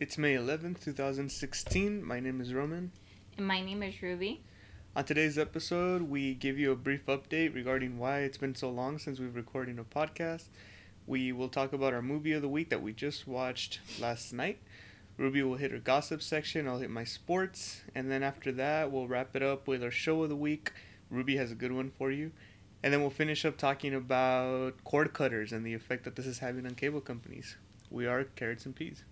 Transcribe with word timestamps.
It's 0.00 0.16
May 0.16 0.34
11th, 0.34 0.84
2016. 0.84 2.04
My 2.04 2.20
name 2.20 2.40
is 2.40 2.54
Roman. 2.54 2.92
And 3.36 3.44
my 3.44 3.60
name 3.60 3.82
is 3.82 4.00
Ruby. 4.00 4.44
On 4.94 5.02
today's 5.02 5.36
episode, 5.36 6.02
we 6.02 6.34
give 6.34 6.56
you 6.56 6.70
a 6.70 6.76
brief 6.76 7.04
update 7.06 7.52
regarding 7.52 7.98
why 7.98 8.20
it's 8.20 8.38
been 8.38 8.54
so 8.54 8.70
long 8.70 9.00
since 9.00 9.18
we've 9.18 9.34
recorded 9.34 9.76
a 9.76 9.82
podcast. 9.82 10.44
We 11.08 11.32
will 11.32 11.48
talk 11.48 11.72
about 11.72 11.94
our 11.94 12.00
movie 12.00 12.30
of 12.30 12.42
the 12.42 12.48
week 12.48 12.70
that 12.70 12.80
we 12.80 12.92
just 12.92 13.26
watched 13.26 13.80
last 13.98 14.32
night. 14.32 14.60
Ruby 15.16 15.42
will 15.42 15.56
hit 15.56 15.72
her 15.72 15.80
gossip 15.80 16.22
section, 16.22 16.68
I'll 16.68 16.78
hit 16.78 16.90
my 16.90 17.02
sports, 17.02 17.82
and 17.92 18.08
then 18.08 18.22
after 18.22 18.52
that, 18.52 18.92
we'll 18.92 19.08
wrap 19.08 19.34
it 19.34 19.42
up 19.42 19.66
with 19.66 19.82
our 19.82 19.90
show 19.90 20.22
of 20.22 20.28
the 20.28 20.36
week. 20.36 20.70
Ruby 21.10 21.38
has 21.38 21.50
a 21.50 21.56
good 21.56 21.72
one 21.72 21.90
for 21.90 22.12
you. 22.12 22.30
And 22.84 22.92
then 22.92 23.00
we'll 23.00 23.10
finish 23.10 23.44
up 23.44 23.56
talking 23.56 23.96
about 23.96 24.84
cord 24.84 25.12
cutters 25.12 25.50
and 25.50 25.66
the 25.66 25.74
effect 25.74 26.04
that 26.04 26.14
this 26.14 26.26
is 26.26 26.38
having 26.38 26.66
on 26.66 26.76
cable 26.76 27.00
companies. 27.00 27.56
We 27.90 28.06
are 28.06 28.22
Carrots 28.22 28.64
and 28.64 28.76
Peas. 28.76 29.02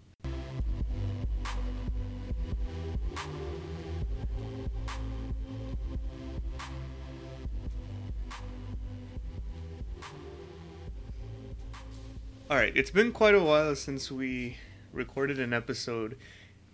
All 12.48 12.56
right, 12.56 12.72
it's 12.76 12.92
been 12.92 13.10
quite 13.10 13.34
a 13.34 13.42
while 13.42 13.74
since 13.74 14.08
we 14.08 14.58
recorded 14.92 15.40
an 15.40 15.52
episode, 15.52 16.16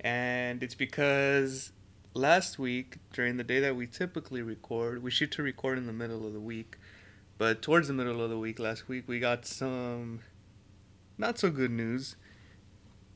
and 0.01 0.63
it's 0.63 0.75
because 0.75 1.73
last 2.13 2.59
week, 2.59 2.99
during 3.15 3.39
the 3.39 3.43
day 3.43 3.59
that 3.61 3.75
we 3.75 3.87
typically 3.87 4.43
record, 4.43 5.03
we 5.03 5.11
shoot 5.11 5.31
to 5.31 5.43
record 5.43 5.79
in 5.79 5.87
the 5.87 5.93
middle 5.95 6.27
of 6.27 6.35
the 6.35 6.41
week, 6.41 6.77
but 7.39 7.63
towards 7.63 7.89
the 7.89 7.95
middle 7.95 8.21
of 8.21 8.29
the 8.29 8.39
week 8.39 8.59
last 8.59 8.87
week, 8.87 9.05
we 9.07 9.19
got 9.19 9.47
some 9.47 10.21
not 11.17 11.39
so 11.39 11.49
good 11.49 11.71
news. 11.71 12.17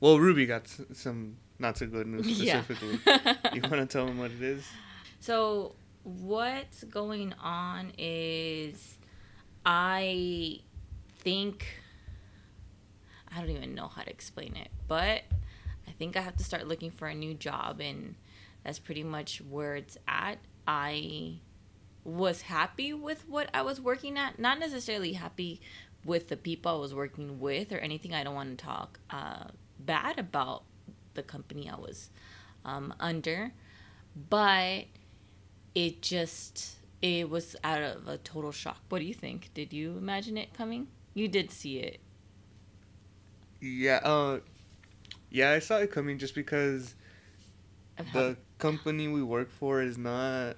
Well, 0.01 0.19
Ruby 0.19 0.47
got 0.47 0.67
some 0.95 1.37
not 1.59 1.77
so 1.77 1.87
good 1.87 2.07
news 2.07 2.25
specifically. 2.37 3.01
Yeah. 3.07 3.35
you 3.53 3.61
want 3.61 3.75
to 3.75 3.87
tell 3.87 4.07
them 4.07 4.17
what 4.17 4.31
it 4.31 4.41
is? 4.41 4.67
So, 5.21 5.75
what's 6.05 6.85
going 6.85 7.35
on 7.35 7.93
is 7.99 8.97
I 9.67 10.61
think 11.19 11.67
I 13.35 13.41
don't 13.41 13.51
even 13.51 13.75
know 13.75 13.89
how 13.89 14.03
to 14.03 14.11
explain 14.11 14.57
it, 14.57 14.69
but 14.89 15.23
I 15.87 15.91
think 15.99 16.17
I 16.17 16.21
have 16.21 16.37
to 16.37 16.45
start 16.45 16.67
looking 16.67 16.91
for 16.91 17.09
a 17.09 17.15
new 17.15 17.35
job, 17.35 17.81
and 17.81 18.15
that's 18.65 18.79
pretty 18.79 19.03
much 19.03 19.41
where 19.41 19.77
it's 19.77 19.97
at. 20.09 20.39
I 20.67 21.41
was 22.05 22.43
happy 22.43 22.93
with 22.93 23.29
what 23.29 23.51
I 23.53 23.63
was 23.63 23.81
working 23.81 24.17
at, 24.17 24.39
not 24.39 24.59
necessarily 24.59 25.15
happy 25.15 25.61
with 26.05 26.29
the 26.29 26.37
people 26.37 26.73
I 26.73 26.79
was 26.79 26.95
working 26.95 27.41
with 27.41 27.73
or 27.73 27.79
anything. 27.79 28.15
I 28.15 28.25
don't 28.25 28.35
want 28.35 28.57
to 28.57 28.65
talk 28.65 29.01
uh, 29.11 29.45
bad 29.79 30.19
about 30.19 30.63
the 31.15 31.23
company 31.23 31.69
I 31.69 31.77
was 31.77 32.11
um, 32.65 32.95
under, 33.01 33.53
but 34.29 34.85
it 35.75 36.01
just 36.03 36.77
it 37.03 37.29
was 37.29 37.57
out 37.63 37.83
of 37.83 38.09
a 38.09 38.19
total 38.19 38.53
shock. 38.53 38.81
What 38.89 39.01
do 39.01 39.05
you 39.05 39.15
think? 39.15 39.51
Did 39.53 39.73
you 39.73 39.97
imagine 39.99 40.39
it 40.39 40.55
coming? 40.55 40.89
You 41.15 41.29
did 41.29 41.51
see 41.51 41.79
it. 41.79 42.01
Yeah, 43.67 44.01
uh, 44.03 44.41
yeah, 45.31 45.51
I 45.51 45.59
saw 45.59 45.79
it 45.79 45.91
coming 45.91 46.19
just 46.19 46.35
because 46.35 46.95
the 48.13 48.37
company 48.59 49.09
we 49.09 49.23
work 49.23 49.51
for 49.51 49.83
is 49.83 49.99
not 49.99 50.57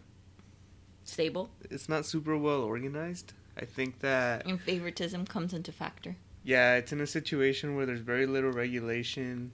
stable. 1.04 1.50
It's 1.70 1.88
not 1.88 2.06
super 2.06 2.36
well 2.36 2.62
organized. 2.62 3.32
I 3.56 3.64
think 3.64 4.00
that 4.00 4.46
and 4.46 4.60
favoritism 4.60 5.26
comes 5.26 5.52
into 5.52 5.72
factor. 5.72 6.16
Yeah, 6.44 6.76
it's 6.76 6.92
in 6.92 7.00
a 7.00 7.06
situation 7.06 7.76
where 7.76 7.86
there's 7.86 8.00
very 8.00 8.26
little 8.26 8.52
regulation 8.52 9.52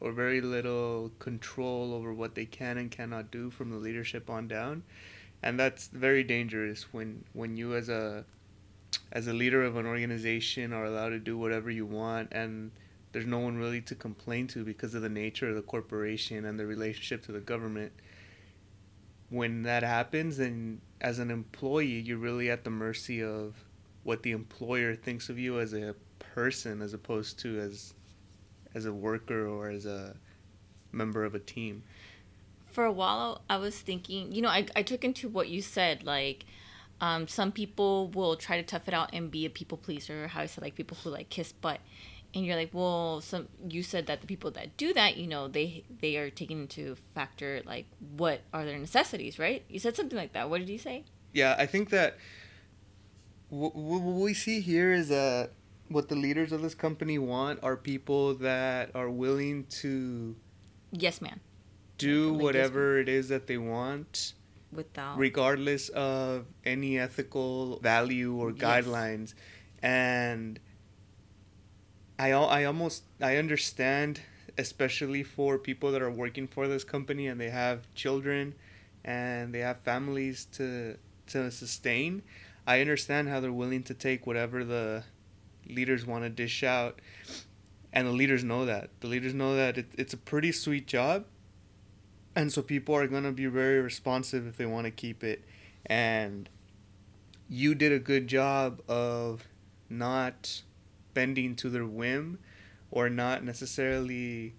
or 0.00 0.12
very 0.12 0.40
little 0.40 1.12
control 1.20 1.94
over 1.94 2.12
what 2.12 2.34
they 2.34 2.44
can 2.44 2.78
and 2.78 2.90
cannot 2.90 3.30
do 3.30 3.50
from 3.50 3.70
the 3.70 3.76
leadership 3.76 4.28
on 4.28 4.48
down. 4.48 4.82
And 5.42 5.58
that's 5.58 5.86
very 5.88 6.24
dangerous 6.24 6.92
when 6.92 7.24
when 7.32 7.56
you 7.56 7.74
as 7.74 7.88
a 7.88 8.24
as 9.12 9.26
a 9.26 9.32
leader 9.32 9.62
of 9.62 9.76
an 9.76 9.86
organization 9.86 10.72
are 10.72 10.84
allowed 10.84 11.10
to 11.10 11.18
do 11.18 11.36
whatever 11.36 11.70
you 11.70 11.86
want 11.86 12.28
and 12.32 12.70
there's 13.12 13.26
no 13.26 13.38
one 13.38 13.58
really 13.58 13.82
to 13.82 13.94
complain 13.94 14.46
to 14.48 14.64
because 14.64 14.94
of 14.94 15.02
the 15.02 15.08
nature 15.08 15.48
of 15.48 15.54
the 15.54 15.62
corporation 15.62 16.46
and 16.46 16.58
the 16.58 16.66
relationship 16.66 17.22
to 17.26 17.32
the 17.32 17.40
government. 17.40 17.92
When 19.28 19.62
that 19.64 19.82
happens 19.82 20.38
then 20.38 20.80
as 21.00 21.18
an 21.18 21.30
employee 21.30 22.00
you're 22.00 22.18
really 22.18 22.50
at 22.50 22.64
the 22.64 22.70
mercy 22.70 23.22
of 23.22 23.54
what 24.02 24.22
the 24.22 24.32
employer 24.32 24.94
thinks 24.94 25.28
of 25.28 25.38
you 25.38 25.60
as 25.60 25.74
a 25.74 25.94
person 26.34 26.80
as 26.80 26.94
opposed 26.94 27.38
to 27.40 27.58
as 27.60 27.94
as 28.74 28.86
a 28.86 28.92
worker 28.92 29.46
or 29.46 29.68
as 29.68 29.84
a 29.84 30.16
member 30.90 31.24
of 31.24 31.34
a 31.34 31.38
team. 31.38 31.82
For 32.70 32.84
a 32.84 32.92
while 32.92 33.42
i 33.50 33.58
was 33.58 33.78
thinking 33.78 34.32
you 34.32 34.40
know 34.40 34.48
i, 34.48 34.66
I 34.74 34.82
took 34.82 35.04
into 35.04 35.28
what 35.28 35.48
you 35.48 35.60
said 35.60 36.04
like 36.04 36.46
um, 37.02 37.26
some 37.26 37.50
people 37.50 38.08
will 38.10 38.36
try 38.36 38.56
to 38.56 38.62
tough 38.62 38.86
it 38.86 38.94
out 38.94 39.10
and 39.12 39.28
be 39.28 39.44
a 39.44 39.50
people 39.50 39.76
pleaser, 39.76 40.28
how 40.28 40.40
I 40.40 40.46
said 40.46 40.62
like 40.62 40.76
people 40.76 40.96
who 41.02 41.10
like 41.10 41.28
kiss 41.28 41.50
butt. 41.50 41.80
And 42.32 42.46
you're 42.46 42.56
like, 42.56 42.70
well, 42.72 43.20
some 43.20 43.48
you 43.68 43.82
said 43.82 44.06
that 44.06 44.20
the 44.20 44.26
people 44.26 44.52
that 44.52 44.76
do 44.76 44.94
that, 44.94 45.16
you 45.16 45.26
know, 45.26 45.48
they 45.48 45.82
they 46.00 46.16
are 46.16 46.30
taking 46.30 46.62
into 46.62 46.94
factor 47.12 47.60
like 47.66 47.86
what 48.16 48.42
are 48.54 48.64
their 48.64 48.78
necessities, 48.78 49.38
right? 49.38 49.64
You 49.68 49.80
said 49.80 49.96
something 49.96 50.16
like 50.16 50.32
that. 50.34 50.48
What 50.48 50.58
did 50.58 50.70
you 50.70 50.78
say? 50.78 51.04
Yeah, 51.32 51.56
I 51.58 51.66
think 51.66 51.90
that 51.90 52.16
what, 53.48 53.74
what 53.74 54.00
we 54.00 54.32
see 54.32 54.60
here 54.60 54.92
is 54.92 55.08
that 55.08 55.50
what 55.88 56.08
the 56.08 56.14
leaders 56.14 56.52
of 56.52 56.62
this 56.62 56.74
company 56.74 57.18
want 57.18 57.58
are 57.64 57.76
people 57.76 58.34
that 58.36 58.90
are 58.94 59.10
willing 59.10 59.64
to 59.64 60.36
yes 60.90 61.20
man 61.20 61.40
do 61.98 62.32
like 62.32 62.42
whatever 62.42 62.98
yes, 62.98 63.02
it 63.02 63.08
is 63.10 63.28
that 63.28 63.46
they 63.46 63.58
want 63.58 64.32
without. 64.72 65.18
Regardless 65.18 65.88
of 65.90 66.46
any 66.64 66.98
ethical 66.98 67.78
value 67.80 68.34
or 68.34 68.52
guidelines. 68.52 69.34
Yes. 69.34 69.34
and 69.82 70.60
I, 72.18 72.30
I 72.30 72.64
almost 72.64 73.02
i 73.20 73.36
understand 73.36 74.20
especially 74.58 75.22
for 75.22 75.58
people 75.58 75.92
that 75.92 76.02
are 76.02 76.10
working 76.10 76.46
for 76.46 76.68
this 76.68 76.84
company 76.84 77.26
and 77.26 77.40
they 77.40 77.50
have 77.50 77.92
children 77.94 78.54
and 79.04 79.52
they 79.54 79.60
have 79.60 79.78
families 79.78 80.46
to 80.52 80.96
to 81.28 81.50
sustain. 81.50 82.22
I 82.66 82.80
understand 82.80 83.28
how 83.28 83.40
they're 83.40 83.52
willing 83.52 83.82
to 83.84 83.94
take 83.94 84.26
whatever 84.26 84.64
the 84.64 85.04
leaders 85.66 86.06
want 86.06 86.24
to 86.24 86.30
dish 86.30 86.62
out. 86.62 87.00
And 87.92 88.06
the 88.06 88.12
leaders 88.12 88.42
know 88.44 88.64
that. 88.66 88.90
The 89.00 89.06
leaders 89.06 89.34
know 89.34 89.56
that 89.56 89.76
it, 89.78 89.86
it's 89.98 90.14
a 90.14 90.16
pretty 90.16 90.52
sweet 90.52 90.86
job 90.86 91.24
and 92.34 92.52
so 92.52 92.62
people 92.62 92.94
are 92.94 93.06
going 93.06 93.24
to 93.24 93.32
be 93.32 93.46
very 93.46 93.80
responsive 93.80 94.46
if 94.46 94.56
they 94.56 94.66
want 94.66 94.86
to 94.86 94.90
keep 94.90 95.22
it. 95.22 95.44
And 95.86 96.48
you 97.48 97.74
did 97.74 97.92
a 97.92 97.98
good 97.98 98.28
job 98.28 98.80
of 98.88 99.46
not 99.90 100.62
bending 101.12 101.54
to 101.56 101.68
their 101.68 101.84
whim 101.84 102.38
or 102.90 103.10
not 103.10 103.44
necessarily 103.44 104.54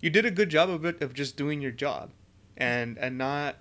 you 0.00 0.10
did 0.10 0.26
a 0.26 0.30
good 0.30 0.48
job 0.48 0.68
of 0.68 0.84
it 0.84 1.00
of 1.00 1.14
just 1.14 1.36
doing 1.36 1.60
your 1.60 1.70
job 1.70 2.10
and 2.56 2.98
and 2.98 3.16
not 3.16 3.56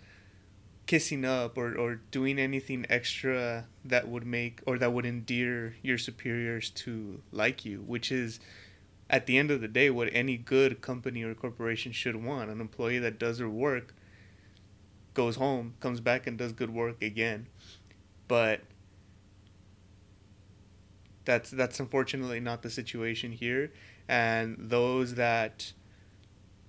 kissing 0.85 1.23
up 1.23 1.57
or, 1.57 1.77
or 1.77 2.01
doing 2.11 2.37
anything 2.37 2.85
extra 2.89 3.65
that 3.85 4.07
would 4.07 4.25
make 4.25 4.59
or 4.65 4.77
that 4.77 4.91
would 4.91 5.05
endear 5.05 5.75
your 5.81 5.97
superiors 5.97 6.69
to 6.71 7.21
like 7.31 7.63
you 7.63 7.81
which 7.85 8.11
is 8.11 8.39
at 9.09 9.25
the 9.25 9.37
end 9.37 9.51
of 9.51 9.61
the 9.61 9.67
day 9.67 9.89
what 9.89 10.09
any 10.11 10.37
good 10.37 10.81
company 10.81 11.23
or 11.23 11.33
corporation 11.33 11.91
should 11.91 12.15
want. 12.15 12.49
An 12.49 12.61
employee 12.61 12.99
that 12.99 13.19
does 13.19 13.37
their 13.37 13.49
work 13.49 13.93
goes 15.13 15.35
home 15.35 15.75
comes 15.79 15.99
back 15.99 16.25
and 16.27 16.37
does 16.37 16.51
good 16.51 16.71
work 16.71 17.01
again. 17.01 17.47
But 18.27 18.61
that's 21.25 21.51
that's 21.51 21.79
unfortunately 21.79 22.39
not 22.39 22.61
the 22.61 22.69
situation 22.69 23.31
here. 23.31 23.71
And 24.07 24.57
those 24.59 25.15
that 25.15 25.73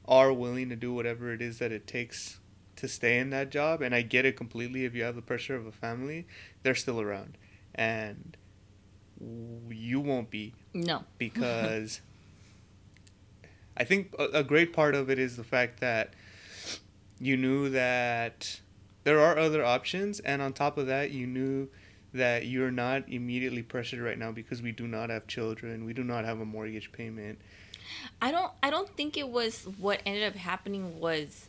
are 0.07 0.33
willing 0.33 0.69
to 0.69 0.77
do 0.77 0.93
whatever 0.93 1.33
it 1.33 1.41
is 1.41 1.59
that 1.59 1.73
it 1.73 1.87
takes 1.87 2.39
to 2.77 2.89
stay 2.89 3.19
in 3.19 3.31
that 3.31 3.51
job 3.51 3.81
and 3.81 3.95
I 3.95 4.03
get 4.03 4.25
it 4.25 4.37
completely 4.37 4.85
if 4.85 4.95
you 4.95 5.05
have 5.05 5.15
the 5.15 5.23
pressure 5.23 5.55
of 5.55 5.65
a 5.65 5.73
family 5.73 6.27
they're 6.63 6.75
still 6.75 7.01
around. 7.01 7.39
And 7.75 8.37
you 9.71 10.01
won't 10.01 10.31
be 10.31 10.55
no. 10.73 11.05
because 11.19 12.01
I 13.77 13.85
think 13.85 14.15
a, 14.19 14.45
great 14.45 14.73
part 14.73 14.95
of 14.95 15.11
it 15.11 15.19
is 15.19 15.37
the 15.37 15.45
fact 15.45 15.81
that 15.81 16.15
you 17.19 17.37
knew 17.37 17.71
that 17.71 18.61
there 19.03 19.19
are 19.19 19.39
other 19.39 19.65
options, 19.65 20.21
and 20.21 20.41
on 20.41 20.53
top 20.53 20.79
of 20.79 20.87
that, 20.87 21.11
you 21.11 21.27
knew 21.27 21.69
that 22.13 22.47
you're 22.47 22.71
not 22.71 23.09
immediately 23.09 23.63
pressured 23.63 24.01
right 24.01 24.19
now 24.19 24.31
because 24.31 24.63
we 24.63 24.71
do 24.71 24.87
not 24.87 25.11
have 25.11 25.27
children, 25.27 25.85
we 25.85 25.93
do 25.93 26.05
not 26.05 26.25
have 26.25 26.41
a 26.41 26.45
mortgage 26.45 26.93
payment. 26.93 27.41
I 28.23 28.31
don't 28.31 28.53
I 28.63 28.71
don't 28.71 28.89
think 28.97 29.17
it 29.17 29.29
was 29.29 29.67
what 29.79 30.01
ended 30.07 30.25
up 30.25 30.35
happening 30.35 31.01
was 31.01 31.49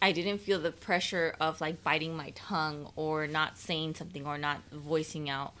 I 0.00 0.12
didn't 0.12 0.38
feel 0.38 0.60
the 0.60 0.70
pressure 0.70 1.34
of 1.40 1.60
like 1.60 1.82
biting 1.82 2.16
my 2.16 2.30
tongue 2.30 2.90
or 2.94 3.26
not 3.26 3.58
saying 3.58 3.96
something 3.96 4.26
or 4.26 4.38
not 4.38 4.60
voicing 4.72 5.28
out. 5.28 5.54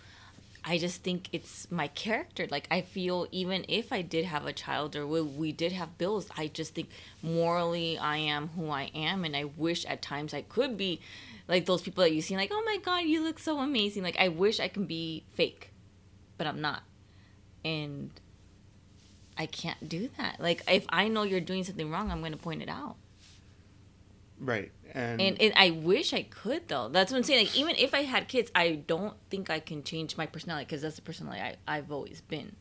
I 0.68 0.76
just 0.76 1.02
think 1.02 1.30
it's 1.32 1.66
my 1.70 1.88
character. 1.88 2.46
Like 2.50 2.68
I 2.70 2.82
feel 2.82 3.26
even 3.32 3.64
if 3.68 3.90
I 3.90 4.02
did 4.02 4.26
have 4.26 4.44
a 4.44 4.52
child 4.52 4.94
or 4.96 5.06
we, 5.06 5.22
we 5.22 5.50
did 5.50 5.72
have 5.72 5.96
bills, 5.96 6.28
I 6.36 6.48
just 6.48 6.74
think 6.74 6.90
morally 7.22 7.96
I 7.96 8.18
am 8.18 8.48
who 8.48 8.68
I 8.68 8.90
am, 8.94 9.24
and 9.24 9.34
I 9.34 9.44
wish 9.44 9.86
at 9.86 10.02
times 10.02 10.34
I 10.34 10.42
could 10.42 10.76
be 10.76 11.00
like 11.48 11.64
those 11.64 11.80
people 11.80 12.04
that 12.04 12.12
you 12.12 12.20
see 12.20 12.36
like, 12.36 12.50
oh 12.52 12.62
my 12.66 12.76
god, 12.84 13.04
you 13.04 13.22
look 13.22 13.38
so 13.38 13.60
amazing. 13.60 14.02
Like 14.02 14.18
I 14.20 14.28
wish 14.28 14.60
I 14.60 14.68
can 14.68 14.84
be 14.84 15.24
fake, 15.32 15.72
but 16.36 16.46
I'm 16.46 16.60
not, 16.60 16.82
and 17.64 18.10
I 19.38 19.46
can't 19.46 19.88
do 19.88 20.10
that. 20.18 20.38
Like 20.38 20.62
if 20.68 20.84
I 20.90 21.08
know 21.08 21.22
you're 21.22 21.40
doing 21.40 21.64
something 21.64 21.90
wrong, 21.90 22.10
I'm 22.10 22.20
going 22.20 22.32
to 22.32 22.38
point 22.38 22.60
it 22.60 22.68
out. 22.68 22.96
Right. 24.40 24.70
And, 24.94 25.20
And, 25.20 25.40
and 25.40 25.52
I 25.56 25.70
wish 25.70 26.12
I 26.14 26.22
could 26.22 26.68
though. 26.68 26.88
That's 26.88 27.10
what 27.12 27.18
I'm 27.18 27.24
saying. 27.24 27.46
Like 27.46 27.56
even 27.56 27.76
if 27.76 27.92
I 27.94 28.02
had 28.02 28.28
kids, 28.28 28.50
I 28.54 28.82
don't 28.86 29.14
think 29.30 29.50
I 29.50 29.60
can 29.60 29.82
change 29.82 30.16
my 30.16 30.26
personality 30.26 30.64
because 30.66 30.82
that's 30.82 30.96
the 30.96 31.02
personality 31.02 31.40
I, 31.42 31.56
I've 31.66 31.90
always 31.92 32.20
been. 32.22 32.56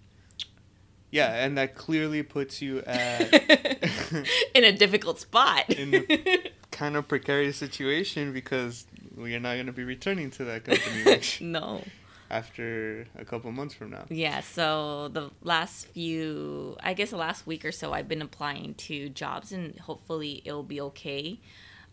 yeah, 1.11 1.45
and 1.45 1.57
that 1.57 1.75
clearly 1.75 2.21
puts 2.23 2.61
you 2.61 2.79
at 2.81 3.33
In 4.55 4.63
a 4.63 4.71
difficult 4.73 5.19
spot. 5.19 5.69
in 5.69 5.93
a 5.95 6.51
kind 6.71 6.95
of 6.97 7.07
precarious 7.07 7.57
situation 7.57 8.33
because 8.33 8.85
you're 9.17 9.39
not 9.39 9.53
going 9.55 9.65
to 9.67 9.71
be 9.71 9.83
returning 9.83 10.29
to 10.31 10.43
that 10.45 10.65
company 10.65 11.21
no. 11.41 11.81
after 12.29 13.07
a 13.17 13.23
couple 13.25 13.51
months 13.51 13.73
from 13.73 13.91
now. 13.91 14.05
Yeah. 14.09 14.41
So 14.41 15.07
the 15.07 15.31
last 15.41 15.87
few, 15.87 16.75
I 16.83 16.93
guess 16.93 17.11
the 17.11 17.17
last 17.17 17.47
week 17.47 17.63
or 17.63 17.71
so, 17.71 17.93
I've 17.93 18.07
been 18.09 18.21
applying 18.21 18.73
to 18.75 19.09
jobs, 19.09 19.51
and 19.51 19.79
hopefully 19.79 20.41
it'll 20.45 20.61
be 20.63 20.81
okay. 20.81 21.39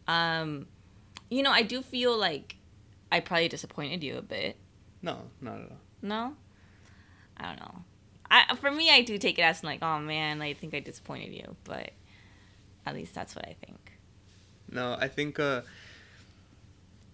Um, 0.07 0.67
you 1.31 1.43
know, 1.43 1.51
I 1.51 1.63
do 1.63 1.83
feel 1.83 2.17
like 2.17 2.57
I 3.11 3.21
probably 3.21 3.49
disappointed 3.49 4.03
you 4.03 4.19
a 4.19 4.23
bit. 4.23 4.57
No, 5.03 5.19
not 5.41 5.57
at 5.57 5.71
all. 5.71 5.79
No, 6.03 6.37
I 7.37 7.47
don't 7.47 7.61
know. 7.61 7.85
I 8.31 8.57
for 8.57 8.71
me, 8.71 8.91
I 8.91 9.03
do 9.03 9.19
take 9.19 9.39
it 9.39 9.43
as 9.43 9.63
like, 9.63 9.83
oh 9.83 9.99
man, 9.99 10.43
I 10.43 10.55
think 10.55 10.75
I 10.75 10.81
disappointed 10.81 11.33
you, 11.33 11.57
but 11.65 11.91
at 12.87 12.95
least 12.95 13.15
that's 13.15 13.35
what 13.35 13.47
I 13.47 13.57
think. 13.65 13.93
No, 14.71 14.97
I 14.99 15.09
think 15.09 15.39
uh, 15.39 15.63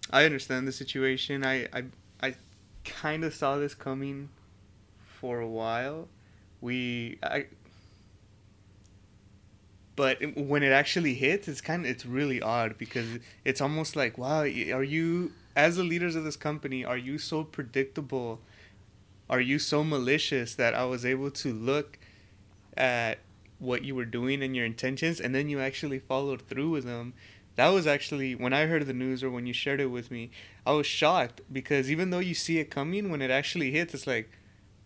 I 0.09 0.25
understand 0.25 0.67
the 0.67 0.71
situation. 0.71 1.45
I 1.45 1.67
I, 1.73 1.83
I 2.21 2.35
kind 2.83 3.23
of 3.23 3.33
saw 3.33 3.57
this 3.57 3.75
coming 3.75 4.29
for 5.19 5.39
a 5.39 5.47
while. 5.47 6.07
We 6.61 7.19
I 7.23 7.45
but 10.01 10.17
when 10.35 10.63
it 10.63 10.71
actually 10.71 11.13
hits, 11.13 11.47
it's 11.47 11.61
kind 11.61 11.85
of 11.85 11.91
it's 11.91 12.07
really 12.07 12.41
odd 12.41 12.75
because 12.79 13.19
it's 13.45 13.61
almost 13.61 13.95
like, 13.95 14.17
wow, 14.17 14.39
are 14.41 14.83
you 14.83 15.31
as 15.55 15.75
the 15.75 15.83
leaders 15.83 16.15
of 16.15 16.23
this 16.23 16.35
company, 16.35 16.83
are 16.83 16.97
you 16.97 17.19
so 17.19 17.43
predictable? 17.43 18.39
Are 19.29 19.39
you 19.39 19.59
so 19.59 19.83
malicious 19.83 20.55
that 20.55 20.73
I 20.73 20.85
was 20.85 21.05
able 21.05 21.29
to 21.29 21.53
look 21.53 21.99
at 22.75 23.19
what 23.59 23.83
you 23.83 23.93
were 23.93 24.05
doing 24.05 24.41
and 24.41 24.55
your 24.55 24.65
intentions 24.65 25.19
and 25.19 25.35
then 25.35 25.49
you 25.49 25.59
actually 25.59 25.99
followed 25.99 26.41
through 26.41 26.71
with 26.71 26.85
them? 26.85 27.13
That 27.55 27.67
was 27.67 27.85
actually 27.85 28.33
when 28.33 28.53
I 28.53 28.65
heard 28.65 28.87
the 28.87 28.93
news 28.93 29.23
or 29.23 29.29
when 29.29 29.45
you 29.45 29.53
shared 29.53 29.79
it 29.79 29.91
with 29.91 30.09
me, 30.09 30.31
I 30.65 30.71
was 30.71 30.87
shocked 30.87 31.41
because 31.53 31.91
even 31.91 32.09
though 32.09 32.17
you 32.17 32.33
see 32.33 32.57
it 32.57 32.71
coming, 32.71 33.11
when 33.11 33.21
it 33.21 33.29
actually 33.29 33.69
hits, 33.69 33.93
it's 33.93 34.07
like, 34.07 34.31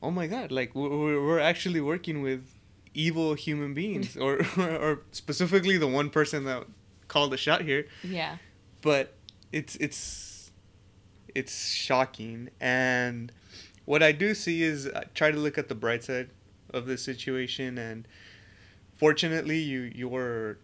oh 0.03 0.11
my 0.11 0.27
god, 0.27 0.51
like 0.51 0.75
we're, 0.75 0.89
we're 0.89 1.25
we're 1.25 1.39
actually 1.39 1.79
working 1.79 2.21
with 2.21 2.54
evil 2.95 3.33
human 3.33 3.73
beings, 3.73 4.17
or 4.25 4.45
or 4.57 5.01
specifically 5.11 5.77
the 5.77 5.87
one 5.87 6.09
person 6.09 6.45
that 6.45 6.65
called 7.07 7.31
the 7.31 7.37
shot 7.37 7.61
here. 7.61 7.87
Yeah. 8.03 8.37
But 8.81 9.13
it's 9.51 9.75
it's 9.77 10.51
it's 11.33 11.69
shocking, 11.69 12.49
and 12.59 13.31
what 13.85 14.01
I 14.01 14.11
do 14.11 14.33
see 14.33 14.63
is 14.63 14.87
I 14.87 15.03
try 15.13 15.31
to 15.31 15.37
look 15.37 15.57
at 15.57 15.69
the 15.69 15.75
bright 15.75 16.03
side 16.03 16.29
of 16.71 16.85
this 16.85 17.03
situation, 17.03 17.77
and 17.77 18.07
fortunately, 18.95 19.59
you 19.59 19.91
your 19.93 20.57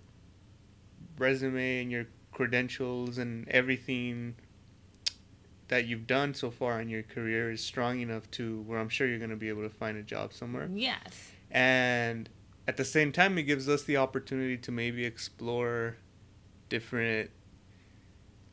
resume 1.18 1.82
and 1.82 1.92
your 1.92 2.08
credentials 2.32 3.18
and 3.18 3.48
everything 3.50 4.36
that 5.68 5.86
you've 5.86 6.08
done 6.08 6.34
so 6.34 6.52
far 6.52 6.82
in 6.82 6.90
your 6.90 7.04
career 7.04 7.52
is 7.52 7.62
strong 7.62 8.02
enough 8.02 8.30
to 8.32 8.62
where 8.64 8.78
I'm 8.78 8.90
sure 8.90 9.08
you're 9.08 9.20
going 9.20 9.30
to 9.30 9.38
be 9.38 9.50
able 9.50 9.64
to 9.64 9.70
find 9.70 9.98
a 9.98 10.04
job 10.04 10.34
somewhere. 10.34 10.68
Yes. 10.74 11.32
And 11.52 12.30
at 12.68 12.78
the 12.78 12.86
same 12.86 13.12
time, 13.12 13.38
it 13.38 13.44
gives 13.44 13.68
us 13.68 13.84
the 13.84 13.98
opportunity 13.98 14.58
to 14.58 14.72
maybe 14.72 15.06
explore 15.06 15.98
different 16.70 17.32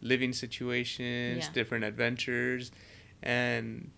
living 0.00 0.32
situations, 0.32 1.44
Yeah. 1.44 1.52
different 1.52 1.84
adventures, 1.84 2.70
and 3.22 3.90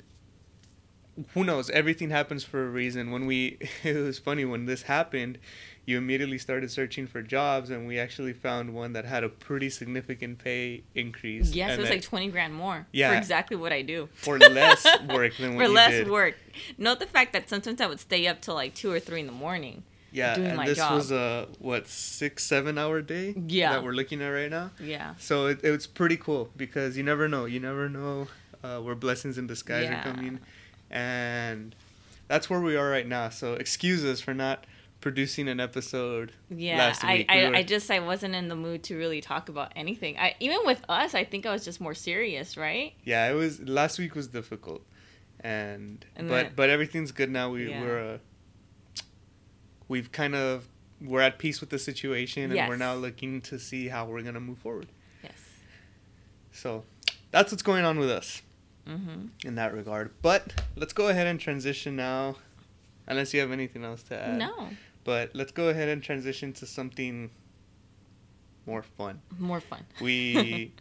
who 1.34 1.44
knows? 1.44 1.68
Everything 1.70 2.10
happens 2.10 2.44
for 2.44 2.64
a 2.66 2.68
reason. 2.70 3.10
When 3.10 3.26
we, 3.26 3.58
it 3.84 3.96
was 3.96 4.18
funny 4.18 4.44
when 4.44 4.66
this 4.66 4.82
happened, 4.82 5.38
you 5.86 5.98
immediately 5.98 6.38
started 6.38 6.70
searching 6.70 7.06
for 7.06 7.20
jobs, 7.22 7.70
and 7.70 7.86
we 7.86 7.98
actually 7.98 8.32
found 8.32 8.74
one 8.74 8.92
that 8.92 9.04
had 9.04 9.24
a 9.24 9.28
pretty 9.28 9.68
significant 9.70 10.38
pay 10.38 10.82
increase. 10.94 11.52
Yes, 11.52 11.70
and 11.72 11.78
it 11.78 11.82
was 11.82 11.90
like 11.90 12.02
twenty 12.02 12.28
grand 12.28 12.54
more 12.54 12.86
Yeah. 12.92 13.10
for 13.12 13.16
exactly 13.18 13.56
what 13.56 13.72
I 13.72 13.82
do. 13.82 14.08
for 14.14 14.38
less 14.38 14.84
work 15.08 15.36
than 15.38 15.56
what 15.56 15.66
for 15.66 15.72
less 15.72 15.90
did. 15.92 16.10
work. 16.10 16.36
Note 16.78 17.00
the 17.00 17.06
fact 17.06 17.32
that 17.32 17.48
sometimes 17.48 17.80
I 17.80 17.86
would 17.86 18.00
stay 18.00 18.26
up 18.26 18.40
till 18.40 18.54
like 18.54 18.74
two 18.74 18.92
or 18.92 19.00
three 19.00 19.20
in 19.20 19.26
the 19.26 19.32
morning. 19.32 19.82
Yeah, 20.12 20.34
doing 20.34 20.48
and 20.48 20.56
my 20.56 20.66
this 20.66 20.78
job. 20.78 20.94
was 20.94 21.12
a 21.12 21.46
what 21.60 21.86
six, 21.86 22.44
seven 22.44 22.78
hour 22.78 23.00
day. 23.00 23.34
Yeah. 23.46 23.72
that 23.72 23.84
we're 23.84 23.92
looking 23.92 24.20
at 24.22 24.28
right 24.28 24.50
now. 24.50 24.70
Yeah. 24.80 25.14
So 25.18 25.46
it, 25.46 25.60
it's 25.64 25.86
pretty 25.86 26.16
cool 26.16 26.50
because 26.56 26.96
you 26.96 27.02
never 27.04 27.28
know. 27.28 27.44
You 27.46 27.60
never 27.60 27.88
know 27.88 28.26
uh, 28.64 28.78
where 28.80 28.94
blessings 28.96 29.38
in 29.38 29.46
disguise 29.46 29.84
Yeah. 29.84 30.00
are 30.00 30.12
coming, 30.14 30.40
and 30.90 31.74
that's 32.28 32.50
where 32.50 32.60
we 32.60 32.76
are 32.76 32.88
right 32.90 33.06
now. 33.06 33.28
So 33.28 33.54
excuse 33.54 34.04
us 34.04 34.20
for 34.20 34.34
not 34.34 34.64
producing 35.00 35.48
an 35.48 35.60
episode. 35.60 36.32
Yeah, 36.50 36.78
last 36.78 37.04
I, 37.04 37.14
week. 37.14 37.26
I, 37.28 37.36
We 37.44 37.48
were- 37.50 37.56
I 37.56 37.62
just 37.62 37.90
I 37.90 38.00
wasn't 38.00 38.34
in 38.34 38.48
the 38.48 38.56
mood 38.56 38.82
to 38.84 38.96
really 38.96 39.20
talk 39.20 39.48
about 39.48 39.72
anything. 39.76 40.18
I 40.18 40.34
even 40.40 40.58
with 40.64 40.82
us, 40.88 41.14
I 41.14 41.24
think 41.24 41.46
I 41.46 41.52
was 41.52 41.64
just 41.64 41.80
more 41.80 41.94
serious, 41.94 42.56
right? 42.56 42.92
Yeah, 43.04 43.30
it 43.30 43.34
was 43.34 43.60
last 43.60 43.98
week 43.98 44.14
was 44.14 44.28
difficult, 44.28 44.82
and, 45.40 46.04
And 46.16 46.28
but 46.28 46.34
then- 46.44 46.52
but 46.56 46.70
everything's 46.70 47.12
good 47.12 47.30
now. 47.30 47.50
We 47.50 47.70
Yeah. 47.70 47.80
we're 47.80 48.14
uh, 48.14 48.18
we've 49.88 50.12
kind 50.12 50.34
of 50.34 50.68
we're 51.00 51.22
at 51.22 51.38
peace 51.38 51.60
with 51.60 51.70
the 51.70 51.78
situation, 51.78 52.52
and 52.54 52.68
we're 52.68 52.76
now 52.76 52.94
looking 52.94 53.40
to 53.42 53.58
see 53.58 53.88
how 53.88 54.04
we're 54.04 54.22
gonna 54.22 54.40
move 54.40 54.58
forward. 54.58 54.88
Yes. 55.22 55.32
So 56.52 56.84
that's 57.30 57.50
what's 57.52 57.62
going 57.62 57.84
on 57.84 57.98
with 57.98 58.10
us 58.10 58.42
Mm-hmm. 58.86 59.46
in 59.46 59.54
that 59.54 59.72
regard. 59.72 60.10
But 60.20 60.62
let's 60.74 60.92
go 60.92 61.08
ahead 61.08 61.26
and 61.26 61.38
transition 61.38 61.96
now, 61.96 62.36
unless 63.06 63.32
you 63.32 63.40
have 63.40 63.52
anything 63.52 63.84
else 63.84 64.02
to 64.04 64.18
add. 64.20 64.36
No, 64.38 64.68
But 65.04 65.30
let's 65.34 65.52
go 65.52 65.68
ahead 65.68 65.88
and 65.88 66.02
transition 66.02 66.52
to 66.54 66.66
something 66.66 67.30
more 68.66 68.82
fun. 68.82 69.20
more 69.38 69.60
fun. 69.60 69.84
We 70.00 70.72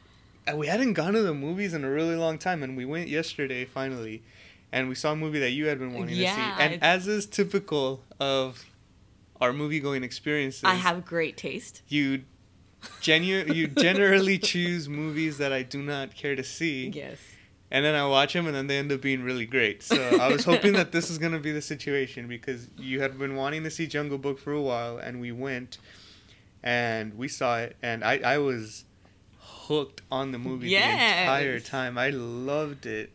uh, 0.51 0.55
we 0.55 0.67
hadn't 0.67 0.93
gone 0.93 1.13
to 1.13 1.21
the 1.21 1.33
movies 1.33 1.73
in 1.73 1.83
a 1.83 1.89
really 1.89 2.15
long 2.15 2.37
time, 2.37 2.63
and 2.63 2.75
we 2.75 2.85
went 2.85 3.07
yesterday 3.07 3.65
finally, 3.65 4.23
and 4.71 4.89
we 4.89 4.95
saw 4.95 5.11
a 5.13 5.15
movie 5.15 5.39
that 5.39 5.51
you 5.51 5.67
had 5.67 5.79
been 5.79 5.93
wanting 5.93 6.15
Yeah, 6.15 6.35
to 6.35 6.41
see. 6.57 6.63
And 6.73 6.83
as 6.83 7.07
is 7.07 7.25
typical 7.25 8.03
of 8.19 8.65
our 9.41 9.53
movie 9.53 9.79
going 9.79 10.03
experiences, 10.03 10.63
I 10.65 10.75
have 10.75 11.05
great 11.05 11.37
taste. 11.37 11.81
you 11.87 12.23
genu- 13.01 13.45
you 13.53 13.67
generally 13.67 14.37
choose 14.51 14.87
movies 14.89 15.37
that 15.37 15.51
I 15.53 15.63
do 15.63 15.81
not 15.81 16.15
care 16.15 16.35
to 16.35 16.43
see. 16.43 16.87
Yes. 16.89 17.17
And 17.71 17.85
then 17.85 17.93
I 17.93 18.07
watch 18.07 18.33
them, 18.33 18.47
and 18.47 18.55
then 18.55 18.65
they 18.67 18.77
end 18.79 18.91
up 18.91 19.01
being 19.01 19.21
really 19.23 19.45
great. 19.45 19.83
So 19.83 19.95
I 20.19 20.27
was 20.29 20.43
hoping 20.43 20.73
that 20.73 20.91
this 20.91 21.09
is 21.11 21.17
gonna 21.19 21.39
be 21.39 21.51
the 21.51 21.61
situation 21.61 22.27
because 22.27 22.67
you 22.77 23.01
had 23.01 23.17
been 23.19 23.35
wanting 23.35 23.63
to 23.63 23.69
see 23.69 23.85
Jungle 23.85 24.17
Book 24.17 24.39
for 24.39 24.51
a 24.51 24.61
while, 24.61 24.97
and 24.97 25.21
we 25.21 25.31
went, 25.31 25.77
and 26.63 27.15
we 27.15 27.27
saw 27.27 27.59
it, 27.59 27.75
and 27.83 28.03
I 28.03 28.17
I 28.17 28.37
was 28.39 28.85
hooked 29.39 30.01
on 30.11 30.31
the 30.31 30.39
movie 30.39 30.69
the 30.89 31.21
entire 31.21 31.59
time. 31.59 31.97
I 31.97 32.09
loved 32.09 32.85
it, 32.87 33.11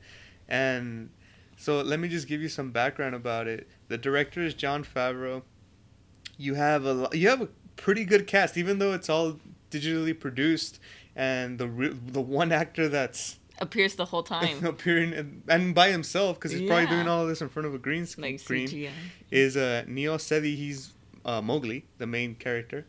and 0.49 1.11
so 1.57 1.81
let 1.81 1.99
me 1.99 2.09
just 2.09 2.29
give 2.29 2.41
you 2.41 2.49
some 2.49 2.71
background 2.71 3.15
about 3.15 3.49
it. 3.49 3.67
The 3.89 3.99
director 3.99 4.41
is 4.41 4.55
Jon 4.55 4.85
Favreau. 4.85 5.43
You 6.37 6.55
have 6.55 6.87
a 6.87 7.09
you 7.13 7.29
have 7.29 7.43
a 7.43 7.49
pretty 7.77 8.05
good 8.05 8.27
cast, 8.29 8.57
even 8.57 8.79
though 8.79 8.93
it's 8.93 9.09
all 9.09 9.41
digitally 9.71 10.19
produced, 10.19 10.79
and 11.17 11.59
the 11.59 11.67
re- 11.67 11.97
the 12.07 12.21
one 12.21 12.53
actor 12.53 12.89
that's 12.89 13.39
Appears 13.61 13.95
the 13.95 14.05
whole 14.05 14.23
time. 14.23 14.65
appearing 14.65 15.43
and, 15.49 15.75
by 15.75 15.91
himself 15.91 16.39
because 16.39 16.53
he's 16.53 16.69
probably 16.69 16.87
doing 16.87 17.07
all 17.07 17.23
of 17.23 17.29
this 17.29 17.41
in 17.41 17.49
front 17.49 17.67
of 17.67 17.75
a 17.75 17.79
green 17.79 18.07
sc- 18.07 18.19
like 18.19 18.41
screen. 18.41 18.67
CGI. 18.67 18.91
Is 19.31 19.57
uh, 19.57 19.85
Neel 19.87 20.19
Sethi? 20.19 20.57
He's 20.57 20.93
uh, 21.25 21.41
Mowgli, 21.41 21.87
the 21.99 22.07
main 22.07 22.35
character, 22.35 22.87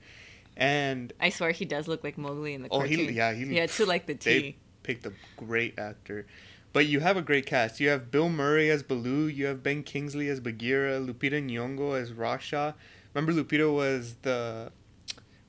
and 0.58 1.14
I 1.20 1.30
swear 1.30 1.52
he 1.52 1.66
does 1.66 1.88
look 1.88 2.04
like 2.04 2.18
Mowgli 2.18 2.54
in 2.54 2.64
the 2.64 2.70
oh, 2.70 2.80
cartoon. 2.80 3.00
he 3.00 3.12
yeah 3.12 3.34
he 3.34 3.46
yeah, 3.46 3.68
to 3.68 3.86
like 3.86 4.08
the 4.08 4.16
T. 4.16 4.30
they 4.30 4.56
picked 4.84 5.06
a 5.06 5.14
great 5.38 5.78
actor. 5.78 6.26
But 6.74 6.88
you 6.88 7.00
have 7.00 7.16
a 7.16 7.22
great 7.22 7.46
cast. 7.46 7.80
You 7.80 7.88
have 7.88 8.12
Bill 8.12 8.28
Murray 8.28 8.70
as 8.70 8.84
Baloo. 8.84 9.28
You 9.28 9.46
have 9.46 9.64
Ben 9.64 9.82
Kingsley 9.82 10.28
as 10.28 10.42
Bagheera. 10.42 11.00
Lupita 11.00 11.42
Nyong'o 11.42 11.98
as 11.98 12.12
Rasha. 12.12 12.74
Remember, 13.14 13.32
Lupita 13.32 13.74
was 13.74 14.16
the 14.24 14.74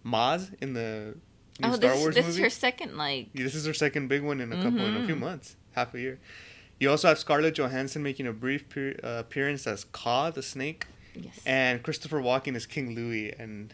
Maz 0.05 0.55
in 0.63 0.75
the 0.75 1.17
new 1.61 1.69
Oh, 1.69 1.75
Star 1.75 1.91
this, 1.93 2.01
Wars 2.01 2.15
this 2.15 2.25
movie. 2.27 2.37
is 2.37 2.43
her 2.43 2.51
second 2.51 2.97
like. 2.97 3.29
Yeah, 3.33 3.45
this 3.45 3.55
is 3.55 3.67
her 3.67 3.75
second 3.75 4.09
big 4.09 4.23
one 4.23 4.41
in 4.41 4.53
a 4.53 4.57
couple 4.63 4.85
in 4.85 4.97
a 4.97 5.07
few 5.07 5.17
Mhm. 5.17 5.21
months, 5.21 5.57
half 5.73 5.95
a 5.95 6.01
year. 6.01 6.19
You 6.79 6.91
also 6.91 7.09
have 7.09 7.19
Scarlett 7.19 7.55
Johansson 7.55 8.03
making 8.03 8.27
a 8.27 8.33
brief 8.33 8.69
per- 8.69 8.97
uh, 9.03 9.21
appearance 9.21 9.67
as 9.67 9.85
Kaa, 9.85 10.31
the 10.31 10.43
snake, 10.43 10.87
Yes. 11.15 11.41
and 11.47 11.83
Christopher 11.83 12.21
Walken 12.21 12.55
as 12.55 12.67
King 12.67 12.95
Louis, 12.95 13.33
and 13.33 13.73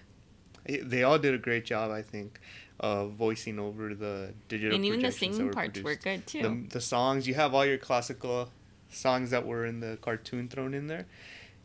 they 0.67 1.03
all 1.03 1.19
did 1.19 1.35
a 1.35 1.39
great 1.39 1.65
job, 1.65 1.91
I 1.91 2.03
think, 2.03 2.39
of 2.79 3.13
voicing 3.15 3.59
over 3.59 3.95
the 3.95 4.33
digital. 4.49 4.77
and 4.77 4.85
even 4.85 5.03
the 5.03 5.11
singing 5.11 5.47
were 5.47 5.53
parts 5.53 5.81
were 5.81 5.97
good 5.97 6.27
too. 6.27 6.43
The, 6.43 6.75
the 6.75 6.81
songs 6.81 7.27
you 7.27 7.35
have 7.35 7.53
all 7.55 7.67
your 7.67 7.79
classical 7.79 8.53
songs 8.91 9.31
that 9.31 9.45
were 9.47 9.65
in 9.67 9.81
the 9.81 9.99
cartoon 10.01 10.49
thrown 10.49 10.73
in 10.75 10.87
there, 10.87 11.07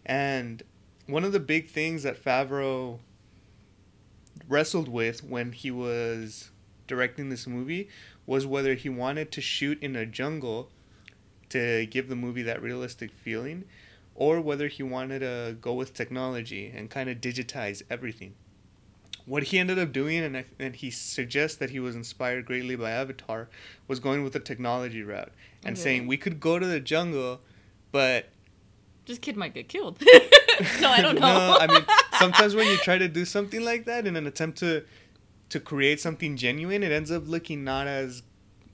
and 0.05 0.63
one 1.05 1.23
of 1.23 1.31
the 1.33 1.39
big 1.39 1.69
things 1.69 2.01
that 2.03 2.21
Favreau 2.23 2.99
wrestled 4.47 4.87
with 4.87 5.23
when 5.23 5.51
he 5.51 5.71
was 5.71 6.51
directing 6.87 7.29
this 7.29 7.45
movie 7.47 7.89
was 8.25 8.45
whether 8.45 8.73
he 8.75 8.89
wanted 8.89 9.31
to 9.33 9.41
shoot 9.41 9.81
in 9.81 9.95
a 9.95 10.05
jungle 10.05 10.69
to 11.49 11.85
give 11.87 12.09
the 12.09 12.15
movie 12.15 12.43
that 12.43 12.61
realistic 12.61 13.11
feeling 13.11 13.63
or 14.15 14.41
whether 14.41 14.67
he 14.67 14.83
wanted 14.83 15.19
to 15.19 15.55
go 15.61 15.73
with 15.73 15.93
technology 15.93 16.71
and 16.75 16.89
kind 16.89 17.09
of 17.09 17.17
digitize 17.17 17.81
everything. 17.89 18.33
What 19.25 19.43
he 19.43 19.59
ended 19.59 19.77
up 19.77 19.91
doing, 19.91 20.19
and, 20.23 20.37
I, 20.37 20.45
and 20.57 20.73
he 20.75 20.89
suggests 20.89 21.57
that 21.57 21.69
he 21.69 21.79
was 21.79 21.95
inspired 21.95 22.45
greatly 22.45 22.77
by 22.77 22.91
Avatar, 22.91 23.49
was 23.87 23.99
going 23.99 24.23
with 24.23 24.31
the 24.33 24.39
technology 24.39 25.03
route 25.03 25.33
and 25.65 25.73
Okay. 25.75 25.81
saying 25.83 26.07
we 26.07 26.15
could 26.17 26.39
go 26.39 26.57
to 26.57 26.65
the 26.65 26.79
jungle, 26.79 27.41
but 27.91 28.29
this 29.05 29.19
kid 29.19 29.35
might 29.35 29.53
get 29.53 29.67
killed. 29.67 30.01
no, 30.81 30.89
I 30.89 31.01
don't 31.01 31.15
know. 31.15 31.21
no, 31.21 31.57
I 31.59 31.67
mean 31.67 31.85
sometimes 32.19 32.55
when 32.55 32.67
you 32.67 32.77
try 32.77 32.97
to 32.97 33.07
do 33.07 33.25
something 33.25 33.63
like 33.63 33.85
that 33.85 34.05
in 34.07 34.15
an 34.15 34.27
attempt 34.27 34.57
to 34.59 34.83
to 35.49 35.59
create 35.59 35.99
something 36.01 36.35
genuine, 36.37 36.83
it 36.83 36.91
ends 36.91 37.09
up 37.11 37.27
looking 37.27 37.63
not 37.63 37.87
as 37.87 38.23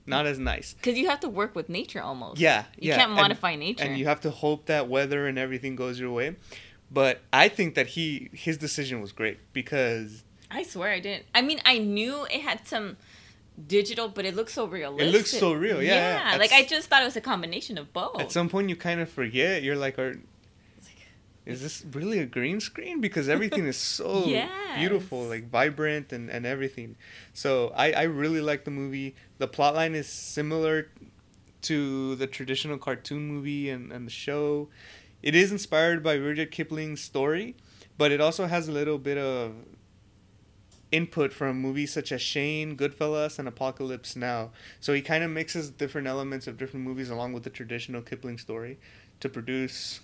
not 0.06 0.26
as 0.26 0.38
nice. 0.38 0.74
Because 0.74 0.98
you 0.98 1.08
have 1.08 1.20
to 1.20 1.28
work 1.28 1.54
with 1.54 1.68
nature 1.68 2.02
almost. 2.02 2.38
Yeah, 2.40 2.64
You 2.78 2.88
yeah, 2.90 2.96
can't 2.96 3.10
and- 3.12 3.16
modify 3.20 3.56
nature. 3.56 3.84
and 3.84 3.96
you 3.98 4.04
have 4.06 4.20
to 4.22 4.30
hope 4.30 4.66
that 4.66 4.88
weather 4.88 5.26
and 5.26 5.38
everything 5.38 5.76
goes 5.76 5.98
your 5.98 6.10
way. 6.10 6.36
But 6.90 7.22
I 7.32 7.48
think 7.48 7.74
that 7.76 7.88
he 7.88 8.28
his 8.32 8.58
decision 8.58 9.00
was 9.00 9.12
great 9.12 9.38
because 9.52 10.24
I 10.50 10.62
swear 10.62 10.90
I 10.92 11.00
didn't. 11.00 11.24
I 11.34 11.40
mean, 11.42 11.60
I 11.64 11.78
knew 11.78 12.24
it 12.30 12.42
had 12.42 12.66
some 12.68 12.96
digital, 13.66 14.08
but 14.08 14.24
it 14.24 14.34
looks 14.36 14.52
so 14.52 14.66
realistic. 14.66 15.08
It 15.08 15.16
looks 15.16 15.30
so 15.30 15.52
real, 15.52 15.82
yeah, 15.82 16.32
yeah. 16.32 16.36
like 16.38 16.52
I 16.52 16.64
just 16.64 16.88
thought 16.88 17.02
it 17.02 17.06
was 17.06 17.16
a 17.16 17.20
combination 17.20 17.78
of 17.78 17.92
both. 17.92 18.20
at 18.20 18.30
some 18.32 18.48
point 18.48 18.68
you 18.68 18.76
kind 18.76 19.00
of 19.00 19.08
forget. 19.08 19.62
You're 19.62 19.76
like, 19.76 19.98
are 19.98 20.20
is 21.46 21.60
this 21.60 21.84
really 21.92 22.18
a 22.20 22.26
green 22.26 22.60
screen? 22.60 23.00
Because 23.00 23.28
everything 23.28 23.66
is 23.66 23.76
so 23.76 24.24
beautiful, 24.78 25.24
like 25.24 25.50
vibrant 25.50 26.12
and, 26.12 26.30
and 26.30 26.46
everything. 26.46 26.96
So 27.34 27.72
I, 27.76 27.92
I 27.92 28.02
really 28.04 28.40
like 28.40 28.64
the 28.64 28.70
movie. 28.70 29.14
The 29.38 29.48
plot 29.48 29.74
line 29.74 29.94
is 29.94 30.08
similar 30.08 30.88
to 31.62 32.14
the 32.16 32.26
traditional 32.26 32.78
cartoon 32.78 33.26
movie 33.26 33.68
and, 33.68 33.92
and 33.92 34.06
the 34.06 34.10
show. 34.10 34.68
It 35.22 35.34
is 35.34 35.52
inspired 35.52 36.02
by 36.02 36.14
Rudyard 36.14 36.50
Kipling's 36.50 37.00
story, 37.00 37.56
but 37.98 38.10
it 38.12 38.20
also 38.20 38.46
has 38.46 38.68
a 38.68 38.72
little 38.72 38.98
bit 38.98 39.18
of 39.18 39.54
input 40.92 41.32
from 41.32 41.60
movies 41.60 41.92
such 41.92 42.12
as 42.12 42.22
Shane, 42.22 42.76
Goodfellas, 42.76 43.38
and 43.38 43.48
Apocalypse 43.48 44.16
Now. 44.16 44.50
So 44.80 44.92
he 44.92 45.02
kind 45.02 45.24
of 45.24 45.30
mixes 45.30 45.70
different 45.70 46.06
elements 46.06 46.46
of 46.46 46.56
different 46.56 46.86
movies 46.86 47.10
along 47.10 47.32
with 47.32 47.42
the 47.42 47.50
traditional 47.50 48.00
Kipling 48.00 48.38
story 48.38 48.78
to 49.20 49.28
produce 49.28 50.00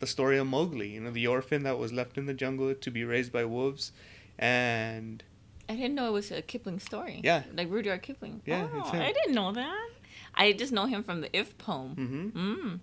the 0.00 0.06
story 0.06 0.38
of 0.38 0.46
Mowgli, 0.46 0.88
you 0.90 1.00
know, 1.00 1.10
the 1.10 1.26
orphan 1.26 1.62
that 1.64 1.78
was 1.78 1.92
left 1.92 2.16
in 2.18 2.26
the 2.26 2.34
jungle 2.34 2.74
to 2.74 2.90
be 2.90 3.04
raised 3.04 3.32
by 3.32 3.44
wolves. 3.44 3.92
And 4.38 5.22
I 5.68 5.74
didn't 5.76 5.94
know 5.94 6.08
it 6.08 6.12
was 6.12 6.30
a 6.30 6.42
Kipling 6.42 6.80
story. 6.80 7.20
Yeah. 7.22 7.42
Like 7.54 7.70
Rudyard 7.70 8.02
Kipling. 8.02 8.42
Yeah, 8.46 8.68
Oh. 8.72 8.90
I 8.92 9.12
didn't 9.12 9.34
know 9.34 9.52
that. 9.52 9.88
I 10.34 10.52
just 10.52 10.72
know 10.72 10.86
him 10.86 11.02
from 11.02 11.20
the 11.20 11.34
If 11.36 11.56
poem. 11.58 11.94
hmm 11.94 12.38
Mm. 12.38 12.80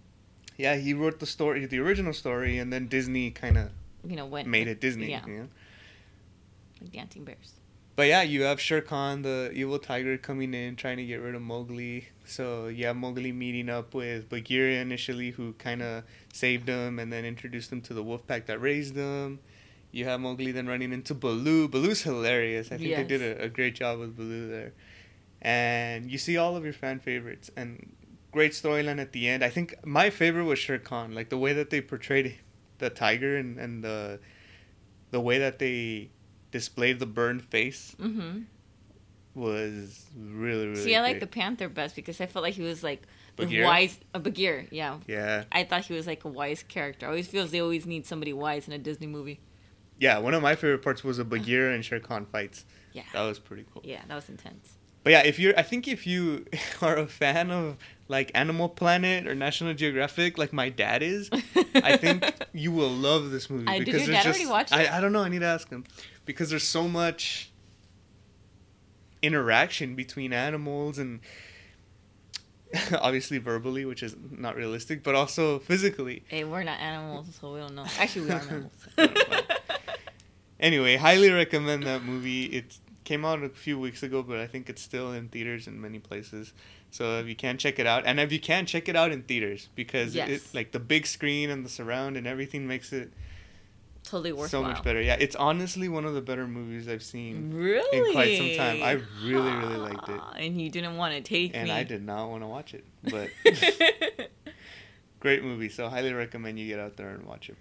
yeah, 0.57 0.75
he 0.75 0.93
wrote 0.93 1.19
the 1.19 1.25
story, 1.25 1.65
the 1.65 1.79
original 1.79 2.13
story, 2.13 2.57
and 2.59 2.71
then 2.71 2.87
Disney 2.87 3.31
kind 3.31 3.57
of 3.57 3.71
You 4.07 4.15
know, 4.15 4.25
when 4.25 4.49
made 4.49 4.67
it 4.67 4.79
Disney. 4.79 5.09
Yeah. 5.09 5.25
You 5.27 5.37
know? 5.39 5.47
Like 6.81 6.91
Dancing 6.93 7.25
Bears. 7.25 7.53
But 7.95 8.07
yeah, 8.07 8.21
you 8.21 8.43
have 8.43 8.61
Shere 8.61 8.81
Khan, 8.81 9.23
the 9.23 9.51
evil 9.53 9.77
tiger, 9.77 10.17
coming 10.17 10.53
in 10.53 10.77
trying 10.77 10.97
to 10.97 11.05
get 11.05 11.17
rid 11.17 11.35
of 11.35 11.41
Mowgli. 11.41 12.07
So 12.23 12.67
you 12.67 12.85
have 12.85 12.95
Mowgli 12.95 13.33
meeting 13.33 13.69
up 13.69 13.93
with 13.93 14.29
Bagheera 14.29 14.81
initially, 14.81 15.31
who 15.31 15.53
kind 15.53 15.81
of 15.81 16.03
saved 16.31 16.69
him 16.69 16.97
and 16.97 17.11
then 17.11 17.25
introduced 17.25 17.71
him 17.71 17.81
to 17.81 17.93
the 17.93 18.01
wolf 18.01 18.25
pack 18.25 18.45
that 18.45 18.61
raised 18.61 18.95
him. 18.95 19.39
You 19.91 20.05
have 20.05 20.21
Mowgli 20.21 20.51
then 20.51 20.67
running 20.67 20.93
into 20.93 21.13
Baloo. 21.13 21.67
Baloo's 21.67 22.03
hilarious. 22.03 22.71
I 22.71 22.77
think 22.77 22.95
they 22.95 23.03
did 23.03 23.21
a, 23.21 23.43
a 23.43 23.49
great 23.49 23.75
job 23.75 23.99
with 23.99 24.15
Baloo 24.15 24.47
there. 24.47 24.73
And 25.41 26.09
you 26.09 26.17
see 26.17 26.37
all 26.37 26.55
of 26.55 26.63
your 26.63 26.73
fan 26.73 26.99
favorites 26.99 27.49
and 27.57 27.95
great 28.31 28.51
storyline 28.51 29.01
at 29.01 29.11
the 29.11 29.27
end. 29.27 29.43
I 29.43 29.49
think 29.49 29.75
my 29.85 30.09
favorite 30.09 30.45
was 30.45 30.59
Shere 30.59 30.79
Khan, 30.79 31.15
like 31.15 31.29
the 31.29 31.37
way 31.37 31.53
that 31.53 31.69
they 31.69 31.81
portrayed 31.81 32.37
the 32.77 32.89
tiger 32.89 33.35
and, 33.35 33.57
and 33.57 33.83
the 33.83 34.19
the 35.11 35.19
way 35.19 35.39
that 35.39 35.57
they 35.59 36.11
displayed 36.51 36.99
the 36.99 37.05
burned 37.05 37.43
face 37.43 37.95
Mm-hmm. 37.99 38.41
was 39.35 40.05
really 40.17 40.67
really. 40.67 40.81
See, 40.81 40.95
I 40.95 41.01
like 41.01 41.19
the. 41.19 41.27
Panther 41.27 41.69
best 41.69 41.95
because 41.95 42.19
I 42.19 42.25
felt 42.25 42.43
like 42.43 42.55
he 42.55 42.61
was 42.63 42.83
like 42.83 43.03
the 43.35 43.43
Bagheera? 43.45 43.65
wise. 43.67 43.99
A 44.13 44.19
Bagheera, 44.19 44.65
yeah. 44.71 44.97
Yeah, 45.07 45.43
I 45.51 45.63
thought 45.63 45.85
he 45.85 45.93
was 45.93 46.07
like 46.07 46.25
a 46.25 46.27
wise 46.29 46.63
character. 46.63 47.05
I 47.05 47.09
always 47.09 47.27
feels 47.27 47.51
they 47.51 47.61
always 47.61 47.85
need 47.85 48.05
somebody 48.05 48.33
wise 48.33 48.67
in 48.67 48.73
a 48.73 48.77
Disney 48.79 49.07
movie. 49.07 49.39
yeah. 49.99 50.17
One 50.17 50.33
of 50.33 50.41
my 50.41 50.55
favorite 50.55 50.81
parts 50.81 51.03
was 51.03 51.17
the 51.17 51.23
Bagheera 51.33 51.73
and 51.73 51.85
Shere 51.85 51.99
Khan 51.99 52.25
fights. 52.25 52.65
Yeah. 52.93 53.03
That 53.13 53.21
was 53.21 53.37
pretty 53.39 53.65
cool. 53.71 53.81
Yeah, 53.85 54.01
that 54.07 54.15
was 54.15 54.27
intense. 54.29 54.73
But 55.03 55.11
yeah, 55.13 55.21
if 55.23 55.39
you're, 55.39 55.57
I 55.57 55.61
think 55.61 55.87
if 55.87 56.05
you 56.07 56.45
are 56.81 56.97
a 56.97 57.07
fan 57.07 57.51
of 57.51 57.77
like 58.09 58.31
Animal 58.33 58.67
Planet 58.67 59.27
or 59.27 59.35
National 59.35 59.73
Geographic, 59.73 60.37
like 60.37 60.51
my 60.51 60.67
dad 60.67 61.01
is, 61.01 61.29
I 61.75 61.95
think 61.95 62.25
you 62.51 62.71
will 62.71 62.89
love 62.89 63.31
this 63.31 63.49
movie 63.49 63.67
I- 63.67 63.77
did 63.77 63.85
because 63.85 64.07
your 64.07 64.15
dad 64.15 64.23
just. 64.23 64.39
already 64.39 64.51
watch 64.51 64.71
I, 64.73 64.81
it? 64.83 64.91
I 64.91 64.99
don't 64.99 65.13
know. 65.13 65.21
I 65.21 65.29
need 65.29 65.39
to 65.39 65.45
ask 65.45 65.69
him 65.69 65.85
because 66.25 66.49
there's 66.49 66.63
so 66.67 66.87
much 66.87 67.51
interaction 69.21 69.95
between 69.95 70.33
animals 70.33 70.97
and 70.97 71.19
obviously 72.99 73.37
verbally, 73.37 73.85
which 73.85 74.01
is 74.03 74.15
not 74.31 74.55
realistic, 74.55 75.03
but 75.03 75.13
also 75.15 75.59
physically. 75.59 76.23
Hey, 76.27 76.43
we're 76.43 76.63
not 76.63 76.79
animals, 76.79 77.37
so 77.39 77.53
we 77.53 77.59
don't 77.59 77.75
know. 77.75 77.85
Actually, 77.99 78.25
we 78.25 78.31
are 78.31 78.41
animals. 78.49 78.71
Anyway, 80.59 80.97
highly 80.97 81.31
recommend 81.31 81.83
that 81.83 82.03
movie. 82.03 82.45
It 82.45 82.77
came 83.05 83.23
out 83.23 83.43
a 83.43 83.49
few 83.49 83.79
weeks 83.79 84.03
ago, 84.03 84.21
but 84.23 84.39
I 84.39 84.47
think 84.47 84.69
it's 84.69 84.81
still 84.81 85.13
in 85.13 85.29
theaters 85.29 85.67
in 85.67 85.79
many 85.79 85.99
places. 85.99 86.53
So 86.91 87.19
if 87.19 87.27
you 87.27 87.35
can 87.35 87.57
check 87.57 87.77
it 87.79 87.85
out, 87.85 88.03
and 88.05 88.19
if 88.19 88.31
you 88.31 88.39
can 88.39 88.65
check 88.65 88.89
it 88.89 88.95
out 88.95 89.11
in 89.11 89.21
theaters, 89.23 89.69
because 89.75 90.15
it, 90.15 90.41
like 90.53 90.71
the 90.71 90.79
big 90.79 91.05
screen 91.05 91.49
and 91.49 91.63
the 91.63 91.69
surround 91.69 92.17
and 92.17 92.25
everything 92.25 92.67
makes 92.67 92.91
it 92.91 93.11
totally 94.03 94.31
worthwhile. 94.31 94.49
so 94.49 94.63
much 94.63 94.81
better. 94.83 94.99
Yeah, 94.99 95.15
it's 95.19 95.35
honestly 95.35 95.87
one 95.87 96.03
of 96.05 96.15
the 96.15 96.21
better 96.21 96.47
movies 96.47 96.87
I've 96.87 97.03
seen, 97.03 97.53
Really? 97.53 98.07
in 98.07 98.11
quite 98.13 98.37
some 98.37 98.55
time. 98.57 98.81
I 98.81 98.93
really, 99.23 99.51
really 99.51 99.77
liked 99.77 100.09
it. 100.09 100.19
And 100.37 100.59
you 100.59 100.71
didn't 100.71 100.97
want 100.97 101.13
to 101.13 101.21
take 101.21 101.53
it 101.53 101.57
and 101.57 101.67
me. 101.67 101.71
I 101.75 101.83
did 101.83 102.03
not 102.03 102.27
want 102.29 102.41
to 102.41 102.47
watch 102.47 102.73
it, 102.73 102.83
but 103.03 103.29
great 105.19 105.43
movie. 105.43 105.69
So 105.69 105.89
highly 105.89 106.13
recommend 106.13 106.59
you 106.59 106.67
get 106.67 106.79
out 106.79 106.97
there 106.97 107.09
and 107.09 107.23
watch 107.25 107.49
it. 107.49 107.57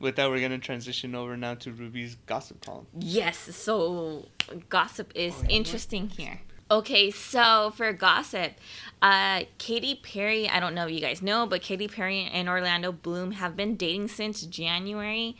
With 0.00 0.14
that, 0.16 0.30
we're 0.30 0.40
gonna 0.40 0.58
transition 0.58 1.14
over 1.16 1.36
now 1.36 1.54
to 1.54 1.72
Ruby's 1.72 2.16
gossip 2.26 2.64
column. 2.64 2.86
Yes, 2.98 3.36
so 3.56 4.26
gossip 4.68 5.10
is 5.16 5.34
Oh, 5.38 5.42
yeah, 5.44 5.48
interesting 5.56 6.08
here. 6.08 6.40
Okay, 6.70 7.10
so 7.10 7.72
for 7.74 7.92
gossip, 7.94 8.52
uh, 9.00 9.44
Katy 9.56 10.00
Perry, 10.02 10.48
I 10.48 10.60
don't 10.60 10.74
know 10.74 10.86
if 10.86 10.92
you 10.92 11.00
guys 11.00 11.22
know, 11.22 11.46
but 11.46 11.62
Katy 11.62 11.88
Perry 11.88 12.28
and 12.30 12.46
Orlando 12.48 12.92
Bloom 12.92 13.32
have 13.32 13.56
been 13.56 13.74
dating 13.76 14.08
since 14.08 14.42
January 14.42 15.36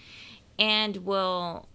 and 0.58 0.96
will 1.04 1.68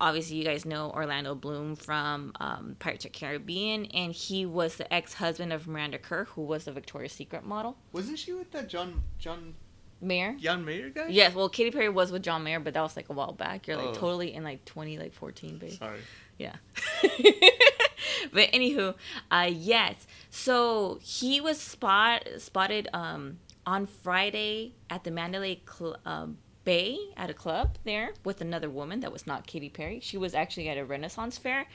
obviously 0.00 0.36
you 0.36 0.44
guys 0.44 0.64
know 0.64 0.92
Orlando 0.92 1.34
Bloom 1.34 1.74
from 1.74 2.30
um, 2.38 2.76
Pirates 2.78 3.04
of 3.04 3.10
Caribbean, 3.10 3.86
and 3.86 4.12
he 4.12 4.46
was 4.46 4.76
the 4.76 4.92
ex-husband 4.94 5.52
of 5.52 5.66
Miranda 5.66 5.98
Kerr, 5.98 6.24
who 6.24 6.42
was 6.42 6.66
the 6.66 6.72
Victoria's 6.72 7.12
Secret 7.12 7.44
model. 7.44 7.76
Wasn't 7.92 8.16
she 8.16 8.32
with 8.32 8.52
that 8.52 8.68
John 8.68 9.02
John 9.18 9.54
Mayer? 10.00 10.36
John 10.38 10.64
Mayer 10.64 10.90
guy? 10.90 11.08
Yes, 11.08 11.34
well, 11.34 11.48
Katy 11.48 11.72
Perry 11.72 11.88
was 11.88 12.12
with 12.12 12.22
John 12.22 12.44
Mayer, 12.44 12.60
but 12.60 12.74
that 12.74 12.80
was 12.82 12.94
like 12.96 13.08
a 13.08 13.12
while 13.12 13.32
back. 13.32 13.66
You're 13.66 13.76
like 13.76 13.86
Oh. 13.88 13.94
totally 13.94 14.32
in 14.34 14.44
like 14.44 14.64
20, 14.66 14.98
like 14.98 15.12
14, 15.14 15.58
babe. 15.58 15.72
Sorry. 15.72 15.98
Yeah. 16.38 16.54
but 18.32 18.50
anywho, 18.52 18.94
uh, 19.30 19.50
yes. 19.52 20.06
So 20.30 20.98
he 21.02 21.40
was 21.40 21.60
spot 21.60 22.26
spotted 22.38 22.88
um, 22.92 23.38
on 23.66 23.86
Friday 23.86 24.74
at 24.90 25.04
the 25.04 25.10
Mandalay 25.10 25.60
Cl- 25.66 25.96
uh, 26.06 26.26
Bay 26.64 26.98
at 27.16 27.30
a 27.30 27.34
club 27.34 27.78
there 27.84 28.12
with 28.24 28.40
another 28.40 28.68
woman 28.68 29.00
that 29.00 29.12
was 29.12 29.26
not 29.26 29.46
Katy 29.46 29.70
Perry. 29.70 30.00
She 30.00 30.18
was 30.18 30.34
actually 30.34 30.68
at 30.68 30.76
a 30.76 30.84
Renaissance 30.84 31.38
fair. 31.38 31.66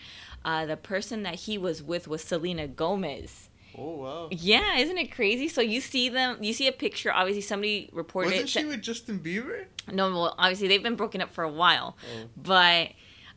Uh, 0.45 0.65
the 0.67 0.77
person 0.77 1.23
that 1.23 1.35
he 1.35 1.57
was 1.57 1.81
with 1.81 2.07
was 2.07 2.23
Selena 2.23 2.67
Gomez. 2.67 3.49
Oh 3.75 3.95
wow. 3.95 4.27
Yeah, 4.29 4.77
isn't 4.77 4.97
it 4.99 5.07
crazy? 5.11 5.47
So 5.47 5.61
you 5.61 5.81
see 5.81 6.09
them, 6.09 6.37
you 6.41 6.53
see 6.53 6.67
a 6.67 6.71
picture. 6.71 7.11
Obviously, 7.11 7.41
somebody 7.41 7.89
reported 7.91 8.31
Wasn't 8.33 8.49
she 8.49 8.65
with 8.65 8.83
Justin 8.83 9.19
Bieber? 9.19 9.65
No, 9.91 10.09
well, 10.11 10.35
obviously 10.37 10.67
they've 10.67 10.83
been 10.83 10.95
broken 10.95 11.21
up 11.21 11.31
for 11.31 11.43
a 11.43 11.49
while, 11.51 11.97
Oh. 12.15 12.27
but 12.37 12.89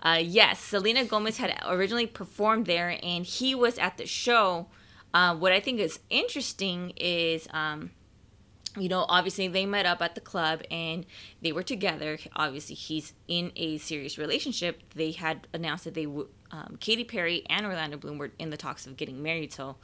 uh, 0.02 0.20
yes, 0.22 0.60
Selena 0.60 1.04
Gomez 1.04 1.38
had 1.38 1.58
originally 1.66 2.06
performed 2.06 2.66
there, 2.66 2.98
and 3.02 3.24
he 3.26 3.54
was 3.54 3.78
at 3.78 3.96
the 3.96 4.06
show 4.06 4.68
Uh, 5.14 5.34
what 5.34 5.50
I 5.50 5.60
think 5.60 5.80
is 5.80 6.00
interesting 6.10 6.92
is, 6.98 7.48
um, 7.52 7.90
you 8.76 8.88
know, 8.90 9.06
obviously 9.08 9.48
they 9.48 9.64
met 9.64 9.86
up 9.86 10.02
at 10.02 10.14
the 10.14 10.20
club 10.20 10.60
and 10.70 11.06
they 11.40 11.52
were 11.52 11.62
together. 11.62 12.18
Obviously, 12.34 12.74
he's 12.74 13.14
in 13.26 13.50
a 13.56 13.78
serious 13.78 14.18
relationship. 14.18 14.82
They 14.94 15.12
had 15.12 15.48
announced 15.54 15.84
that 15.84 15.94
they 15.94 16.04
would, 16.04 16.28
um, 16.50 16.76
Katy 16.80 17.04
Perry 17.04 17.44
and 17.48 17.64
Orlando 17.64 17.96
Bloom 17.96 18.18
were 18.18 18.32
in 18.38 18.50
the 18.50 18.58
talks 18.58 18.86
of 18.86 18.98
getting 18.98 19.22
married. 19.22 19.54
So 19.54 19.76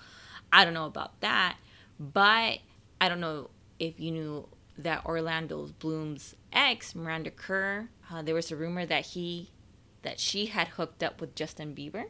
I 0.53 0.67
don't 0.67 0.75
know 0.75 0.87
about 0.87 1.19
that, 1.21 1.57
but 1.99 2.59
I 3.01 3.09
don't 3.09 3.21
know 3.21 3.49
if 3.79 3.99
you 3.99 4.11
knew 4.11 4.49
that 4.77 5.07
Orlando 5.07 5.69
Bloom's 5.79 6.37
ex, 6.53 6.95
Miranda 6.95 7.31
Kerr, 7.31 7.89
uh, 8.11 8.21
there 8.21 8.35
was 8.35 8.53
a 8.53 8.57
rumor 8.57 8.85
that 8.85 9.07
he, 9.07 9.49
that 10.03 10.21
she 10.21 10.47
had 10.47 10.69
hooked 10.69 11.03
up 11.03 11.21
with 11.21 11.35
Justin 11.35 11.75
Bieber. 11.75 12.05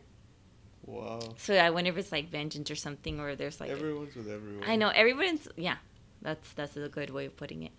Wow. 0.85 1.21
So 1.37 1.55
I 1.55 1.71
wonder 1.71 1.91
if 1.91 1.97
it's 1.97 2.13
like 2.13 2.29
vengeance 2.31 2.71
or 2.71 2.75
something, 2.75 3.21
or 3.21 3.37
there's 3.37 3.61
like 3.61 3.71
Everyone's 3.71 4.15
with 4.15 4.29
everyone. 4.29 4.65
I 4.67 4.77
know 4.77 4.89
everyone's 4.89 5.49
yeah, 5.57 5.77
that's 6.21 6.53
that's 6.53 6.77
a 6.77 6.89
good 6.89 7.11
way 7.11 7.27
of 7.27 7.37
putting 7.37 7.63
it. 7.63 7.73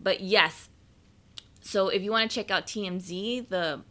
But 0.00 0.20
yes, 0.20 0.68
so 1.60 1.88
if 1.88 2.02
you 2.02 2.10
want 2.10 2.30
to 2.30 2.34
check 2.34 2.50
out 2.50 2.66
TMZ, 2.66 3.48
the 3.48 3.82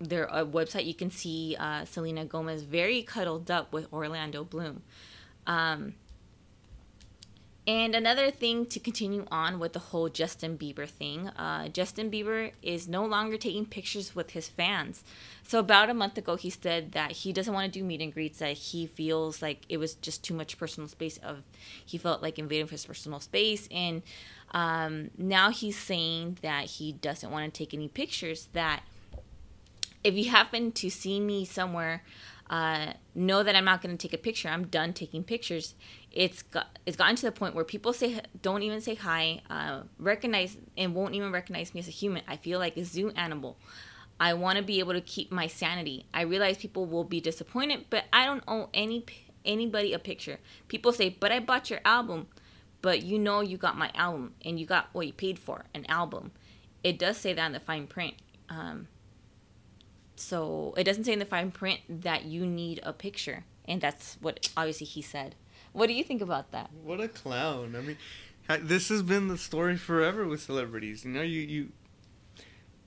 their 0.00 0.32
uh, 0.32 0.44
website, 0.44 0.84
you 0.86 0.94
can 0.94 1.10
see 1.10 1.56
uh, 1.58 1.84
Selena 1.84 2.24
Gomez 2.24 2.62
very 2.62 3.02
cuddled 3.02 3.50
up 3.50 3.72
with 3.72 3.90
Orlando 3.92 4.44
Bloom. 4.44 4.82
Um, 5.46 5.94
and 7.66 7.96
another 7.96 8.30
thing 8.30 8.66
to 8.66 8.78
continue 8.78 9.26
on 9.30 9.58
with 9.58 9.72
the 9.72 9.80
whole 9.80 10.08
Justin 10.08 10.56
Bieber 10.56 10.88
thing, 10.88 11.28
uh, 11.30 11.66
Justin 11.68 12.10
Bieber 12.10 12.52
is 12.62 12.86
no 12.86 13.04
longer 13.04 13.36
taking 13.36 13.66
pictures 13.66 14.14
with 14.14 14.30
his 14.30 14.48
fans. 14.48 15.02
So 15.42 15.58
about 15.58 15.90
a 15.90 15.94
month 15.94 16.16
ago, 16.16 16.36
he 16.36 16.48
said 16.50 16.92
that 16.92 17.10
he 17.10 17.32
doesn't 17.32 17.52
want 17.52 17.72
to 17.72 17.78
do 17.78 17.84
meet 17.84 18.00
and 18.00 18.12
greets. 18.12 18.38
That 18.38 18.56
he 18.56 18.86
feels 18.86 19.42
like 19.42 19.62
it 19.68 19.78
was 19.78 19.94
just 19.94 20.22
too 20.22 20.34
much 20.34 20.58
personal 20.58 20.88
space. 20.88 21.18
Of 21.18 21.42
he 21.84 21.98
felt 21.98 22.22
like 22.22 22.38
invading 22.38 22.68
his 22.68 22.86
personal 22.86 23.18
space, 23.18 23.68
and 23.72 24.02
um, 24.52 25.10
now 25.18 25.50
he's 25.50 25.76
saying 25.76 26.38
that 26.42 26.64
he 26.64 26.92
doesn't 26.92 27.30
want 27.30 27.52
to 27.52 27.58
take 27.58 27.74
any 27.74 27.88
pictures. 27.88 28.48
That 28.52 28.82
if 30.04 30.14
you 30.14 30.30
happen 30.30 30.70
to 30.72 30.88
see 30.88 31.18
me 31.18 31.44
somewhere, 31.44 32.02
uh, 32.48 32.92
know 33.14 33.42
that 33.42 33.56
I'm 33.56 33.64
not 33.64 33.82
going 33.82 33.96
to 33.96 34.08
take 34.08 34.14
a 34.14 34.22
picture. 34.22 34.48
I'm 34.48 34.66
done 34.66 34.92
taking 34.92 35.24
pictures. 35.24 35.74
It's 36.16 36.40
got 36.40 36.78
it's 36.86 36.96
gotten 36.96 37.14
to 37.16 37.26
the 37.26 37.32
point 37.32 37.54
where 37.54 37.64
people 37.64 37.92
say 37.92 38.22
don't 38.40 38.62
even 38.62 38.80
say 38.80 38.94
hi, 38.94 39.42
uh, 39.50 39.82
recognize 39.98 40.56
and 40.76 40.94
won't 40.94 41.14
even 41.14 41.30
recognize 41.30 41.74
me 41.74 41.80
as 41.80 41.88
a 41.88 41.90
human. 41.90 42.22
I 42.26 42.36
feel 42.36 42.58
like 42.58 42.74
a 42.78 42.84
zoo 42.84 43.10
animal. 43.10 43.58
I 44.18 44.32
want 44.32 44.56
to 44.56 44.64
be 44.64 44.78
able 44.78 44.94
to 44.94 45.02
keep 45.02 45.30
my 45.30 45.46
sanity. 45.46 46.06
I 46.14 46.22
realize 46.22 46.56
people 46.56 46.86
will 46.86 47.04
be 47.04 47.20
disappointed, 47.20 47.84
but 47.90 48.04
I 48.14 48.24
don't 48.24 48.42
owe 48.48 48.70
any 48.72 49.04
anybody 49.44 49.92
a 49.92 49.98
picture. 49.98 50.38
People 50.68 50.94
say, 50.94 51.10
"But 51.10 51.32
I 51.32 51.38
bought 51.38 51.68
your 51.68 51.80
album." 51.84 52.28
But 52.80 53.02
you 53.02 53.18
know 53.18 53.40
you 53.40 53.56
got 53.56 53.76
my 53.76 53.90
album 53.94 54.34
and 54.44 54.60
you 54.60 54.66
got 54.66 54.88
what 54.92 55.06
you 55.06 55.12
paid 55.12 55.38
for, 55.38 55.64
an 55.74 55.86
album. 55.86 56.30
It 56.84 56.98
does 56.98 57.16
say 57.16 57.32
that 57.32 57.46
in 57.46 57.52
the 57.52 57.60
fine 57.60 57.86
print. 57.86 58.14
Um, 58.48 58.88
so 60.14 60.72
it 60.76 60.84
doesn't 60.84 61.04
say 61.04 61.12
in 61.12 61.18
the 61.18 61.24
fine 61.24 61.50
print 61.50 61.80
that 61.88 62.24
you 62.24 62.46
need 62.46 62.80
a 62.82 62.92
picture, 62.92 63.44
and 63.66 63.80
that's 63.80 64.16
what 64.20 64.48
obviously 64.56 64.86
he 64.86 65.02
said. 65.02 65.34
What 65.76 65.88
do 65.88 65.92
you 65.92 66.04
think 66.04 66.22
about 66.22 66.52
that? 66.52 66.70
What 66.82 67.02
a 67.02 67.08
clown! 67.08 67.76
I 67.76 67.82
mean, 67.82 67.98
this 68.66 68.88
has 68.88 69.02
been 69.02 69.28
the 69.28 69.36
story 69.36 69.76
forever 69.76 70.26
with 70.26 70.40
celebrities. 70.40 71.04
You 71.04 71.10
know, 71.10 71.20
you 71.20 71.40
you. 71.42 71.72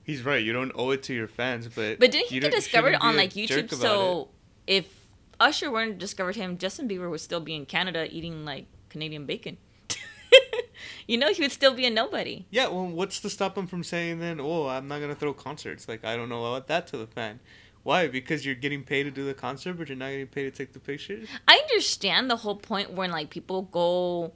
He's 0.02 0.24
right. 0.24 0.42
You 0.42 0.52
don't 0.52 0.72
owe 0.74 0.90
it 0.90 1.04
to 1.04 1.14
your 1.14 1.28
fans, 1.28 1.68
but 1.68 2.00
but 2.00 2.10
didn't 2.10 2.30
he 2.30 2.34
you 2.34 2.40
get 2.40 2.50
discovered 2.50 2.96
on 3.00 3.14
like 3.14 3.34
YouTube? 3.34 3.72
So 3.72 4.30
if 4.66 4.92
Usher 5.38 5.70
weren't 5.70 5.98
discovered 5.98 6.34
him, 6.34 6.58
Justin 6.58 6.88
Bieber 6.88 7.08
would 7.08 7.20
still 7.20 7.38
be 7.38 7.54
in 7.54 7.64
Canada 7.64 8.08
eating 8.10 8.44
like 8.44 8.66
Canadian 8.88 9.24
bacon. 9.24 9.56
you 11.06 11.16
know, 11.16 11.32
he 11.32 11.42
would 11.42 11.52
still 11.52 11.74
be 11.74 11.86
a 11.86 11.90
nobody. 11.90 12.46
Yeah, 12.50 12.66
well, 12.66 12.88
what's 12.88 13.20
to 13.20 13.30
stop 13.30 13.56
him 13.56 13.68
from 13.68 13.84
saying 13.84 14.18
then, 14.18 14.40
"Oh, 14.40 14.66
I'm 14.66 14.88
not 14.88 15.00
gonna 15.00 15.14
throw 15.14 15.32
concerts"? 15.32 15.86
Like, 15.86 16.04
I 16.04 16.16
don't 16.16 16.28
know 16.28 16.44
about 16.44 16.66
that 16.66 16.88
to 16.88 16.96
the 16.96 17.06
fan. 17.06 17.38
Why? 17.82 18.08
Because 18.08 18.44
you're 18.44 18.54
getting 18.54 18.82
paid 18.82 19.04
to 19.04 19.10
do 19.10 19.24
the 19.24 19.34
concert, 19.34 19.74
but 19.74 19.88
you're 19.88 19.96
not 19.96 20.10
getting 20.10 20.26
paid 20.26 20.44
to 20.44 20.50
take 20.50 20.72
the 20.72 20.80
pictures. 20.80 21.28
I 21.48 21.56
understand 21.56 22.30
the 22.30 22.36
whole 22.36 22.56
point 22.56 22.92
when 22.92 23.10
like 23.10 23.30
people 23.30 23.62
go 23.62 24.32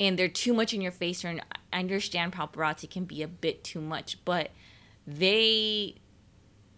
and 0.00 0.18
they're 0.18 0.28
too 0.28 0.54
much 0.54 0.74
in 0.74 0.80
your 0.80 0.92
face, 0.92 1.24
or 1.24 1.38
I 1.72 1.78
understand 1.78 2.32
paparazzi 2.32 2.90
can 2.90 3.04
be 3.04 3.22
a 3.22 3.28
bit 3.28 3.62
too 3.62 3.80
much, 3.80 4.18
but 4.24 4.50
they 5.06 5.96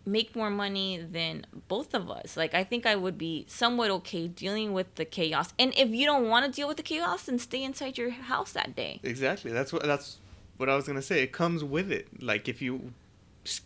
make 0.04 0.34
more 0.34 0.50
money 0.50 0.98
than 0.98 1.46
both 1.68 1.94
of 1.94 2.10
us. 2.10 2.36
Like 2.36 2.54
I 2.54 2.64
think 2.64 2.86
I 2.86 2.96
would 2.96 3.16
be 3.16 3.44
somewhat 3.48 3.90
okay 3.90 4.28
dealing 4.28 4.72
with 4.72 4.94
the 4.96 5.04
chaos. 5.04 5.52
And 5.58 5.72
if 5.76 5.90
you 5.90 6.04
don't 6.04 6.28
want 6.28 6.44
to 6.46 6.52
deal 6.52 6.68
with 6.68 6.76
the 6.76 6.82
chaos, 6.82 7.24
then 7.24 7.38
stay 7.38 7.62
inside 7.62 7.96
your 7.96 8.10
house 8.10 8.52
that 8.52 8.74
day. 8.74 9.00
Exactly. 9.02 9.52
That's 9.52 9.72
what 9.72 9.82
that's 9.84 10.18
what 10.56 10.68
I 10.68 10.76
was 10.76 10.86
gonna 10.86 11.02
say. 11.02 11.22
It 11.22 11.32
comes 11.32 11.62
with 11.62 11.90
it. 11.90 12.22
Like 12.22 12.48
if 12.48 12.60
you 12.60 12.92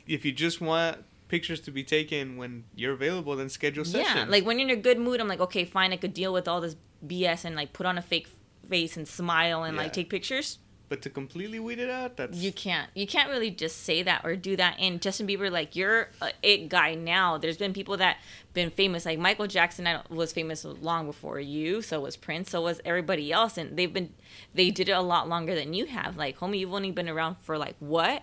if 0.07 0.25
you 0.25 0.33
just 0.33 0.61
want 0.61 0.99
pictures 1.29 1.61
to 1.61 1.71
be 1.71 1.83
taken 1.85 2.37
when 2.37 2.65
you're 2.75 2.93
available, 2.93 3.35
then 3.37 3.49
schedule 3.49 3.85
sessions. 3.85 4.15
Yeah, 4.15 4.25
like 4.29 4.45
when 4.45 4.59
you're 4.59 4.69
in 4.71 4.79
a 4.79 4.81
good 4.81 4.99
mood, 4.99 5.21
I'm 5.21 5.29
like, 5.29 5.41
okay, 5.41 5.65
fine, 5.65 5.93
I 5.93 5.97
could 5.97 6.15
deal 6.15 6.33
with 6.33 6.47
all 6.49 6.61
this 6.61 6.77
BS 7.07 7.45
and 7.45 7.57
like 7.57 7.73
put 7.73 7.87
on 7.87 7.99
a 7.99 8.03
fake 8.03 8.29
face 8.69 8.97
and 8.97 9.07
smile 9.07 9.65
and 9.65 9.77
Yeah. 9.77 9.83
like 9.83 9.93
take 9.93 10.09
pictures. 10.11 10.59
But 10.89 11.03
to 11.03 11.11
completely 11.11 11.59
weed 11.59 11.81
it 11.81 11.91
out, 11.91 12.17
that's 12.17 12.39
You 12.39 12.53
can't. 12.53 12.89
You 12.95 13.09
can't 13.09 13.29
really 13.29 13.51
just 13.51 13.83
say 13.83 14.05
that 14.05 14.25
or 14.25 14.37
do 14.37 14.55
that. 14.55 14.77
And 14.79 15.03
Justin 15.03 15.27
Bieber, 15.27 15.51
like 15.51 15.75
you're 15.75 16.11
a 16.23 16.31
it 16.45 16.69
guy 16.69 16.95
now. 16.95 17.39
There's 17.39 17.57
been 17.57 17.73
people 17.73 17.97
that 17.97 18.19
been 18.55 18.71
famous, 18.71 19.05
like 19.05 19.19
Michael 19.19 19.49
Jackson 19.49 19.85
I 19.89 20.03
was 20.11 20.33
famous 20.33 20.65
long 20.65 21.07
before 21.07 21.41
you. 21.41 21.83
So 21.83 21.99
was 21.99 22.17
Prince. 22.17 22.51
So 22.51 22.63
was 22.63 22.81
everybody 22.85 23.33
else. 23.33 23.59
And 23.59 23.77
they've 23.77 23.93
been, 23.93 24.15
they 24.55 24.71
did 24.71 24.89
it 24.89 24.93
a 24.93 25.01
lot 25.03 25.29
longer 25.29 25.57
than 25.57 25.75
you 25.75 25.87
have. 25.87 26.17
Like, 26.17 26.39
homie, 26.39 26.61
you've 26.61 26.73
only 26.73 26.93
been 26.93 27.09
around 27.09 27.39
for 27.43 27.59
like 27.59 27.75
what? 27.81 28.23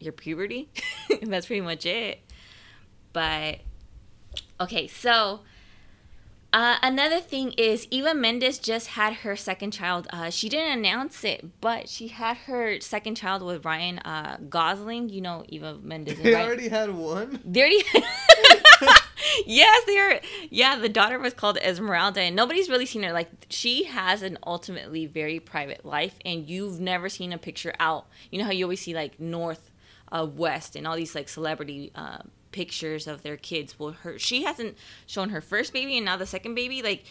Your 0.00 0.12
puberty. 0.12 0.68
That's 1.22 1.46
pretty 1.46 1.62
much 1.62 1.86
it. 1.86 2.20
But 3.12 3.60
okay, 4.60 4.86
so 4.86 5.40
uh, 6.52 6.76
another 6.82 7.20
thing 7.20 7.52
is 7.52 7.86
Eva 7.90 8.14
Mendes 8.14 8.58
just 8.58 8.88
had 8.88 9.14
her 9.14 9.36
second 9.36 9.70
child. 9.72 10.06
Uh, 10.10 10.30
she 10.30 10.48
didn't 10.48 10.78
announce 10.78 11.24
it, 11.24 11.60
but 11.60 11.88
she 11.88 12.08
had 12.08 12.36
her 12.38 12.80
second 12.80 13.14
child 13.16 13.42
with 13.42 13.64
Ryan 13.64 13.98
uh, 14.00 14.38
Gosling. 14.48 15.08
You 15.08 15.20
know 15.22 15.44
Eva 15.48 15.78
Mendes. 15.82 16.18
They 16.20 16.34
Ryan- 16.34 16.46
already 16.46 16.68
had 16.68 16.90
one. 16.94 17.40
they 17.44 17.60
already. 17.60 17.82
yes, 19.46 19.82
they're. 19.86 20.20
Yeah, 20.50 20.76
the 20.78 20.88
daughter 20.88 21.18
was 21.18 21.34
called 21.34 21.56
Esmeralda, 21.58 22.20
and 22.20 22.36
nobody's 22.36 22.68
really 22.68 22.86
seen 22.86 23.02
her. 23.02 23.12
Like 23.12 23.30
she 23.48 23.84
has 23.84 24.22
an 24.22 24.38
ultimately 24.46 25.06
very 25.06 25.40
private 25.40 25.84
life, 25.84 26.14
and 26.24 26.48
you've 26.48 26.80
never 26.80 27.08
seen 27.08 27.32
a 27.32 27.38
picture 27.38 27.72
out. 27.80 28.06
You 28.30 28.38
know 28.38 28.44
how 28.44 28.52
you 28.52 28.64
always 28.66 28.80
see 28.80 28.94
like 28.94 29.18
North, 29.18 29.70
uh, 30.12 30.26
West, 30.34 30.76
and 30.76 30.86
all 30.86 30.96
these 30.96 31.14
like 31.14 31.28
celebrity 31.28 31.90
uh, 31.94 32.18
pictures 32.52 33.06
of 33.06 33.22
their 33.22 33.36
kids. 33.36 33.78
Well, 33.78 33.92
her 34.02 34.18
she 34.18 34.44
hasn't 34.44 34.76
shown 35.06 35.30
her 35.30 35.40
first 35.40 35.72
baby, 35.72 35.96
and 35.96 36.04
now 36.04 36.16
the 36.16 36.26
second 36.26 36.54
baby 36.54 36.82
like 36.82 37.04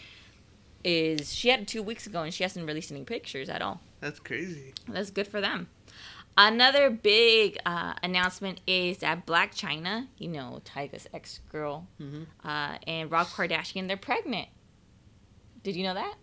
is 0.84 1.34
she 1.34 1.50
had 1.50 1.68
two 1.68 1.82
weeks 1.84 2.06
ago, 2.08 2.22
and 2.24 2.34
she 2.34 2.44
hasn't 2.44 2.66
released 2.68 2.92
any 2.92 3.04
pictures 3.04 3.50
at 3.50 3.62
all. 3.62 3.82
That's 4.02 4.20
crazy. 4.20 4.74
That's 4.88 5.10
good 5.10 5.28
for 5.28 5.42
them. 5.42 5.68
Another 6.38 6.90
big 6.90 7.58
uh, 7.66 7.94
announcement 8.04 8.60
is 8.68 8.98
that 8.98 9.26
Blac 9.26 9.52
Chyna, 9.56 10.08
you 10.18 10.28
know, 10.28 10.62
Tyga's 10.66 11.08
ex 11.14 11.40
girl, 11.52 11.88
Mhm. 12.00 12.26
uh, 12.44 12.78
and 12.86 13.10
Rob 13.10 13.28
Kardashian, 13.28 13.88
they're 13.88 13.96
pregnant. 13.98 14.50
Did 15.64 15.76
you 15.78 15.84
know 15.84 15.94
that? 15.94 16.16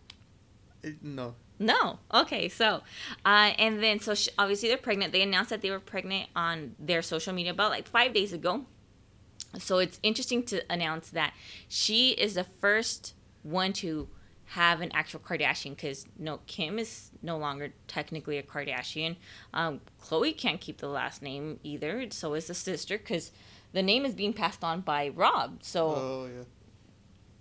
It- 0.82 1.02
no. 1.02 1.34
No. 1.62 1.98
Okay. 2.12 2.48
So, 2.48 2.82
uh, 3.24 3.52
and 3.58 3.82
then 3.82 4.00
so 4.00 4.14
sh 4.14 4.28
obviously 4.38 4.68
they're 4.68 4.78
pregnant. 4.78 5.12
They 5.12 5.22
announced 5.22 5.50
that 5.50 5.62
they 5.62 5.70
were 5.70 5.80
pregnant 5.80 6.28
on 6.34 6.74
their 6.78 7.02
social 7.02 7.32
media 7.32 7.52
about 7.52 7.70
like 7.70 7.86
five 7.86 8.12
days 8.12 8.32
ago. 8.32 8.66
So 9.58 9.78
it's 9.78 10.00
interesting 10.02 10.42
to 10.44 10.62
announce 10.72 11.10
that 11.10 11.34
she 11.68 12.10
is 12.10 12.34
the 12.34 12.44
first 12.44 13.14
one 13.42 13.72
to 13.74 14.08
have 14.46 14.80
an 14.80 14.90
actual 14.92 15.20
Kardashian 15.20 15.76
because 15.76 16.06
no, 16.18 16.40
Kim 16.46 16.78
is 16.78 17.10
no 17.22 17.38
longer 17.38 17.72
technically 17.86 18.38
a 18.38 18.42
Kardashian. 18.42 19.16
Um, 19.54 19.80
Khloé 20.02 20.36
can't 20.36 20.60
keep 20.60 20.78
the 20.78 20.88
last 20.88 21.22
name 21.22 21.60
either. 21.62 22.06
So 22.10 22.34
is 22.34 22.46
the 22.48 22.54
sister 22.54 22.98
because 22.98 23.30
the 23.72 23.82
name 23.82 24.04
is 24.04 24.14
being 24.14 24.32
passed 24.32 24.64
on 24.64 24.80
by 24.80 25.08
Rob. 25.10 25.60
So 25.62 25.86
Oh 25.86 26.26
yeah. 26.34 26.44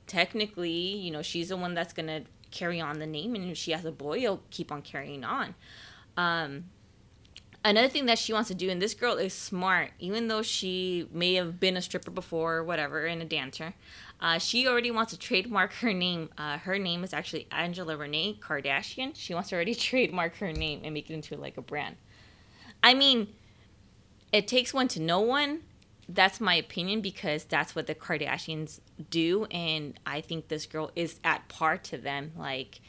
technically, 0.08 0.72
you 0.72 1.12
know, 1.12 1.22
she's 1.22 1.50
the 1.50 1.58
one 1.58 1.74
that's 1.74 1.94
gonna 1.94 2.22
carry 2.52 2.80
on 2.80 3.00
the 3.00 3.08
name, 3.08 3.36
and 3.36 3.50
if 3.50 3.58
she 3.58 3.72
has 3.72 3.86
a 3.86 3.92
boy, 3.92 4.20
he'll 4.20 4.42
keep 4.50 4.72
on 4.72 4.82
carrying 4.82 5.24
on. 5.24 5.56
Um, 6.18 6.66
another 7.64 7.88
thing 7.88 8.06
that 8.06 8.20
she 8.20 8.34
wants 8.34 8.50
to 8.50 8.56
do, 8.56 8.70
and 8.70 8.82
this 8.82 8.94
girl 8.94 9.18
is 9.18 9.34
smart, 9.34 9.92
even 10.00 10.28
though 10.28 10.42
she 10.42 11.08
may 11.12 11.36
have 11.36 11.60
been 11.60 11.78
a 11.78 11.82
stripper 11.82 12.12
before 12.12 12.58
or 12.58 12.64
whatever, 12.64 13.06
and 13.06 13.22
a 13.22 13.26
dancer, 13.26 13.74
uh, 14.20 14.38
she 14.38 14.68
already 14.68 14.92
wants 14.92 15.12
to 15.12 15.18
trademark 15.18 15.74
her 15.76 15.94
name. 15.94 16.30
Uh, 16.38 16.58
her 16.60 16.78
name 16.78 17.04
is 17.04 17.14
actually 17.14 17.48
Angela 17.52 17.98
Renee 17.98 18.38
Kardashian. 18.40 19.14
She 19.16 19.34
wants 19.34 19.50
to 19.50 19.56
already 19.56 19.76
trademark 19.90 20.36
her 20.38 20.52
name 20.52 20.82
and 20.84 20.94
make 20.94 21.10
it 21.10 21.14
into 21.14 21.36
like 21.38 21.58
a 21.58 21.62
brand. 21.62 21.96
I 22.84 22.94
mean, 22.94 23.28
it 24.32 24.48
takes 24.48 24.74
one 24.74 24.88
to 24.90 25.02
know 25.02 25.22
one. 25.22 25.62
That's 26.13 26.39
my 26.39 26.56
opinion 26.56 27.02
because 27.02 27.43
that's 27.45 27.76
what 27.76 27.88
the 27.88 27.95
Kardashians 27.95 28.80
do, 29.10 29.45
and 29.45 30.00
I 30.06 30.21
think 30.21 30.47
this 30.47 30.65
girl 30.65 30.91
is 30.95 31.19
at 31.24 31.47
par 31.47 31.78
to 31.78 31.97
them. 31.97 32.32
Like, 32.38 32.82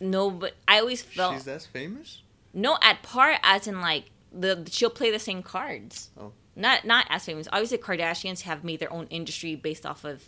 no, 0.00 0.30
but 0.30 0.54
I 0.68 0.78
always 0.80 1.02
felt 1.02 1.34
She's 1.34 1.44
that 1.44 1.62
famous? 1.72 2.22
no 2.52 2.76
at 2.82 3.02
par 3.02 3.36
as 3.42 3.66
in 3.66 3.80
like 3.80 4.10
the 4.32 4.66
she'll 4.70 4.90
play 4.90 5.10
the 5.10 5.18
same 5.18 5.42
cards. 5.42 6.10
Oh. 6.18 6.32
Not 6.56 6.84
not 6.84 7.06
as 7.10 7.24
famous. 7.24 7.48
Obviously, 7.52 7.78
Kardashians 7.78 8.42
have 8.42 8.62
made 8.62 8.80
their 8.80 8.92
own 8.92 9.06
industry 9.08 9.56
based 9.56 9.84
off 9.84 10.04
of 10.04 10.22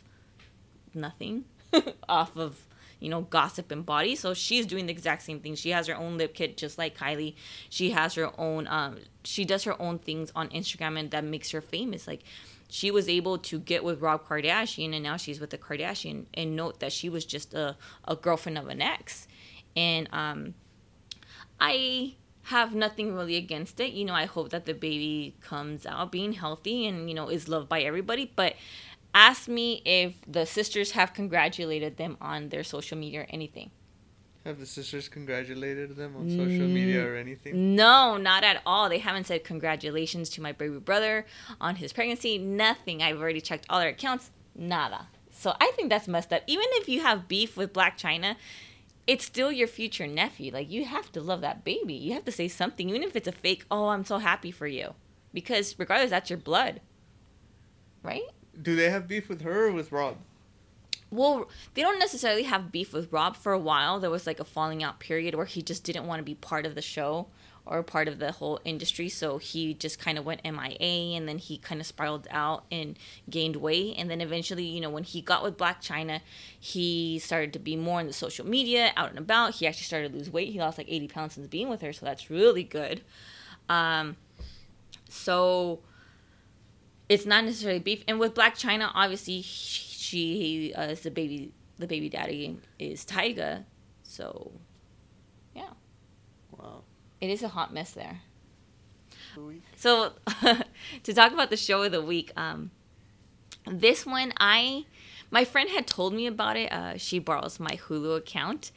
nothing, 0.95 1.45
off 2.09 2.37
of 2.37 2.66
you 3.07 3.11
know 3.11 3.21
gossip 3.21 3.71
and 3.71 3.87
body. 3.87 4.17
So 4.17 4.35
she's 4.35 4.67
doing 4.67 4.87
the 4.87 4.93
exact 4.93 5.23
same 5.23 5.39
thing. 5.39 5.55
She 5.55 5.71
has 5.71 5.87
her 5.87 5.95
own 5.95 6.19
lip 6.19 6.35
kit, 6.35 6.57
just 6.57 6.77
like 6.77 6.99
Kylie. 6.99 7.37
She 7.71 7.91
has 7.91 8.15
her 8.15 8.33
own. 8.37 8.67
Um, 8.67 8.99
she 9.23 9.45
does 9.45 9.63
her 9.63 9.81
own 9.81 10.01
things 10.01 10.33
on 10.35 10.49
Instagram, 10.49 10.99
and 10.99 11.13
that 11.13 11.23
makes 11.23 11.53
her 11.53 11.61
famous. 11.61 12.09
Like 12.09 12.25
she 12.69 12.91
was 12.91 13.09
able 13.09 13.39
to 13.39 13.61
get 13.61 13.85
with 13.85 14.01
Rob 14.01 14.27
Kardashian, 14.27 14.93
and 14.93 15.05
now 15.05 15.17
she's 15.17 15.39
with 15.39 15.51
the 15.51 15.59
Kardashian. 15.59 16.27
And 16.35 16.57
note 16.57 16.81
that 16.81 16.91
she 16.91 17.09
was 17.09 17.25
just 17.25 17.55
a 17.55 17.77
a 18.07 18.17
girlfriend 18.17 18.59
of 18.59 18.67
an 18.67 18.83
ex, 18.83 19.29
and 19.77 20.09
um, 20.13 20.55
I 21.61 22.17
have 22.47 22.75
nothing 22.75 23.15
really 23.15 23.37
against 23.37 23.79
it. 23.79 23.93
You 23.93 24.05
know, 24.05 24.15
I 24.15 24.25
hope 24.25 24.51
that 24.51 24.67
the 24.67 24.75
baby 24.75 25.37
comes 25.41 25.87
out 25.87 26.11
being 26.11 26.33
healthy 26.33 26.87
and, 26.87 27.09
you 27.09 27.15
know, 27.15 27.29
is 27.29 27.49
loved 27.49 27.69
by 27.69 27.83
everybody. 27.83 28.33
But 28.35 28.55
ask 29.17 29.49
me 29.49 29.81
if 29.87 30.15
the 30.29 30.45
sisters 30.45 30.91
have 30.91 31.15
congratulated 31.15 31.97
them 31.97 32.19
on 32.21 32.51
their 32.51 32.63
social 32.63 32.99
media 32.99 33.23
or 33.23 33.27
anything. 33.31 33.71
Have 34.45 34.61
the 34.61 34.67
sisters 34.67 35.09
congratulated 35.09 35.97
them 35.97 36.15
on 36.17 36.29
social 36.29 36.69
media 36.69 37.05
or 37.05 37.17
anything? 37.17 37.75
No, 37.75 38.19
not 38.19 38.45
at 38.45 38.61
all. 38.67 38.89
They 38.91 38.99
haven't 38.99 39.27
said 39.27 39.43
congratulations 39.43 40.29
to 40.31 40.43
my 40.43 40.53
baby 40.53 40.79
brother 40.79 41.27
on 41.61 41.77
his 41.77 41.95
pregnancy. 41.95 42.37
Nothing. 42.37 43.03
I've 43.03 43.19
already 43.19 43.41
checked 43.41 43.67
all 43.71 43.81
their 43.81 43.89
accounts. 43.89 44.31
Nada. 44.55 45.09
So 45.31 45.57
I 45.61 45.73
think 45.75 45.89
that's 45.89 46.07
messed 46.07 46.33
up. 46.33 46.43
Even 46.47 46.67
if 46.73 46.89
you 46.89 47.01
have 47.01 47.27
beef 47.27 47.57
with 47.57 47.73
Blac 47.73 47.99
Chyna, 47.99 48.37
it's 49.07 49.25
still 49.25 49.51
your 49.51 49.67
future 49.67 50.07
nephew. 50.07 50.53
Like 50.53 50.71
you 50.71 50.85
have 50.85 51.11
to 51.13 51.21
love 51.21 51.41
that 51.41 51.65
baby. 51.65 51.95
You 51.95 52.13
have 52.13 52.25
to 52.27 52.33
say 52.33 52.49
something, 52.49 52.91
even 52.91 53.03
if 53.03 53.17
it's 53.17 53.27
a 53.27 53.33
fake. 53.33 53.65
Oh, 53.71 53.89
I'm 53.89 54.05
so 54.05 54.19
happy 54.19 54.51
for 54.51 54.67
you, 54.67 54.95
because 55.33 55.75
regardless, 55.79 56.11
that's 56.11 56.31
your 56.31 56.39
blood, 56.39 56.83
right? 58.03 58.23
Do 58.61 58.77
they 58.77 58.91
have 58.91 59.07
beef 59.07 59.29
with 59.29 59.43
her 59.43 59.67
or 59.67 59.73
with 59.73 59.93
Rob? 59.93 60.17
Well, 61.11 61.49
they 61.75 61.83
don't 61.83 61.99
necessarily 61.99 62.43
have 62.45 62.73
beef 62.73 62.93
with 62.93 63.13
Rob. 63.13 63.37
For 63.37 63.53
a 63.53 63.59
while, 63.59 64.01
there 64.01 64.11
was 64.11 64.27
like 64.27 64.41
a 64.41 64.45
falling 64.45 64.83
out 64.83 64.99
period 64.99 65.35
where 65.35 65.47
he 65.47 65.63
just 65.63 65.85
didn't 65.85 66.07
want 66.07 66.19
to 66.21 66.25
be 66.25 66.35
part 66.35 66.67
of 66.67 66.75
the 66.75 66.83
show 66.83 67.29
or 67.67 67.83
part 67.83 68.09
of 68.09 68.19
the 68.19 68.33
whole 68.33 68.61
industry. 68.65 69.09
So 69.09 69.39
he 69.39 69.75
just 69.75 69.99
kind 69.99 70.19
of 70.19 70.25
went 70.25 70.45
MIA 70.45 71.17
and 71.17 71.29
then 71.29 71.39
he 71.39 71.59
kind 71.59 71.81
of 71.81 71.87
spiraled 71.87 72.27
out 72.31 72.65
and 72.71 72.99
gained 73.29 73.57
weight. 73.57 73.95
And 73.99 74.11
then 74.11 74.21
eventually, 74.21 74.65
you 74.65 74.81
know, 74.81 74.91
when 74.91 75.05
he 75.05 75.21
got 75.21 75.43
with 75.43 75.59
Blac 75.59 75.83
Chyna, 75.83 76.21
he 76.59 77.19
started 77.19 77.53
to 77.53 77.59
be 77.59 77.77
more 77.77 78.01
in 78.01 78.07
the 78.07 78.13
social 78.13 78.47
media, 78.47 78.93
out 78.97 79.11
and 79.11 79.19
about. 79.19 79.57
He 79.57 79.67
actually 79.67 79.85
started 79.85 80.13
to 80.13 80.19
lose 80.19 80.31
weight. 80.31 80.53
He 80.53 80.59
lost 80.59 80.79
like 80.79 80.89
80 80.89 81.09
pounds 81.09 81.35
since 81.35 81.47
being 81.47 81.69
with 81.69 81.83
her. 81.83 81.93
So 81.93 82.07
that's 82.07 82.31
really 82.31 82.65
good. 82.65 83.03
Um, 83.69 84.17
so 85.09 85.81
it's 87.09 87.27
not 87.27 87.45
necessarily 87.45 87.79
beef. 87.79 88.05
And 88.09 88.19
with 88.19 88.35
Blac 88.35 88.53
Chyna, 88.53 88.91
obviously, 88.95 89.43
she 89.43 90.73
uh, 90.75 90.83
is 90.83 91.01
the 91.01 91.11
baby. 91.11 91.53
The 91.79 91.87
baby 91.87 92.09
daddy 92.09 92.59
is 92.79 93.05
Tyga. 93.05 93.65
So, 94.03 94.53
yeah. 95.55 95.69
Wow. 96.51 96.85
It 97.21 97.29
is 97.29 97.43
a 97.43 97.49
hot 97.49 97.73
mess 97.73 97.91
there. 97.91 98.23
So, 99.77 100.13
to 101.03 101.15
talk 101.15 101.33
about 101.33 101.51
the 101.51 101.57
show 101.57 101.83
of 101.83 101.93
the 101.93 102.01
week, 102.01 102.33
um, 102.35 102.71
this 103.67 104.07
one 104.07 104.33
I, 104.39 104.87
my 105.31 105.45
friend 105.45 105.69
had 105.69 105.87
told 105.87 106.15
me 106.15 106.27
about 106.27 106.57
it. 106.57 106.73
Uh, 106.73 106.97
she 106.97 107.19
borrows 107.19 107.61
my 107.61 107.73
Hulu 107.73 108.17
account, 108.17 108.73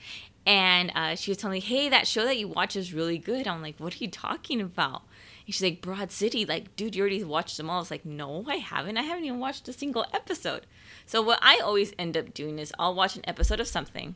and 0.45 0.91
uh, 0.93 1.15
she 1.15 1.31
was 1.31 1.37
telling 1.37 1.53
me, 1.53 1.59
"Hey, 1.61 1.87
that 1.87 2.05
show 2.05 2.25
that 2.25 2.37
you 2.37 2.49
watch 2.49 2.75
is 2.75 2.93
really 2.93 3.17
good." 3.17 3.47
I'm 3.47 3.61
like, 3.61 3.79
"What 3.79 3.95
are 3.95 4.03
you 4.03 4.09
talking 4.09 4.59
about?" 4.59 5.03
She's 5.51 5.63
like, 5.63 5.81
"Broad 5.81 6.11
City, 6.11 6.45
like, 6.45 6.75
dude, 6.75 6.95
you 6.95 7.01
already 7.01 7.23
watched 7.23 7.57
them 7.57 7.69
all." 7.69 7.77
I 7.77 7.79
was 7.79 7.91
like, 7.91 8.05
"No, 8.05 8.45
I 8.47 8.55
haven't. 8.57 8.97
I 8.97 9.03
haven't 9.03 9.25
even 9.25 9.39
watched 9.39 9.67
a 9.67 9.73
single 9.73 10.05
episode." 10.13 10.65
So 11.05 11.21
what 11.21 11.39
I 11.41 11.59
always 11.63 11.93
end 11.97 12.15
up 12.17 12.33
doing 12.33 12.59
is 12.59 12.73
I'll 12.77 12.93
watch 12.95 13.15
an 13.15 13.23
episode 13.27 13.59
of 13.59 13.67
something, 13.67 14.15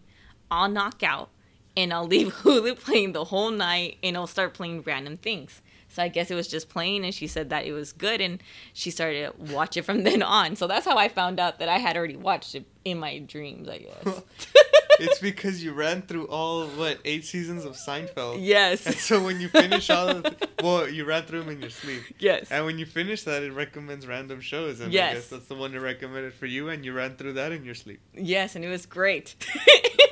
I'll 0.52 0.70
knock 0.70 1.02
out, 1.04 1.30
and 1.76 1.94
I'll 1.94 2.06
leave 2.06 2.28
Hulu 2.44 2.80
playing 2.80 3.14
the 3.14 3.26
whole 3.26 3.52
night, 3.52 3.98
and 4.04 4.16
I'll 4.16 4.28
start 4.28 4.54
playing 4.54 4.84
random 4.84 5.18
things. 5.18 5.62
So 5.90 6.02
I 6.02 6.08
guess 6.08 6.32
it 6.32 6.36
was 6.36 6.48
just 6.48 6.70
playing, 6.70 7.04
and 7.06 7.14
she 7.14 7.28
said 7.28 7.50
that 7.52 7.66
it 7.66 7.72
was 7.72 7.94
good, 7.94 8.20
and 8.20 8.42
she 8.74 8.90
started 8.92 9.32
to 9.38 9.54
watch 9.54 9.78
it 9.78 9.84
from 9.84 10.04
then 10.04 10.24
on. 10.24 10.56
So 10.56 10.68
that's 10.68 10.86
how 10.86 10.98
I 10.98 11.08
found 11.08 11.40
out 11.40 11.60
that 11.60 11.70
I 11.70 11.78
had 11.78 11.98
already 11.98 12.16
watched 12.16 12.56
it 12.56 12.66
in 12.84 12.98
my 13.00 13.20
dreams, 13.20 13.70
I 13.70 13.78
guess. 13.80 14.22
it's 15.00 15.20
because 15.20 15.64
you 15.64 15.74
ran 15.74 16.02
through 16.04 16.28
all 16.28 16.68
what 16.68 17.00
eight 17.06 17.26
seasons 17.26 17.66
of 17.66 17.76
Seinfeld. 17.76 18.38
yes. 18.42 18.86
And 18.86 18.96
so 18.96 19.24
when 19.24 19.40
you 19.40 19.50
finish 19.50 19.90
all 19.90 20.08
of, 20.10 20.24
the, 20.24 20.50
well, 20.62 20.88
you 20.90 21.06
ran 21.06 21.24
through 21.24 21.42
them 21.42 21.50
in 21.50 21.62
your 21.62 21.70
sleep. 21.70 22.04
Yes. 22.20 22.52
And 22.52 22.66
when 22.66 22.78
you 22.80 22.86
finish 22.86 23.24
that, 23.24 23.44
it 23.44 23.52
recommends 23.54 24.08
random 24.08 24.42
shows, 24.42 24.80
and 24.80 24.90
I 24.90 25.14
guess 25.14 25.28
that's 25.28 25.46
the 25.46 25.56
one 25.56 25.72
that 25.74 25.80
recommended 25.82 26.34
for 26.34 26.46
you, 26.46 26.70
and 26.70 26.84
you 26.86 26.94
ran 26.94 27.16
through 27.16 27.34
that 27.34 27.52
in 27.52 27.64
your 27.66 27.76
sleep. 27.76 28.02
Yes, 28.14 28.56
and 28.56 28.64
it 28.64 28.70
was 28.70 28.86
great. 28.86 29.36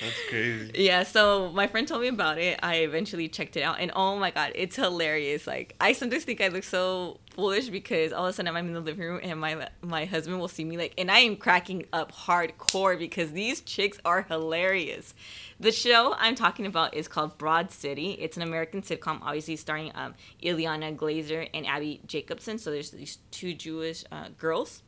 That's 0.00 0.28
crazy. 0.28 0.72
yeah, 0.74 1.02
so 1.02 1.50
my 1.52 1.66
friend 1.66 1.88
told 1.88 2.02
me 2.02 2.08
about 2.08 2.38
it. 2.38 2.58
I 2.62 2.76
eventually 2.76 3.28
checked 3.28 3.56
it 3.56 3.62
out, 3.62 3.80
and 3.80 3.90
oh 3.94 4.16
my 4.18 4.30
god, 4.30 4.52
it's 4.54 4.76
hilarious. 4.76 5.46
Like 5.46 5.74
I 5.80 5.92
sometimes 5.92 6.24
think 6.24 6.40
I 6.40 6.48
look 6.48 6.64
so 6.64 7.18
foolish 7.34 7.68
because 7.68 8.12
all 8.12 8.24
of 8.24 8.30
a 8.30 8.32
sudden 8.32 8.54
I'm 8.54 8.66
in 8.66 8.72
the 8.72 8.80
living 8.80 9.04
room 9.04 9.20
and 9.22 9.40
my 9.40 9.68
my 9.82 10.04
husband 10.04 10.38
will 10.38 10.48
see 10.48 10.64
me 10.64 10.76
like, 10.76 10.94
and 10.98 11.10
I 11.10 11.20
am 11.20 11.36
cracking 11.36 11.86
up 11.92 12.12
hardcore 12.12 12.98
because 12.98 13.32
these 13.32 13.60
chicks 13.62 13.98
are 14.04 14.22
hilarious. 14.22 15.14
The 15.58 15.72
show 15.72 16.14
I'm 16.18 16.34
talking 16.34 16.66
about 16.66 16.94
is 16.94 17.08
called 17.08 17.38
Broad 17.38 17.70
City. 17.70 18.12
It's 18.12 18.36
an 18.36 18.42
American 18.42 18.82
sitcom, 18.82 19.20
obviously 19.22 19.56
starring 19.56 19.90
um, 19.94 20.14
Ilana 20.42 20.94
Glazer 20.94 21.48
and 21.54 21.66
Abbi 21.66 22.00
Jacobson. 22.06 22.58
So 22.58 22.70
there's 22.70 22.90
these 22.90 23.18
two 23.30 23.54
Jewish 23.54 24.04
uh, 24.12 24.28
girls 24.36 24.82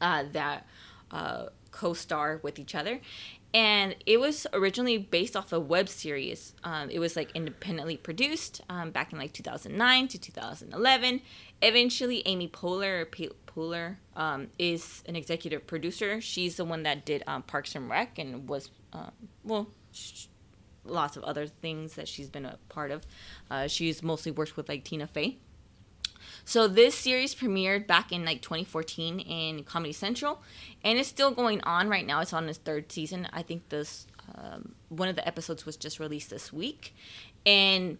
uh, 0.00 0.24
that 0.32 0.66
uh, 1.10 1.46
co-star 1.70 2.40
with 2.42 2.58
each 2.58 2.74
other 2.74 3.00
and 3.54 3.96
it 4.04 4.20
was 4.20 4.46
originally 4.52 4.98
based 4.98 5.36
off 5.36 5.52
a 5.52 5.60
web 5.60 5.88
series. 5.88 6.54
Um, 6.64 6.90
it 6.90 6.98
was 6.98 7.16
like 7.16 7.30
independently 7.34 7.96
produced 7.96 8.60
um, 8.68 8.90
back 8.90 9.12
in 9.12 9.18
like 9.18 9.32
2009 9.32 10.08
to 10.08 10.18
2011 10.18 11.20
eventually 11.62 12.22
amy 12.26 12.46
poehler 12.48 13.10
P- 13.10 13.30
poehler 13.46 13.96
um, 14.16 14.48
is 14.58 15.02
an 15.06 15.16
executive 15.16 15.66
producer. 15.66 16.20
She's 16.20 16.56
the 16.56 16.64
one 16.64 16.82
that 16.84 17.04
did 17.04 17.22
um, 17.26 17.42
parks 17.42 17.74
and 17.74 17.88
rec 17.88 18.18
and 18.18 18.48
was 18.48 18.70
um, 18.92 19.12
well 19.44 19.68
sh- 19.92 20.26
lots 20.84 21.16
of 21.16 21.24
other 21.24 21.46
things 21.46 21.94
that 21.94 22.08
she's 22.08 22.28
been 22.28 22.44
a 22.46 22.58
part 22.68 22.90
of. 22.90 23.06
Uh, 23.50 23.66
she's 23.66 24.02
mostly 24.02 24.32
worked 24.32 24.56
with 24.56 24.68
like 24.68 24.84
tina 24.84 25.06
fey 25.06 25.38
so 26.48 26.66
this 26.66 26.94
series 26.94 27.34
premiered 27.34 27.86
back 27.86 28.10
in 28.10 28.24
like 28.24 28.40
2014 28.40 29.20
in 29.20 29.64
Comedy 29.64 29.92
Central, 29.92 30.40
and 30.82 30.98
it's 30.98 31.06
still 31.08 31.30
going 31.30 31.60
on 31.64 31.90
right 31.90 32.06
now. 32.06 32.20
It's 32.20 32.32
on 32.32 32.48
its 32.48 32.56
third 32.58 32.90
season. 32.90 33.28
I 33.34 33.42
think 33.42 33.68
this 33.68 34.06
um, 34.34 34.74
one 34.88 35.08
of 35.08 35.16
the 35.16 35.26
episodes 35.28 35.66
was 35.66 35.76
just 35.76 36.00
released 36.00 36.30
this 36.30 36.50
week, 36.50 36.94
and 37.44 37.98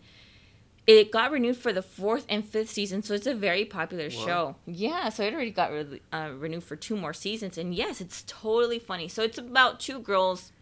it 0.86 1.12
got 1.12 1.30
renewed 1.30 1.58
for 1.58 1.74
the 1.74 1.82
fourth 1.82 2.24
and 2.30 2.42
fifth 2.42 2.70
season. 2.70 3.02
So 3.02 3.12
it's 3.12 3.26
a 3.26 3.34
very 3.34 3.66
popular 3.66 4.04
Wow. 4.04 4.24
show. 4.26 4.56
Yeah, 4.64 5.10
so 5.10 5.24
it 5.24 5.34
already 5.34 5.50
got 5.50 5.70
re- 5.70 6.00
uh, 6.10 6.30
renewed 6.34 6.64
for 6.64 6.74
two 6.76 6.96
more 6.96 7.12
seasons, 7.12 7.58
and 7.58 7.74
yes, 7.74 8.00
it's 8.00 8.24
totally 8.26 8.78
funny. 8.78 9.08
So 9.08 9.22
it's 9.22 9.36
about 9.36 9.78
two 9.78 9.98
girls 9.98 10.52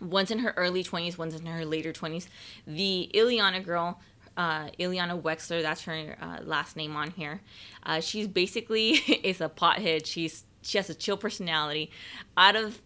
one's 0.00 0.30
in 0.30 0.38
her 0.38 0.54
early 0.56 0.82
20s, 0.82 1.18
one's 1.18 1.34
in 1.34 1.44
her 1.44 1.66
later 1.66 1.92
20s. 1.92 2.28
The 2.66 3.10
Ilana 3.12 3.62
girl, 3.62 4.00
uh, 4.36 4.68
Ilana 4.78 5.20
Wexler, 5.20 5.62
that's 5.62 5.82
her 5.84 6.16
uh, 6.20 6.38
last 6.42 6.76
name 6.76 6.96
on 6.96 7.10
here. 7.10 7.40
Uh, 7.82 8.00
she's 8.00 8.28
basically 8.28 8.90
is 9.24 9.40
a 9.40 9.48
pothead. 9.48 10.06
She's 10.06 10.44
she 10.62 10.78
has 10.78 10.90
a 10.90 10.94
chill 10.94 11.16
personality. 11.16 11.90
Out 12.36 12.56
of 12.56 12.80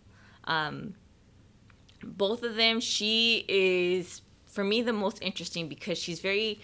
um, 0.44 0.94
both 2.02 2.42
of 2.42 2.56
them, 2.56 2.80
she 2.80 3.44
is 3.48 4.22
for 4.46 4.64
me 4.64 4.82
the 4.82 4.92
most 4.92 5.18
interesting 5.20 5.68
because 5.68 5.98
she's 5.98 6.20
very 6.20 6.60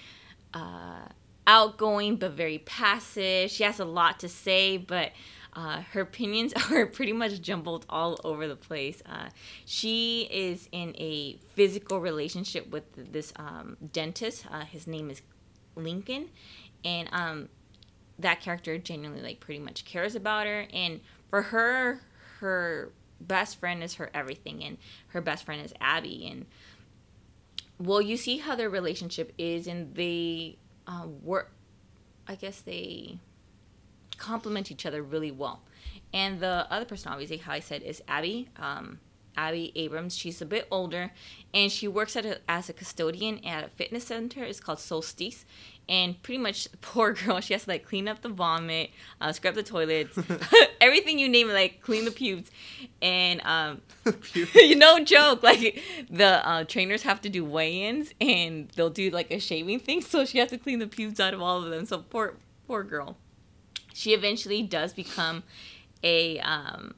uh, 0.54 1.06
outgoing 1.46 2.16
but 2.16 2.32
very 2.32 2.58
passive. 2.58 3.50
She 3.50 3.64
has 3.64 3.80
a 3.80 3.84
lot 3.84 4.20
to 4.20 4.28
say, 4.28 4.76
but 4.76 5.12
uh, 5.52 5.82
her 5.92 6.02
opinions 6.02 6.52
are 6.70 6.86
pretty 6.86 7.12
much 7.12 7.40
jumbled 7.40 7.86
all 7.88 8.18
over 8.24 8.46
the 8.46 8.56
place. 8.56 9.02
Uh, 9.06 9.28
she 9.64 10.28
is 10.30 10.68
in 10.72 10.94
a 10.96 11.38
physical 11.54 12.00
relationship 12.00 12.70
with 12.70 13.12
this 13.12 13.32
um, 13.36 13.76
dentist. 13.92 14.46
Uh, 14.50 14.64
his 14.64 14.86
name 14.86 15.10
is 15.10 15.22
Lincoln, 15.76 16.28
and 16.84 17.08
um, 17.12 17.48
that 18.18 18.40
character 18.40 18.78
genuinely 18.78 19.22
like 19.22 19.40
pretty 19.40 19.60
much 19.60 19.84
cares 19.84 20.14
about 20.14 20.46
her. 20.46 20.66
And 20.72 21.00
for 21.28 21.42
her, 21.42 22.00
her 22.38 22.92
best 23.20 23.58
friend 23.58 23.82
is 23.82 23.94
her 23.94 24.10
everything, 24.14 24.62
and 24.62 24.78
her 25.08 25.20
best 25.20 25.44
friend 25.44 25.64
is 25.64 25.72
Abbi. 25.80 26.26
And 26.30 26.46
well, 27.78 28.00
you 28.00 28.16
see 28.16 28.38
how 28.38 28.54
their 28.54 28.70
relationship 28.70 29.32
is, 29.38 29.66
and 29.66 29.94
they 29.94 30.58
uh, 30.86 31.06
work. 31.22 31.52
I 32.28 32.36
guess 32.36 32.60
they 32.60 33.18
complement 34.20 34.70
each 34.70 34.86
other 34.86 35.02
really 35.02 35.32
well. 35.32 35.62
And 36.12 36.40
the 36.40 36.66
other 36.70 36.84
person, 36.84 37.10
obviously, 37.10 37.38
how 37.38 37.52
I 37.52 37.60
said, 37.60 37.82
is 37.82 38.02
Abbi. 38.06 38.46
Um, 38.56 39.00
Abbi 39.36 39.70
Abrams. 39.74 40.16
She's 40.16 40.42
a 40.42 40.46
bit 40.46 40.66
older, 40.70 41.12
and 41.54 41.70
she 41.70 41.88
works 41.88 42.16
at 42.16 42.26
a, 42.26 42.40
as 42.48 42.68
a 42.68 42.72
custodian 42.72 43.44
at 43.44 43.64
a 43.64 43.68
fitness 43.68 44.04
center. 44.04 44.42
It's 44.44 44.60
called 44.60 44.78
Soulstice, 44.78 45.44
and 45.88 46.20
pretty 46.22 46.38
much 46.38 46.68
poor 46.80 47.12
girl, 47.12 47.40
she 47.40 47.54
has 47.54 47.64
to 47.64 47.70
like 47.70 47.84
clean 47.84 48.08
up 48.08 48.22
the 48.22 48.28
vomit, 48.28 48.90
uh, 49.20 49.32
scrub 49.32 49.54
the 49.54 49.62
toilets, 49.62 50.18
everything 50.80 51.18
you 51.18 51.28
name 51.28 51.48
it, 51.50 51.54
like 51.54 51.80
clean 51.80 52.04
the 52.04 52.10
pubes, 52.10 52.50
and 53.00 53.40
um, 53.44 53.80
you 54.54 54.76
know, 54.76 55.02
joke. 55.04 55.42
Like 55.42 55.82
the 56.10 56.46
uh, 56.46 56.64
trainers 56.64 57.02
have 57.02 57.20
to 57.22 57.28
do 57.28 57.44
weigh-ins, 57.44 58.12
and 58.20 58.68
they'll 58.76 58.90
do 58.90 59.10
like 59.10 59.30
a 59.30 59.38
shaving 59.38 59.80
thing, 59.80 60.02
so 60.02 60.24
she 60.24 60.38
has 60.38 60.50
to 60.50 60.58
clean 60.58 60.78
the 60.78 60.86
pubes 60.88 61.20
out 61.20 61.34
of 61.34 61.40
all 61.40 61.62
of 61.62 61.70
them. 61.70 61.86
So 61.86 61.98
poor 61.98 62.34
poor 62.66 62.82
girl. 62.84 63.16
She 63.94 64.12
eventually 64.12 64.62
does 64.62 64.92
become 64.92 65.42
a 66.02 66.38
um, 66.40 66.94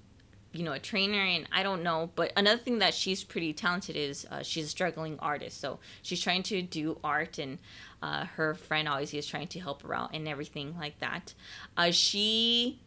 you 0.53 0.63
know 0.63 0.73
a 0.73 0.79
trainer 0.79 1.19
and 1.19 1.49
i 1.51 1.63
don't 1.63 1.83
know 1.83 2.11
but 2.15 2.31
another 2.37 2.61
thing 2.61 2.79
that 2.79 2.93
she's 2.93 3.25
pretty 3.25 3.55
talented 3.55 3.97
is 3.97 4.27
uh, 4.31 4.43
she's 4.43 4.67
a 4.67 4.69
struggling 4.69 5.19
artist 5.19 5.59
so 5.59 5.79
she's 6.03 6.21
trying 6.21 6.43
to 6.43 6.61
do 6.61 6.99
art 7.03 7.39
and 7.39 7.59
uh, 8.03 8.25
her 8.37 8.55
friend 8.55 8.89
always 8.89 9.15
is 9.15 9.27
trying 9.27 9.47
to 9.47 9.61
help 9.61 9.83
her 9.83 9.95
out 9.95 10.11
and 10.13 10.27
everything 10.27 10.77
like 10.79 10.99
that. 10.99 11.35
Uh, 11.77 11.91
she 11.91 12.81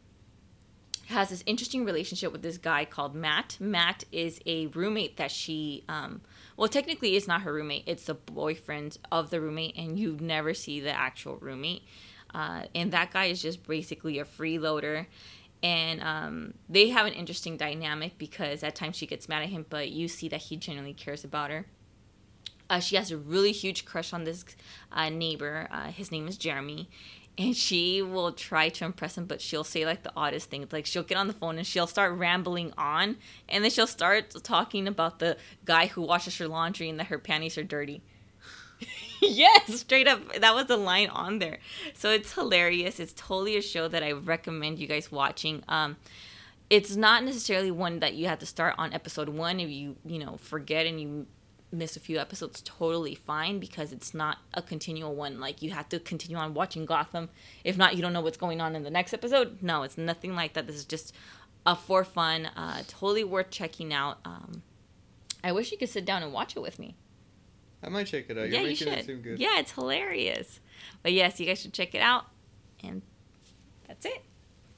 has 1.08 1.30
this 1.30 1.44
interesting 1.46 1.86
relationship 1.86 2.32
with 2.32 2.42
this 2.42 2.58
guy 2.58 2.84
called 2.84 3.16
matt. 3.16 3.58
Matt 3.60 4.04
is 4.12 4.40
a 4.46 4.68
roommate 4.68 5.18
that 5.18 5.32
she 5.32 5.84
um, 5.88 6.22
well 6.58 6.68
technically 6.68 7.16
it's 7.16 7.28
not 7.28 7.42
her 7.44 7.54
roommate 7.54 7.84
it's 7.86 8.06
the 8.06 8.14
boyfriend 8.14 8.98
of 9.12 9.30
the 9.30 9.40
roommate 9.40 9.78
and 9.78 9.98
you 9.98 10.18
never 10.20 10.54
see 10.54 10.80
the 10.80 10.92
actual 10.92 11.38
roommate 11.38 11.84
uh, 12.36 12.64
and 12.76 12.92
that 12.92 13.12
guy 13.12 13.26
is 13.26 13.42
just 13.42 13.66
basically 13.66 14.20
a 14.20 14.26
freeloader 14.26 15.06
and 15.64 16.02
um, 16.02 16.54
they 16.70 16.90
have 16.90 17.08
an 17.08 17.14
interesting 17.14 17.58
dynamic 17.58 18.20
because 18.20 18.62
at 18.62 18.76
times 18.76 18.96
she 18.98 19.08
gets 19.08 19.28
mad 19.28 19.42
at 19.42 19.50
him, 19.50 19.66
but 19.68 19.90
you 19.90 20.08
see 20.08 20.28
that 20.30 20.42
he 20.42 20.58
genuinely 20.58 20.94
cares 20.94 21.24
about 21.24 21.50
her. 21.50 21.66
Uh, 22.70 22.80
she 22.80 22.96
has 22.96 23.10
a 23.10 23.18
really 23.18 23.52
huge 23.52 23.84
crush 23.84 24.14
on 24.14 24.26
this 24.26 24.46
uh, 24.92 25.10
neighbor. 25.10 25.68
Uh, 25.72 25.88
his 25.88 26.12
name 26.12 26.28
is 26.28 26.38
Jeremy, 26.38 26.88
and 27.38 27.56
she 27.56 28.04
will 28.04 28.32
try 28.32 28.70
to 28.70 28.86
impress 28.86 29.18
him, 29.18 29.26
but 29.26 29.42
she'll 29.42 29.64
say 29.64 29.86
like 29.86 30.04
the 30.04 30.12
oddest 30.16 30.52
things. 30.52 30.72
Like 30.72 30.86
she'll 30.86 31.04
get 31.04 31.18
on 31.18 31.28
the 31.28 31.34
phone 31.34 31.58
and 31.58 31.66
she'll 31.66 31.88
start 31.88 32.14
rambling 32.14 32.72
on, 32.78 33.18
and 33.50 33.64
then 33.64 33.72
she'll 33.72 33.88
start 33.88 34.36
talking 34.44 34.88
about 34.88 35.18
the 35.18 35.36
guy 35.64 35.88
who 35.88 36.02
washes 36.04 36.38
her 36.38 36.48
laundry 36.48 36.90
and 36.90 37.00
that 37.00 37.08
her 37.08 37.18
panties 37.18 37.58
are 37.58 37.64
dirty. 37.64 38.04
yes, 39.22 39.80
straight 39.80 40.08
up. 40.08 40.22
That 40.36 40.56
was 40.56 40.66
the 40.66 40.78
line 40.78 41.10
on 41.10 41.40
there. 41.40 41.60
So 41.94 42.10
it's 42.10 42.34
hilarious. 42.34 43.00
It's 43.00 43.14
totally 43.14 43.58
a 43.58 43.62
show 43.62 43.88
that 43.88 44.04
I 44.04 44.12
recommend 44.12 44.80
you 44.80 44.88
guys 44.88 45.12
watching. 45.12 45.64
Um, 45.68 45.98
it's 46.70 46.96
not 46.96 47.24
necessarily 47.24 47.72
one 47.72 48.00
that 48.00 48.16
you 48.16 48.28
have 48.28 48.40
to 48.40 48.46
start 48.46 48.76
on 48.78 48.94
episode 48.94 49.30
one 49.30 49.60
if 49.60 49.70
you 49.70 49.96
you 50.06 50.20
know 50.20 50.38
forget 50.38 50.86
and 50.86 51.00
you 51.00 51.28
miss 51.72 51.96
a 51.96 52.00
few 52.00 52.18
episodes 52.18 52.62
totally 52.62 53.16
fine 53.16 53.60
because 53.60 53.92
it's 53.92 54.14
not 54.14 54.38
a 54.54 54.62
continual 54.62 55.14
one 55.14 55.40
like 55.40 55.62
you 55.62 55.72
have 55.72 55.88
to 55.90 56.00
continue 56.00 56.38
on 56.38 56.54
watching 56.54 56.86
gotham 56.86 57.30
if 57.64 57.78
not 57.78 57.96
you 57.96 58.02
don't 58.02 58.14
know 58.14 58.22
what's 58.22 58.38
going 58.38 58.62
on 58.62 58.76
in 58.76 58.84
the 58.84 58.90
next 58.90 59.14
episode 59.14 59.62
no 59.62 59.84
it's 59.84 59.98
nothing 59.98 60.36
like 60.36 60.54
that 60.54 60.68
this 60.68 60.76
is 60.76 60.86
just 60.86 61.14
a 61.66 61.76
for 61.76 62.04
fun 62.04 62.46
uh, 62.56 62.82
totally 62.88 63.24
worth 63.24 63.50
checking 63.50 63.94
out 63.94 64.20
um, 64.26 64.62
i 65.44 65.52
wish 65.52 65.72
you 65.72 65.78
could 65.78 65.90
sit 65.90 66.06
down 66.06 66.24
and 66.24 66.32
watch 66.32 66.56
it 66.56 66.62
with 66.62 66.80
me 66.80 66.96
I 67.84 67.90
might 67.90 68.08
check 68.08 68.26
it 68.30 68.38
out. 68.38 68.50
You're 68.50 68.62
yeah, 68.62 68.68
you 68.68 68.76
should. 68.76 69.40
Yeah, 69.40 69.60
it's 69.60 69.72
hilarious. 69.72 70.60
But 71.04 71.14
yes, 71.14 71.40
you 71.40 71.46
guys 71.46 71.60
should 71.60 71.74
check 71.74 71.94
it 71.94 72.02
out. 72.02 72.26
And 72.84 73.02
that's 73.88 74.06
it. 74.06 74.24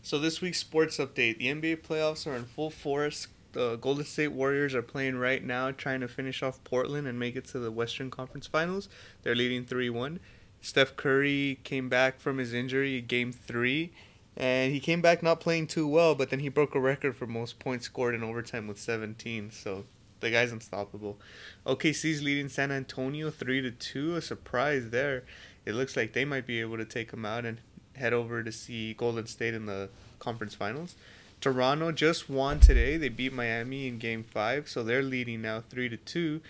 So 0.02 0.20
this 0.20 0.42
week's 0.42 0.60
sports 0.60 0.98
update: 0.98 1.38
the 1.38 1.48
NBA 1.48 1.84
playoffs 1.84 2.28
are 2.28 2.36
in 2.36 2.46
full 2.46 2.70
force. 2.70 3.28
The 3.54 3.78
Golden 3.78 4.06
State 4.06 4.34
Warriors 4.34 4.76
are 4.76 4.82
playing 4.82 5.18
right 5.18 5.44
now, 5.44 5.72
trying 5.72 6.02
to 6.02 6.08
finish 6.08 6.44
off 6.44 6.64
Portland 6.64 7.08
and 7.08 7.18
make 7.18 7.36
it 7.36 7.46
to 7.46 7.60
the 7.60 7.72
Western 7.72 8.12
Conference 8.12 8.46
Finals. 8.46 8.88
They're 9.24 9.36
leading 9.36 9.66
three-one. 9.66 10.20
Steph 10.62 10.96
Curry 10.96 11.60
came 11.64 11.90
back 11.90 12.20
from 12.20 12.38
his 12.38 12.54
injury, 12.54 13.02
game 13.02 13.32
three, 13.32 13.94
and 14.36 14.74
he 14.74 14.80
came 14.80 15.02
back 15.02 15.24
not 15.24 15.40
playing 15.40 15.68
too 15.68 15.88
well, 15.88 16.14
but 16.14 16.30
then 16.30 16.40
he 16.40 16.50
broke 16.50 16.76
a 16.76 16.80
record 16.80 17.16
for 17.16 17.26
most 17.26 17.58
points 17.58 17.86
scored 17.86 18.14
in 18.14 18.24
overtime 18.24 18.68
with 18.68 18.80
17. 18.80 19.52
So 19.52 19.86
the 20.20 20.32
guy's 20.32 20.52
unstoppable. 20.52 21.18
OKC's 21.66 22.22
leading 22.22 22.50
San 22.50 22.72
Antonio 22.72 23.30
three 23.30 23.62
to 23.62 23.72
two. 23.72 24.16
A 24.16 24.22
surprise 24.22 24.90
there. 24.90 25.24
It 25.66 25.74
looks 25.74 25.98
like 25.98 26.14
they 26.14 26.26
might 26.26 26.48
be 26.48 26.62
able 26.62 26.78
to 26.78 26.86
take 26.86 27.12
them 27.12 27.26
out 27.26 27.46
and 27.46 27.60
head 27.96 28.14
over 28.14 28.44
to 28.44 28.52
see 28.52 28.94
Golden 28.94 29.28
State 29.28 29.54
in 29.54 29.66
the 29.66 29.90
conference 30.20 30.56
finals. 30.56 30.96
Toronto 31.40 31.92
just 31.92 32.30
won 32.30 32.60
today. 32.60 32.98
They 32.98 33.10
beat 33.10 33.34
Miami 33.34 33.88
in 33.88 34.00
Game 34.00 34.24
Five, 34.24 34.70
so 34.70 34.84
they're 34.84 35.04
leading 35.04 35.42
now 35.42 35.64
three 35.70 35.90
to 35.90 35.98
two. 35.98 36.42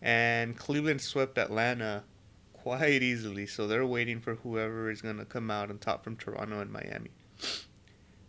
And 0.00 0.56
Cleveland 0.56 1.00
swept 1.00 1.38
Atlanta 1.38 2.04
quite 2.52 3.02
easily, 3.02 3.46
so 3.46 3.66
they're 3.66 3.86
waiting 3.86 4.20
for 4.20 4.36
whoever 4.36 4.90
is 4.90 5.02
gonna 5.02 5.24
come 5.24 5.50
out 5.50 5.70
on 5.70 5.78
top 5.78 6.04
from 6.04 6.16
Toronto 6.16 6.60
and 6.60 6.70
Miami. 6.70 7.10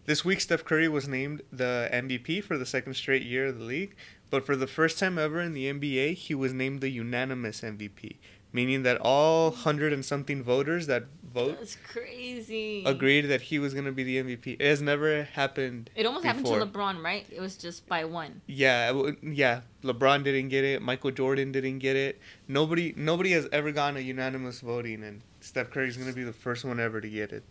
This 0.07 0.23
week, 0.23 0.39
Steph 0.39 0.63
Curry 0.63 0.87
was 0.87 1.05
named 1.05 1.41
the 1.51 1.89
MVP 1.91 2.41
for 2.41 2.57
the 2.57 2.65
second 2.65 2.93
straight 2.93 3.23
year 3.23 3.47
of 3.47 3.59
the 3.59 3.65
league, 3.65 3.93
but 4.29 4.45
for 4.45 4.55
the 4.55 4.65
first 4.65 4.97
time 4.97 5.17
ever 5.17 5.41
in 5.41 5.51
the 5.51 5.65
NBA, 5.65 6.13
he 6.13 6.33
was 6.33 6.53
named 6.53 6.79
the 6.79 6.87
unanimous 6.87 7.59
MVP, 7.59 8.15
meaning 8.53 8.83
that 8.83 9.01
all 9.01 9.51
hundred 9.51 9.91
and 9.91 10.05
something 10.05 10.41
voters 10.41 10.87
that 10.87 11.07
vote 11.33 11.57
That's 11.59 11.75
crazy. 11.75 12.85
agreed 12.85 13.23
that 13.23 13.41
he 13.41 13.59
was 13.59 13.73
going 13.73 13.83
to 13.83 13.91
be 13.91 14.03
the 14.03 14.23
MVP. 14.23 14.55
It 14.61 14.65
has 14.65 14.81
never 14.81 15.25
happened. 15.25 15.89
It 15.93 16.05
almost 16.05 16.23
before. 16.23 16.35
happened 16.55 16.71
to 16.71 16.79
LeBron, 16.79 17.03
right? 17.03 17.25
It 17.29 17.41
was 17.41 17.57
just 17.57 17.85
by 17.89 18.05
one. 18.05 18.39
Yeah, 18.47 19.11
yeah. 19.21 19.59
LeBron 19.83 20.23
didn't 20.23 20.47
get 20.47 20.63
it. 20.63 20.81
Michael 20.81 21.11
Jordan 21.11 21.51
didn't 21.51 21.79
get 21.79 21.97
it. 21.97 22.21
Nobody, 22.47 22.93
nobody 22.95 23.33
has 23.33 23.49
ever 23.51 23.73
gotten 23.73 23.97
a 23.97 23.99
unanimous 23.99 24.61
voting, 24.61 25.03
and 25.03 25.21
Steph 25.41 25.69
Curry's 25.69 25.97
going 25.97 26.09
to 26.09 26.15
be 26.15 26.23
the 26.23 26.31
first 26.31 26.63
one 26.63 26.79
ever 26.79 27.01
to 27.01 27.09
get 27.09 27.33
it. 27.33 27.43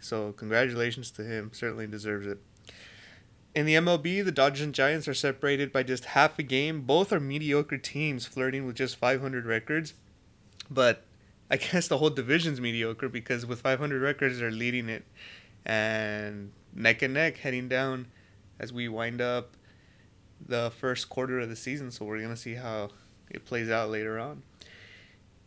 So 0.00 0.32
congratulations 0.32 1.10
to 1.12 1.22
him. 1.22 1.50
Certainly 1.52 1.88
deserves 1.88 2.26
it. 2.26 2.38
In 3.54 3.66
the 3.66 3.74
MLB, 3.74 4.24
the 4.24 4.32
Dodgers 4.32 4.62
and 4.62 4.74
Giants 4.74 5.08
are 5.08 5.14
separated 5.14 5.72
by 5.72 5.82
just 5.82 6.06
half 6.06 6.38
a 6.38 6.42
game. 6.42 6.82
Both 6.82 7.12
are 7.12 7.20
mediocre 7.20 7.78
teams 7.78 8.26
flirting 8.26 8.64
with 8.64 8.76
just 8.76 8.96
500 8.96 9.44
records. 9.44 9.94
But 10.70 11.04
I 11.50 11.56
guess 11.58 11.88
the 11.88 11.98
whole 11.98 12.10
division's 12.10 12.60
mediocre 12.60 13.08
because 13.08 13.44
with 13.44 13.60
500 13.60 14.00
records, 14.00 14.38
they're 14.38 14.50
leading 14.50 14.88
it. 14.88 15.04
And 15.66 16.52
neck 16.74 17.02
and 17.02 17.14
neck 17.14 17.38
heading 17.38 17.68
down 17.68 18.06
as 18.58 18.72
we 18.72 18.88
wind 18.88 19.20
up 19.20 19.56
the 20.44 20.72
first 20.78 21.08
quarter 21.08 21.40
of 21.40 21.48
the 21.48 21.56
season. 21.56 21.90
So 21.90 22.04
we're 22.04 22.18
going 22.18 22.30
to 22.30 22.36
see 22.36 22.54
how 22.54 22.90
it 23.30 23.44
plays 23.44 23.68
out 23.68 23.90
later 23.90 24.18
on. 24.18 24.42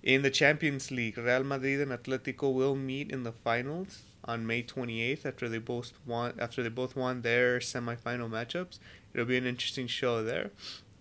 In 0.04 0.22
the 0.22 0.30
Champions 0.30 0.92
League, 0.92 1.18
Real 1.18 1.46
Madrid 1.46 1.80
and 1.80 1.92
Atletico 1.92 2.54
will 2.54 2.76
meet 2.76 3.10
in 3.10 3.24
the 3.24 3.32
finals 3.32 4.02
on 4.25 4.47
May 4.47 4.63
28th 4.63 5.25
after 5.25 5.49
they 5.49 5.57
both 5.57 5.93
won 6.05 6.33
after 6.39 6.63
they 6.63 6.69
both 6.69 6.95
won 6.95 7.21
their 7.21 7.59
semifinal 7.59 8.29
matchups. 8.29 8.79
It'll 9.13 9.25
be 9.25 9.38
an 9.38 9.45
interesting 9.45 9.88
show 9.88 10.23
there. 10.23 10.51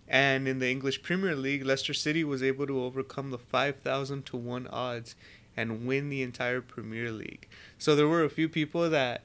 And 0.07 0.47
in 0.47 0.59
the 0.59 0.69
English 0.69 1.01
Premier 1.01 1.35
League, 1.35 1.65
Leicester 1.65 1.93
City 1.93 2.23
was 2.23 2.43
able 2.43 2.67
to 2.67 2.83
overcome 2.83 3.31
the 3.31 3.37
5,000 3.37 4.25
to 4.27 4.37
1 4.37 4.67
odds 4.67 5.15
and 5.55 5.85
win 5.87 6.09
the 6.09 6.21
entire 6.21 6.61
Premier 6.61 7.11
League. 7.11 7.47
So 7.77 7.95
there 7.95 8.07
were 8.07 8.23
a 8.23 8.29
few 8.29 8.49
people 8.49 8.89
that 8.89 9.23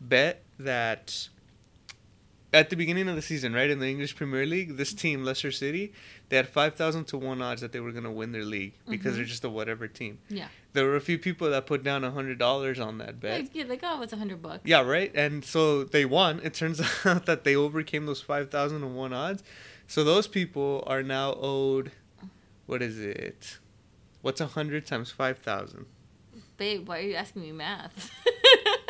bet 0.00 0.42
that 0.58 1.28
at 2.52 2.70
the 2.70 2.76
beginning 2.76 3.08
of 3.08 3.16
the 3.16 3.22
season, 3.22 3.52
right, 3.52 3.70
in 3.70 3.78
the 3.78 3.88
English 3.88 4.16
Premier 4.16 4.46
League, 4.46 4.76
this 4.76 4.92
team, 4.92 5.24
Leicester 5.24 5.52
City, 5.52 5.92
they 6.28 6.36
had 6.36 6.48
5,000 6.48 7.04
to 7.06 7.18
1 7.18 7.42
odds 7.42 7.60
that 7.60 7.72
they 7.72 7.80
were 7.80 7.92
going 7.92 8.04
to 8.04 8.10
win 8.10 8.32
their 8.32 8.44
league 8.44 8.74
because 8.88 9.12
mm-hmm. 9.12 9.16
they're 9.16 9.24
just 9.24 9.44
a 9.44 9.50
whatever 9.50 9.88
team. 9.88 10.18
Yeah. 10.28 10.48
There 10.78 10.86
were 10.86 10.94
a 10.94 11.00
few 11.00 11.18
people 11.18 11.50
that 11.50 11.66
put 11.66 11.82
down 11.82 12.04
a 12.04 12.12
$100 12.12 12.86
on 12.86 12.98
that 12.98 13.18
bet. 13.18 13.48
Yeah, 13.52 13.64
like, 13.64 13.80
oh, 13.82 14.00
it's 14.00 14.12
100 14.12 14.40
bucks. 14.40 14.60
Yeah, 14.64 14.82
right? 14.82 15.10
And 15.12 15.44
so 15.44 15.82
they 15.82 16.04
won. 16.04 16.40
It 16.44 16.54
turns 16.54 16.80
out 17.04 17.26
that 17.26 17.42
they 17.42 17.56
overcame 17.56 18.06
those 18.06 18.22
5,000 18.22 18.80
to 18.82 18.86
1 18.86 19.12
odds. 19.12 19.42
So 19.88 20.04
those 20.04 20.28
people 20.28 20.84
are 20.86 21.02
now 21.02 21.34
owed, 21.36 21.90
what 22.66 22.80
is 22.80 23.00
it? 23.00 23.58
What's 24.22 24.40
a 24.40 24.44
100 24.44 24.86
times 24.86 25.10
5,000? 25.10 25.84
Babe, 26.58 26.86
why 26.86 26.98
are 26.98 27.02
you 27.02 27.14
asking 27.16 27.42
me 27.42 27.50
math? 27.50 28.12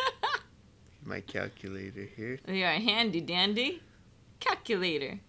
My 1.06 1.22
calculator 1.22 2.06
here. 2.14 2.38
You're 2.46 2.68
a 2.68 2.80
handy 2.80 3.22
dandy 3.22 3.82
calculator. 4.40 5.20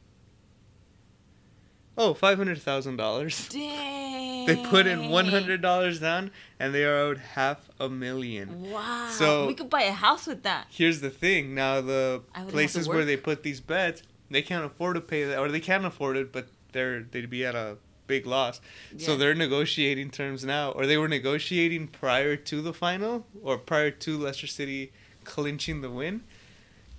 Oh, 2.00 2.14
five 2.14 2.38
hundred 2.38 2.62
thousand 2.62 2.96
dollars. 2.96 3.50
Dang. 3.50 4.46
They 4.46 4.56
put 4.56 4.88
in 4.88 5.10
one 5.10 5.26
hundred 5.26 5.62
dollars 5.62 6.00
down, 6.00 6.32
and 6.58 6.74
they 6.74 6.86
are 6.86 6.96
owed 6.96 7.18
half 7.18 7.70
a 7.78 7.90
million. 7.90 8.72
Wow. 8.72 9.10
So 9.12 9.48
we 9.48 9.54
could 9.54 9.70
buy 9.70 9.82
a 9.82 9.92
house 9.92 10.26
with 10.26 10.44
that. 10.44 10.68
Here's 10.70 11.02
the 11.02 11.10
thing: 11.10 11.54
now 11.54 11.82
the 11.82 12.24
places 12.48 12.88
where 12.88 13.04
they 13.04 13.18
put 13.18 13.44
these 13.44 13.60
bets, 13.60 14.02
they 14.32 14.42
can't 14.42 14.64
afford 14.64 14.96
to 14.96 15.02
pay 15.02 15.26
that, 15.26 15.38
or 15.38 15.50
they 15.50 15.60
can't 15.60 15.86
afford 15.86 16.16
it, 16.16 16.32
but 16.32 16.48
they're 16.72 17.04
they'd 17.04 17.30
be 17.30 17.46
at 17.46 17.54
a 17.54 17.76
big 18.08 18.26
loss. 18.26 18.62
Yes. 18.94 19.06
So 19.06 19.18
they're 19.18 19.36
negotiating 19.36 20.10
terms 20.12 20.46
now, 20.46 20.72
or 20.72 20.86
they 20.86 20.98
were 20.98 21.10
negotiating 21.10 21.90
prior 21.90 22.38
to 22.38 22.62
the 22.62 22.74
final, 22.74 23.28
or 23.44 23.58
prior 23.58 23.92
to 23.92 24.18
Leicester 24.18 24.48
City 24.48 24.94
clinching 25.26 25.82
the 25.82 25.90
win 25.90 26.24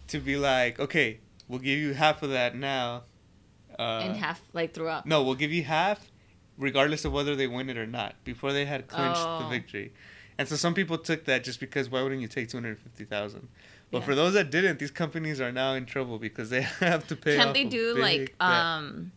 to 0.09 0.21
be 0.21 0.37
like, 0.37 0.79
okay, 0.79 1.21
we'll 1.49 1.59
give 1.59 1.79
you 1.79 1.95
half 1.95 2.23
of 2.23 2.29
that 2.31 2.55
now. 2.55 3.05
Uh, 3.81 4.01
and 4.05 4.17
half 4.17 4.43
like 4.53 4.75
throughout. 4.75 5.07
No, 5.07 5.23
we'll 5.23 5.35
give 5.35 5.53
you 5.53 5.63
half, 5.63 6.11
regardless 6.59 7.07
of 7.07 7.13
whether 7.13 7.35
they 7.35 7.47
win 7.47 7.71
it 7.71 7.79
or 7.79 7.87
not. 7.87 8.15
Before 8.25 8.53
they 8.53 8.67
had 8.67 8.89
clinched 8.89 9.23
oh. 9.25 9.39
the 9.43 9.49
victory, 9.49 9.95
and 10.37 10.47
so 10.47 10.55
some 10.57 10.75
people 10.75 10.99
took 10.99 11.25
that 11.25 11.45
just 11.45 11.61
because 11.61 11.89
why 11.89 12.03
wouldn't 12.03 12.21
you 12.21 12.29
take 12.29 12.51
two 12.51 12.59
hundred 12.59 12.79
fifty 12.79 13.07
thousand? 13.07 13.49
But 13.91 14.01
yeah. 14.01 14.05
for 14.05 14.15
those 14.15 14.35
that 14.35 14.51
didn't, 14.51 14.81
these 14.81 14.91
companies 14.91 15.41
are 15.41 15.51
now 15.51 15.73
in 15.73 15.87
trouble 15.87 16.19
because 16.19 16.51
they 16.51 16.61
have 16.81 17.07
to 17.07 17.17
pay. 17.17 17.37
Can't 17.37 17.55
they 17.55 17.65
do 17.65 17.97
like 17.97 18.37
debt. 18.39 18.49
um, 18.49 19.13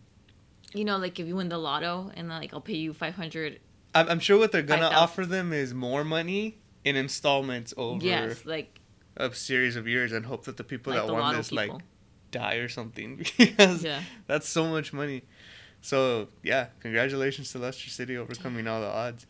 you 0.73 0.85
know, 0.85 0.97
like 0.97 1.19
if 1.19 1.27
you 1.27 1.35
win 1.35 1.49
the 1.49 1.57
lotto 1.57 2.09
and 2.15 2.29
like 2.29 2.53
I'll 2.53 2.61
pay 2.61 2.77
you 2.77 2.93
five 2.93 3.15
hundred. 3.15 3.59
I'm, 3.93 4.07
I'm 4.07 4.19
sure 4.19 4.39
what 4.39 4.53
they're 4.53 4.61
gonna 4.61 4.89
5, 4.89 4.97
offer 4.97 5.25
them 5.25 5.51
is 5.51 5.73
more 5.73 6.05
money 6.05 6.57
in 6.85 6.95
installments 6.95 7.73
over. 7.75 8.03
Yes, 8.03 8.45
like 8.45 8.79
a 9.17 9.33
series 9.35 9.75
of 9.75 9.89
years, 9.89 10.13
and 10.13 10.25
hope 10.25 10.45
that 10.45 10.55
the 10.55 10.63
people 10.63 10.93
like 10.93 11.05
that 11.05 11.13
won 11.13 11.35
this 11.35 11.49
people. 11.49 11.75
like 11.75 11.83
die 12.33 12.55
or 12.55 12.67
something 12.67 13.15
because 13.37 13.83
yeah. 13.83 14.01
that's 14.27 14.49
so 14.49 14.67
much 14.67 14.91
money. 14.91 15.23
So 15.81 16.27
yeah, 16.43 16.67
congratulations 16.81 17.51
to 17.53 17.59
Leicester 17.59 17.89
City 17.89 18.17
overcoming 18.17 18.65
Damn. 18.65 18.73
all 18.73 18.81
the 18.81 18.87
odds. 18.87 19.25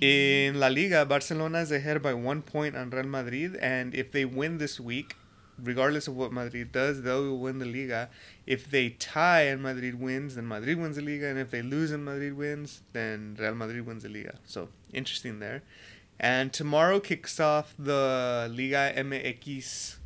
In 0.00 0.58
La 0.58 0.68
Liga, 0.68 1.04
Barcelona 1.04 1.58
is 1.58 1.70
ahead 1.70 2.02
by 2.02 2.14
one 2.14 2.42
point 2.42 2.74
on 2.76 2.90
Real 2.90 3.04
Madrid, 3.04 3.56
and 3.56 3.94
if 3.94 4.10
they 4.10 4.24
win 4.24 4.58
this 4.58 4.80
week, 4.80 5.16
regardless 5.62 6.08
of 6.08 6.16
what 6.16 6.32
Madrid 6.32 6.72
does, 6.72 7.02
they 7.02 7.12
will 7.12 7.38
win 7.38 7.58
the 7.58 7.66
Liga. 7.66 8.08
If 8.46 8.70
they 8.70 8.90
tie 8.90 9.42
and 9.42 9.62
Madrid 9.62 10.00
wins, 10.00 10.34
then 10.34 10.48
Madrid 10.48 10.78
wins 10.78 10.96
the 10.96 11.02
Liga, 11.02 11.26
and 11.26 11.38
if 11.38 11.50
they 11.50 11.62
lose 11.62 11.92
and 11.92 12.04
Madrid 12.04 12.36
wins, 12.36 12.82
then 12.92 13.36
Real 13.38 13.54
Madrid 13.54 13.86
wins 13.86 14.02
the 14.02 14.08
Liga. 14.08 14.38
So 14.46 14.68
interesting 14.92 15.40
there. 15.40 15.62
And 16.18 16.52
tomorrow 16.52 17.00
kicks 17.00 17.38
off 17.38 17.74
the 17.78 18.50
Liga 18.50 18.92
MX 18.96 19.96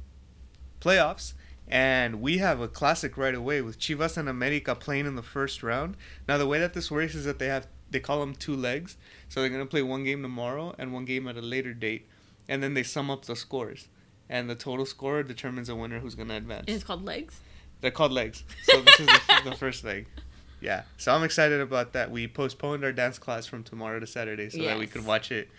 playoffs. 0.81 1.35
And 1.69 2.21
we 2.21 2.39
have 2.39 2.61
a 2.61 2.69
classic 2.69 3.17
right 3.17 3.35
away 3.35 3.61
with 3.61 3.79
Chivas 3.79 4.17
and 4.17 4.29
America 4.29 4.75
playing 4.75 5.07
in 5.07 5.17
the 5.17 5.23
first 5.23 5.63
round. 5.63 5.97
Now 6.29 6.39
the 6.39 6.47
way 6.47 6.59
that 6.61 6.75
this 6.75 6.91
works 6.91 7.15
is 7.15 7.25
that 7.25 7.39
they 7.39 7.49
have 7.49 7.67
they 7.91 8.01
call 8.01 8.21
them 8.21 8.35
two 8.35 8.55
legs. 8.55 8.97
So 9.29 9.41
they're 9.41 9.51
gonna 9.51 9.67
play 9.67 9.83
one 9.83 10.05
game 10.05 10.23
tomorrow 10.23 10.75
and 10.79 10.93
one 10.93 11.05
game 11.05 11.27
at 11.29 11.37
a 11.37 11.43
later 11.43 11.75
date, 11.75 12.09
and 12.49 12.63
then 12.63 12.75
they 12.75 12.83
sum 12.83 13.11
up 13.11 13.25
the 13.25 13.37
scores, 13.37 13.89
and 14.29 14.49
the 14.49 14.55
total 14.55 14.87
score 14.87 15.23
determines 15.23 15.69
a 15.69 15.77
winner 15.77 16.01
who's 16.01 16.15
gonna 16.15 16.37
advance. 16.37 16.65
And 16.69 16.77
it's 16.77 16.85
called 16.85 17.05
legs. 17.05 17.41
They're 17.81 17.91
called 17.91 18.13
legs. 18.13 18.45
So 18.63 18.81
this 18.81 19.01
is 19.01 19.07
the, 19.07 19.51
the 19.51 19.57
first 19.57 19.85
leg. 19.85 20.07
Yeah, 20.59 20.85
so 20.97 21.13
I'm 21.13 21.23
excited 21.23 21.61
about 21.61 21.93
that. 21.93 22.11
We 22.11 22.27
postponed 22.27 22.83
our 22.83 22.91
dance 22.91 23.19
class 23.19 23.45
from 23.45 23.63
tomorrow 23.63 24.01
to 24.01 24.07
Saturday 24.07 24.49
so 24.49 24.57
yes. 24.57 24.69
that 24.69 24.79
we 24.79 24.87
could 24.87 25.05
watch 25.05 25.31
it. 25.31 25.51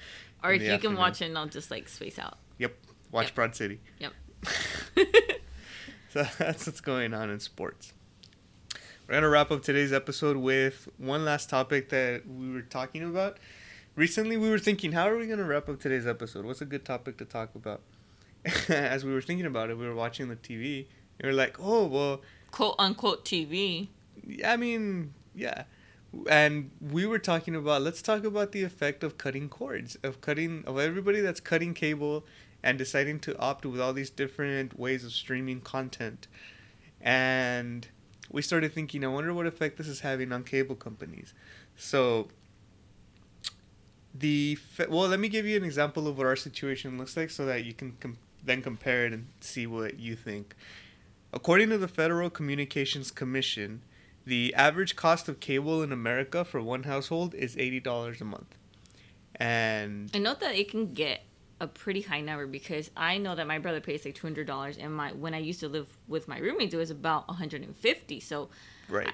Or 0.43 0.51
if 0.51 0.63
you 0.63 0.71
afternoon. 0.71 0.95
can 0.95 0.99
watch 0.99 1.21
it, 1.21 1.25
and 1.25 1.37
I'll 1.37 1.45
just 1.45 1.69
like 1.69 1.87
space 1.87 2.17
out. 2.17 2.39
Yep, 2.57 2.73
watch 3.11 3.27
yep. 3.27 3.35
Broad 3.35 3.55
City. 3.55 3.79
Yep. 3.99 4.13
that's 6.39 6.65
what's 6.65 6.81
going 6.81 7.13
on 7.13 7.29
in 7.29 7.39
sports. 7.39 7.93
We're 9.07 9.15
gonna 9.15 9.29
wrap 9.29 9.51
up 9.51 9.61
today's 9.61 9.93
episode 9.93 10.37
with 10.37 10.89
one 10.97 11.23
last 11.23 11.49
topic 11.49 11.89
that 11.89 12.23
we 12.27 12.51
were 12.51 12.63
talking 12.63 13.03
about. 13.03 13.37
Recently, 13.95 14.35
we 14.35 14.49
were 14.49 14.57
thinking, 14.57 14.93
how 14.93 15.07
are 15.07 15.17
we 15.17 15.27
gonna 15.27 15.43
wrap 15.43 15.69
up 15.69 15.79
today's 15.79 16.07
episode? 16.07 16.45
What's 16.45 16.61
a 16.61 16.65
good 16.65 16.85
topic 16.85 17.17
to 17.17 17.25
talk 17.25 17.53
about? 17.53 17.81
As 18.67 19.05
we 19.05 19.13
were 19.13 19.21
thinking 19.21 19.45
about 19.45 19.69
it, 19.69 19.77
we 19.77 19.85
were 19.85 19.93
watching 19.93 20.27
the 20.29 20.35
TV. 20.35 20.87
And 21.19 21.23
we 21.23 21.29
were 21.29 21.33
like, 21.33 21.57
oh 21.59 21.85
well, 21.85 22.21
quote 22.49 22.75
unquote 22.79 23.23
TV. 23.23 23.89
I 24.43 24.57
mean, 24.57 25.13
yeah. 25.35 25.65
And 26.27 26.71
we 26.81 27.05
were 27.05 27.19
talking 27.19 27.55
about 27.55 27.83
let's 27.83 28.01
talk 28.01 28.23
about 28.23 28.53
the 28.53 28.63
effect 28.63 29.03
of 29.03 29.19
cutting 29.19 29.49
cords, 29.49 29.97
of 30.01 30.21
cutting 30.21 30.63
of 30.65 30.79
everybody 30.79 31.19
that's 31.19 31.39
cutting 31.39 31.75
cable 31.75 32.25
and 32.63 32.77
deciding 32.77 33.19
to 33.21 33.37
opt 33.39 33.65
with 33.65 33.79
all 33.79 33.93
these 33.93 34.09
different 34.09 34.77
ways 34.77 35.03
of 35.03 35.11
streaming 35.11 35.61
content. 35.61 36.27
And 36.99 37.87
we 38.31 38.41
started 38.41 38.73
thinking, 38.73 39.03
I 39.03 39.07
wonder 39.07 39.33
what 39.33 39.45
effect 39.45 39.77
this 39.77 39.87
is 39.87 40.01
having 40.01 40.31
on 40.31 40.43
cable 40.43 40.75
companies. 40.75 41.33
So, 41.75 42.27
the 44.13 44.57
well, 44.89 45.07
let 45.07 45.19
me 45.19 45.29
give 45.29 45.45
you 45.45 45.55
an 45.57 45.63
example 45.63 46.07
of 46.07 46.17
what 46.17 46.25
our 46.25 46.35
situation 46.35 46.97
looks 46.97 47.15
like, 47.15 47.29
so 47.29 47.45
that 47.45 47.63
you 47.63 47.73
can 47.73 47.93
com- 47.99 48.17
then 48.43 48.61
compare 48.61 49.05
it 49.05 49.13
and 49.13 49.27
see 49.39 49.67
what 49.67 49.99
you 49.99 50.15
think. 50.15 50.55
According 51.31 51.69
to 51.69 51.77
the 51.77 51.87
Federal 51.87 52.29
Communications 52.29 53.11
Commission, 53.11 53.81
the 54.25 54.53
average 54.55 54.95
cost 54.95 55.29
of 55.29 55.39
cable 55.39 55.83
in 55.83 55.91
America 55.91 56.43
for 56.43 56.61
one 56.61 56.83
household 56.83 57.35
is 57.35 57.55
eighty 57.57 57.79
dollars 57.79 58.19
a 58.21 58.25
month. 58.25 58.57
And 59.35 60.09
I 60.13 60.17
note 60.17 60.39
that 60.39 60.55
it 60.55 60.69
can 60.69 60.93
get 60.93 61.21
a 61.59 61.67
pretty 61.67 62.01
high 62.01 62.21
number 62.21 62.45
because 62.45 62.91
I 62.95 63.17
know 63.17 63.35
that 63.35 63.47
my 63.47 63.59
brother 63.59 63.81
pays 63.81 64.05
like 64.05 64.15
two 64.15 64.27
hundred 64.27 64.47
dollars, 64.47 64.77
and 64.77 64.93
my 64.93 65.11
when 65.11 65.33
I 65.33 65.39
used 65.39 65.59
to 65.61 65.67
live 65.67 65.87
with 66.07 66.27
my 66.27 66.37
roommates, 66.39 66.73
it 66.73 66.77
was 66.77 66.91
about 66.91 67.27
one 67.27 67.37
hundred 67.37 67.63
and 67.63 67.75
fifty. 67.75 68.19
So, 68.19 68.49
right, 68.89 69.07
I, 69.07 69.11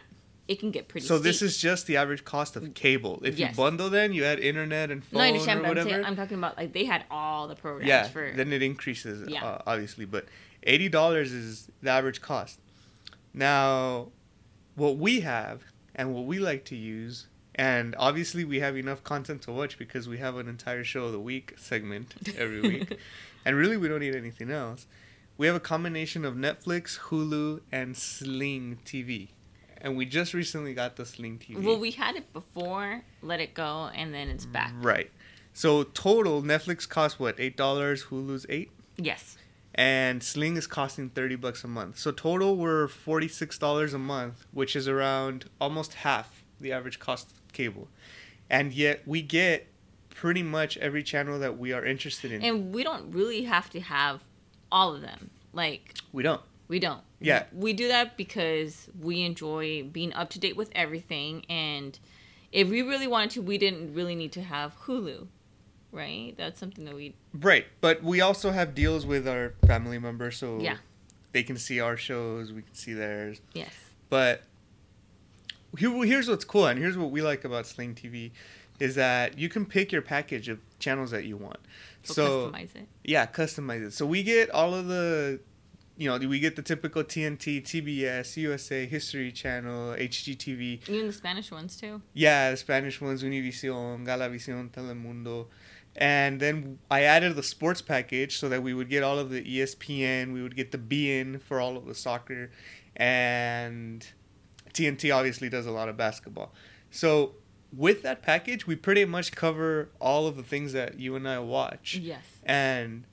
it 0.47 0.60
can 0.60 0.71
get 0.71 0.88
pretty. 0.88 1.08
So 1.08 1.15
steep. 1.15 1.23
this 1.23 1.41
is 1.41 1.58
just 1.58 1.88
the 1.88 1.97
average 1.97 2.25
cost 2.25 2.56
of 2.56 2.73
cable. 2.73 3.21
If 3.23 3.39
yes. 3.39 3.51
you 3.51 3.58
bundle, 3.58 3.89
then 3.89 4.13
you 4.13 4.25
add 4.25 4.39
internet 4.39 4.91
and 4.91 5.03
phone 5.03 5.19
no, 5.19 5.23
I 5.23 5.27
understand, 5.29 5.60
or 5.62 5.69
whatever. 5.69 5.89
I'm, 5.89 5.93
saying, 5.93 6.06
I'm, 6.06 6.15
talking 6.15 6.38
about 6.38 6.58
like 6.58 6.73
they 6.73 6.86
had 6.86 7.06
all 7.10 7.47
the 7.47 7.56
programs. 7.56 7.88
Yeah, 7.88 8.08
for, 8.08 8.32
then 8.36 8.51
it 8.51 8.62
increases. 8.62 9.29
Yeah. 9.29 9.45
Uh, 9.45 9.62
obviously, 9.65 10.06
but 10.06 10.25
eighty 10.63 10.89
dollars 10.89 11.32
is 11.32 11.69
the 11.82 11.91
average 11.91 12.21
cost. 12.21 12.60
Now, 13.34 14.10
what 14.75 14.97
we 14.97 15.21
have 15.21 15.63
and 15.95 16.13
what 16.13 16.25
we 16.25 16.39
like 16.39 16.65
to 16.65 16.75
use 16.75 17.27
and 17.56 17.96
obviously, 18.00 18.44
we 18.44 18.60
have 18.60 18.76
enough 18.76 19.04
content 19.04 19.44
to 19.44 19.52
watch 19.52 19.78
because 19.78 20.08
we 20.08 20.18
have 20.18 20.38
an 20.38 20.48
entire 20.48 20.84
show 20.84 21.06
of 21.06 21.12
the 21.12 21.20
week 21.20 21.54
segment 21.58 22.16
every 22.38 22.62
week. 22.70 22.98
and 23.46 23.56
really, 23.56 23.78
we 23.78 23.88
don't 23.88 24.00
need 24.00 24.16
anything 24.16 24.50
else. 24.52 24.88
We 25.38 25.48
have 25.48 25.56
a 25.56 25.60
combination 25.60 26.26
of 26.26 26.36
Netflix, 26.36 27.00
Hulu, 27.00 27.62
and 27.72 27.98
Sling 27.98 28.80
TV. 28.86 29.30
And 29.82 29.98
we 29.98 30.06
just 30.06 30.34
recently 30.34 30.74
got 30.74 30.96
the 30.96 31.06
Sling 31.06 31.39
TV. 31.39 31.62
Well, 31.62 31.78
we 31.80 31.92
had 31.92 32.16
it 32.16 32.32
before, 32.34 33.04
let 33.22 33.39
it 33.39 33.54
go, 33.54 33.89
and 33.94 34.13
then 34.13 34.30
it's 34.30 34.46
back. 34.46 34.72
Right. 34.82 35.12
So, 35.54 35.84
total, 35.84 36.42
Netflix 36.42 36.88
costs 36.88 37.20
what? 37.20 37.38
$8? 37.38 37.56
Hulu's 37.56 38.46
8 38.50 38.72
Yes. 38.98 39.38
And 39.76 40.24
Sling 40.24 40.56
is 40.56 40.68
costing 40.68 41.10
30 41.10 41.36
bucks 41.36 41.63
a 41.63 41.68
month. 41.68 41.98
So, 41.98 42.12
total, 42.12 42.56
we're 42.56 42.88
$46 42.88 43.94
a 43.94 43.98
month, 43.98 44.46
which 44.52 44.76
is 44.76 44.88
around 44.88 45.50
almost 45.60 45.96
half 45.96 46.44
the 46.62 46.72
average 46.72 47.00
cost 47.00 47.36
cable, 47.54 47.88
and 48.50 48.74
yet 48.74 49.02
we 49.06 49.22
get 49.22 49.68
pretty 50.10 50.44
much 50.44 50.78
every 50.78 51.04
channel 51.04 51.39
that 51.39 51.58
we 51.58 51.74
are 51.74 51.84
interested 51.84 52.32
in. 52.32 52.42
And 52.44 52.74
we 52.74 52.84
don't 52.84 53.12
really 53.12 53.44
have 53.44 53.70
to 53.72 53.80
have 53.80 54.24
all 54.72 54.96
of 54.96 55.02
them. 55.02 55.30
Like 55.54 55.96
we 56.12 56.24
don't. 56.24 56.42
We 56.68 56.80
don't. 56.80 57.02
Yeah. 57.20 57.44
We 57.54 57.74
do 57.74 57.88
that 57.89 58.18
because 58.18 58.89
we 59.00 59.24
enjoy 59.24 59.84
being 59.84 60.13
up 60.13 60.30
to 60.32 60.39
date 60.39 60.56
with 60.56 60.72
everything 60.74 61.46
and 61.50 61.98
if 62.52 62.70
we 62.70 62.84
really 62.84 63.08
wanted 63.08 63.32
to, 63.32 63.42
we 63.42 63.58
didn't 63.58 63.96
really 63.96 64.16
need 64.16 64.32
to 64.34 64.42
have 64.42 64.78
Hulu. 64.82 65.28
Right? 65.92 66.36
That's 66.38 66.60
something 66.60 66.86
that 66.86 66.96
we 66.96 67.16
Right. 67.34 67.66
But 67.82 68.04
we 68.04 68.22
also 68.22 68.52
have 68.52 68.74
deals 68.74 69.06
with 69.06 69.28
our 69.28 69.56
family 69.68 70.00
members 70.00 70.38
so 70.38 70.60
yeah. 70.60 70.78
they 71.32 71.44
can 71.44 71.58
see 71.58 71.80
our 71.80 71.98
shows, 71.98 72.52
we 72.52 72.62
can 72.62 72.74
see 72.74 72.94
theirs. 72.94 73.42
Yes. 73.54 73.74
But 74.10 74.44
here, 75.77 75.91
here's 76.03 76.27
what's 76.27 76.45
cool, 76.45 76.67
and 76.67 76.79
here's 76.79 76.97
what 76.97 77.12
we 77.12 77.21
like 77.21 77.45
about 77.45 77.65
Sling 77.65 77.95
TV, 77.95 78.31
is 78.79 78.95
that 78.95 79.38
you 79.38 79.49
can 79.49 79.65
pick 79.65 79.91
your 79.91 80.01
package 80.01 80.49
of 80.49 80.59
channels 80.79 81.12
that 81.12 81.25
you 81.25 81.38
want. 81.38 81.59
So, 82.03 82.13
so 82.13 82.51
customize 82.51 82.75
it. 82.75 82.88
Yeah, 83.03 83.25
customize 83.25 83.88
it. 83.88 83.93
So 83.93 84.05
we 84.05 84.23
get 84.23 84.49
all 84.49 84.73
of 84.73 84.88
the, 84.88 85.39
you 85.97 86.09
know, 86.09 86.17
we 86.27 86.39
get 86.39 86.55
the 86.55 86.62
typical 86.62 87.03
TNT, 87.03 87.62
TBS, 87.62 88.38
USA, 88.38 88.86
History 88.86 89.31
Channel, 89.31 89.95
HGTV. 89.95 90.89
Even 90.89 91.07
the 91.07 91.13
Spanish 91.13 91.51
ones 91.51 91.75
too. 91.77 92.01
Yeah, 92.13 92.51
the 92.51 92.57
Spanish 92.57 92.99
ones, 92.99 93.23
Univision, 93.23 94.05
Galavisión, 94.05 94.71
Telemundo. 94.71 95.47
And 95.95 96.39
then 96.39 96.79
I 96.89 97.03
added 97.03 97.36
the 97.36 97.43
sports 97.43 97.81
package 97.81 98.39
so 98.39 98.49
that 98.49 98.63
we 98.63 98.73
would 98.73 98.89
get 98.89 99.03
all 99.03 99.19
of 99.19 99.29
the 99.29 99.43
ESPN, 99.43 100.33
we 100.33 100.41
would 100.41 100.55
get 100.55 100.71
the 100.71 100.79
beIN 100.79 101.39
for 101.39 101.59
all 101.59 101.77
of 101.77 101.86
the 101.86 101.93
soccer, 101.93 102.49
and 102.95 104.05
TNT 104.73 105.15
obviously 105.15 105.49
does 105.49 105.65
a 105.65 105.71
lot 105.71 105.89
of 105.89 105.97
basketball. 105.97 106.53
So 106.91 107.36
with 107.76 108.03
that 108.03 108.21
package, 108.21 108.67
we 108.67 108.76
pretty 108.76 109.05
much 109.05 109.32
cover 109.32 109.89
all 109.99 110.28
of 110.28 110.36
the 110.36 110.43
things 110.43 110.74
that 110.74 110.99
you 110.99 111.15
and 111.15 111.28
I 111.28 111.39
watch. 111.39 111.95
Yes. 111.95 112.24
And 112.43 113.05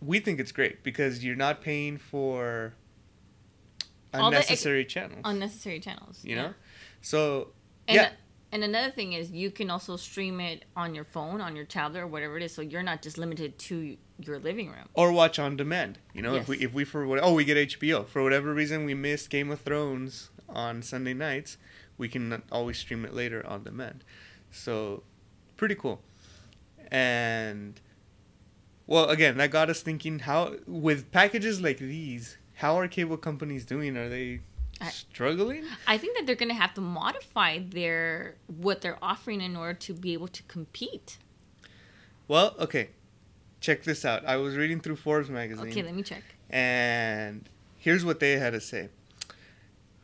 we 0.00 0.20
think 0.20 0.40
it's 0.40 0.52
great 0.52 0.82
because 0.82 1.24
you're 1.24 1.36
not 1.36 1.60
paying 1.60 1.98
for 1.98 2.74
unnecessary 4.12 4.82
ex- 4.82 4.92
channels. 4.92 5.20
Unnecessary 5.24 5.80
channels. 5.80 6.24
You 6.24 6.36
yeah. 6.36 6.42
know? 6.42 6.54
So 7.02 7.48
and 7.88 7.96
yeah. 7.96 8.10
and 8.52 8.64
another 8.64 8.90
thing 8.90 9.12
is 9.12 9.30
you 9.30 9.50
can 9.50 9.70
also 9.70 9.96
stream 9.96 10.40
it 10.40 10.64
on 10.74 10.94
your 10.94 11.04
phone, 11.04 11.40
on 11.40 11.54
your 11.54 11.64
tablet 11.64 12.00
or 12.00 12.06
whatever 12.06 12.36
it 12.36 12.42
is, 12.42 12.54
so 12.54 12.62
you're 12.62 12.82
not 12.82 13.02
just 13.02 13.18
limited 13.18 13.58
to 13.58 13.96
your 14.18 14.38
living 14.38 14.68
room. 14.68 14.88
Or 14.94 15.12
watch 15.12 15.38
on 15.38 15.56
demand. 15.56 15.98
You 16.14 16.22
know, 16.22 16.34
yes. 16.34 16.42
if 16.42 16.48
we 16.48 16.58
if 16.58 16.74
we 16.74 16.84
for 16.84 17.06
what 17.06 17.20
oh 17.22 17.34
we 17.34 17.44
get 17.44 17.56
HBO. 17.56 18.06
For 18.06 18.22
whatever 18.22 18.54
reason 18.54 18.84
we 18.84 18.94
missed 18.94 19.30
Game 19.30 19.50
of 19.50 19.60
Thrones 19.60 20.30
on 20.48 20.82
Sunday 20.82 21.14
nights, 21.14 21.56
we 21.98 22.08
can 22.08 22.42
always 22.52 22.78
stream 22.78 23.04
it 23.04 23.14
later 23.14 23.44
on 23.46 23.64
demand. 23.64 24.04
So, 24.50 25.02
pretty 25.56 25.74
cool. 25.74 26.00
And 26.90 27.80
Well, 28.86 29.08
again, 29.10 29.36
that 29.38 29.50
got 29.50 29.68
us 29.70 29.80
thinking 29.82 30.20
how 30.20 30.54
with 30.66 31.10
packages 31.10 31.60
like 31.60 31.78
these, 31.78 32.38
how 32.54 32.78
are 32.78 32.86
cable 32.88 33.16
companies 33.16 33.64
doing? 33.64 33.96
Are 33.96 34.08
they 34.08 34.40
struggling? 34.90 35.64
I 35.86 35.98
think 35.98 36.16
that 36.16 36.26
they're 36.26 36.36
going 36.36 36.50
to 36.50 36.54
have 36.54 36.74
to 36.74 36.80
modify 36.80 37.58
their 37.58 38.36
what 38.46 38.82
they're 38.82 38.98
offering 39.02 39.40
in 39.40 39.56
order 39.56 39.74
to 39.74 39.94
be 39.94 40.12
able 40.12 40.28
to 40.28 40.42
compete. 40.44 41.18
Well, 42.28 42.54
okay. 42.58 42.90
Check 43.60 43.82
this 43.82 44.04
out. 44.04 44.24
I 44.24 44.36
was 44.36 44.54
reading 44.56 44.80
through 44.80 44.96
Forbes 44.96 45.30
magazine. 45.30 45.68
Okay, 45.68 45.82
let 45.82 45.94
me 45.94 46.02
check. 46.02 46.22
And 46.50 47.48
here's 47.78 48.04
what 48.04 48.20
they 48.20 48.32
had 48.38 48.52
to 48.52 48.60
say. 48.60 48.90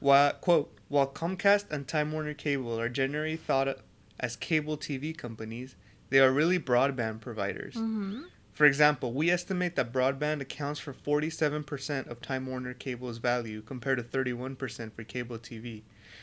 While, 0.03 0.32
quote, 0.32 0.76
while 0.88 1.07
Comcast 1.07 1.70
and 1.70 1.86
Time 1.86 2.11
Warner 2.11 2.34
Cable 2.34 2.78
are 2.80 2.88
generally 2.88 3.36
thought 3.36 3.68
of 3.68 3.82
as 4.18 4.34
cable 4.34 4.76
TV 4.76 5.16
companies, 5.16 5.76
they 6.11 6.18
are 6.18 6.32
really 6.32 6.59
broadband 6.59 7.20
providers. 7.20 7.74
Mm-hmm. 7.74 8.22
For 8.53 8.66
example, 8.66 9.12
we 9.12 9.30
estimate 9.30 9.76
that 9.76 9.92
broadband 9.92 10.40
accounts 10.40 10.80
for 10.80 10.92
47% 10.92 12.09
of 12.09 12.20
Time 12.20 12.46
Warner 12.46 12.74
Cable's 12.74 13.18
value 13.18 13.62
compared 13.62 13.98
to 13.98 14.03
31% 14.03 14.92
for 14.92 15.05
cable 15.05 15.38
TV. 15.38 15.82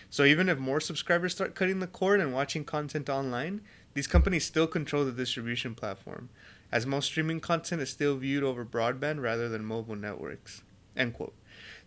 So 0.10 0.26
even 0.26 0.50
if 0.50 0.60
more 0.60 0.82
subscribers 0.82 1.32
start 1.32 1.56
cutting 1.56 1.80
the 1.80 1.88
cord 1.88 2.20
and 2.20 2.34
watching 2.34 2.66
content 2.66 3.10
online, 3.10 3.62
these 3.94 4.08
companies 4.08 4.44
still 4.44 4.68
control 4.68 5.06
the 5.06 5.14
distribution 5.14 5.74
platform, 5.74 6.28
as 6.70 6.86
most 6.86 7.06
streaming 7.06 7.40
content 7.40 7.82
is 7.82 7.90
still 7.90 8.18
viewed 8.18 8.44
over 8.44 8.66
broadband 8.66 9.22
rather 9.22 9.48
than 9.48 9.64
mobile 9.64 9.96
networks. 9.96 10.64
End 10.98 11.14
quote. 11.14 11.34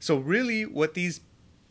So 0.01 0.17
really 0.17 0.65
what 0.65 0.95
these 0.95 1.21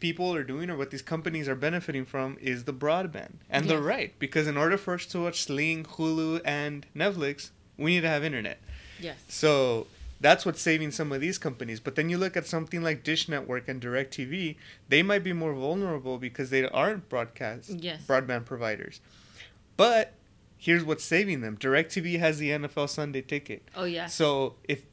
people 0.01 0.35
are 0.35 0.43
doing 0.43 0.69
or 0.69 0.75
what 0.75 0.91
these 0.91 1.01
companies 1.01 1.47
are 1.47 1.55
benefiting 1.55 2.03
from 2.03 2.37
is 2.41 2.65
the 2.65 2.73
broadband. 2.73 3.35
And 3.49 3.69
they're 3.69 3.79
right, 3.81 4.13
because 4.19 4.47
in 4.47 4.57
order 4.57 4.77
for 4.77 4.95
us 4.95 5.05
to 5.07 5.21
watch 5.21 5.43
Sling, 5.43 5.85
Hulu, 5.85 6.41
and 6.43 6.85
Netflix, 6.93 7.51
we 7.77 7.91
need 7.95 8.01
to 8.01 8.09
have 8.09 8.23
internet. 8.25 8.59
Yes. 8.99 9.17
So 9.29 9.87
that's 10.19 10.45
what's 10.45 10.61
saving 10.61 10.91
some 10.91 11.11
of 11.11 11.21
these 11.21 11.37
companies. 11.37 11.79
But 11.79 11.95
then 11.95 12.09
you 12.09 12.17
look 12.17 12.35
at 12.35 12.45
something 12.45 12.83
like 12.83 13.03
Dish 13.03 13.29
Network 13.29 13.67
and 13.69 13.81
DirecTV, 13.81 14.57
they 14.89 15.01
might 15.03 15.23
be 15.23 15.33
more 15.33 15.53
vulnerable 15.53 16.17
because 16.17 16.49
they 16.49 16.67
aren't 16.67 17.07
broadcast 17.07 17.69
Yes. 17.69 18.01
broadband 18.05 18.45
providers. 18.45 18.99
But 19.77 20.13
here's 20.57 20.83
what's 20.83 21.03
saving 21.03 21.41
them. 21.41 21.57
DirecTV 21.57 22.19
has 22.19 22.37
the 22.37 22.49
NFL 22.49 22.89
Sunday 22.89 23.21
ticket. 23.21 23.63
Oh 23.75 23.85
yeah. 23.85 24.05
So 24.07 24.55
if 24.67 24.83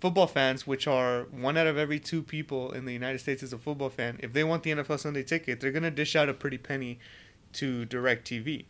football 0.00 0.26
fans, 0.26 0.66
which 0.66 0.86
are 0.86 1.24
one 1.24 1.56
out 1.56 1.66
of 1.66 1.76
every 1.76 1.98
two 1.98 2.22
people 2.22 2.72
in 2.72 2.84
the 2.84 2.92
United 2.92 3.18
States 3.18 3.42
is 3.42 3.52
a 3.52 3.58
football 3.58 3.90
fan, 3.90 4.18
if 4.22 4.32
they 4.32 4.44
want 4.44 4.62
the 4.62 4.70
NFL 4.70 5.00
Sunday 5.00 5.22
ticket, 5.22 5.60
they're 5.60 5.72
gonna 5.72 5.90
dish 5.90 6.14
out 6.14 6.28
a 6.28 6.34
pretty 6.34 6.58
penny 6.58 6.98
to 7.54 7.86
DirecTV. 7.86 8.64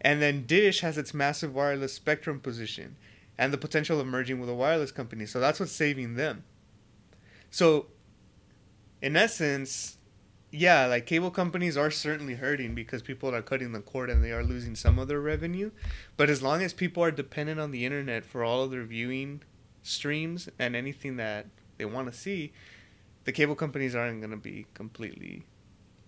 And 0.00 0.20
then 0.20 0.44
Dish 0.44 0.80
has 0.80 0.98
its 0.98 1.14
massive 1.14 1.54
wireless 1.54 1.94
spectrum 1.94 2.38
position 2.38 2.96
and 3.38 3.52
the 3.52 3.58
potential 3.58 3.98
of 3.98 4.06
merging 4.06 4.38
with 4.38 4.50
a 4.50 4.54
wireless 4.54 4.92
company. 4.92 5.26
So 5.26 5.40
that's 5.40 5.58
what's 5.58 5.72
saving 5.72 6.14
them. 6.14 6.44
So 7.50 7.86
in 9.00 9.16
essence, 9.16 9.96
yeah, 10.50 10.86
like 10.86 11.06
cable 11.06 11.30
companies 11.30 11.76
are 11.76 11.90
certainly 11.90 12.34
hurting 12.34 12.74
because 12.74 13.02
people 13.02 13.34
are 13.34 13.42
cutting 13.42 13.72
the 13.72 13.80
cord 13.80 14.10
and 14.10 14.22
they 14.22 14.30
are 14.30 14.44
losing 14.44 14.76
some 14.76 14.98
of 14.98 15.08
their 15.08 15.20
revenue. 15.20 15.70
But 16.16 16.30
as 16.30 16.42
long 16.42 16.62
as 16.62 16.72
people 16.72 17.02
are 17.02 17.10
dependent 17.10 17.58
on 17.58 17.70
the 17.70 17.84
internet 17.84 18.24
for 18.24 18.44
all 18.44 18.62
of 18.62 18.70
their 18.70 18.84
viewing 18.84 19.42
streams 19.84 20.48
and 20.58 20.74
anything 20.74 21.16
that 21.18 21.46
they 21.78 21.84
want 21.84 22.10
to 22.10 22.18
see, 22.18 22.52
the 23.24 23.32
cable 23.32 23.54
companies 23.54 23.94
aren't 23.94 24.20
going 24.20 24.30
to 24.32 24.36
be 24.36 24.66
completely 24.74 25.44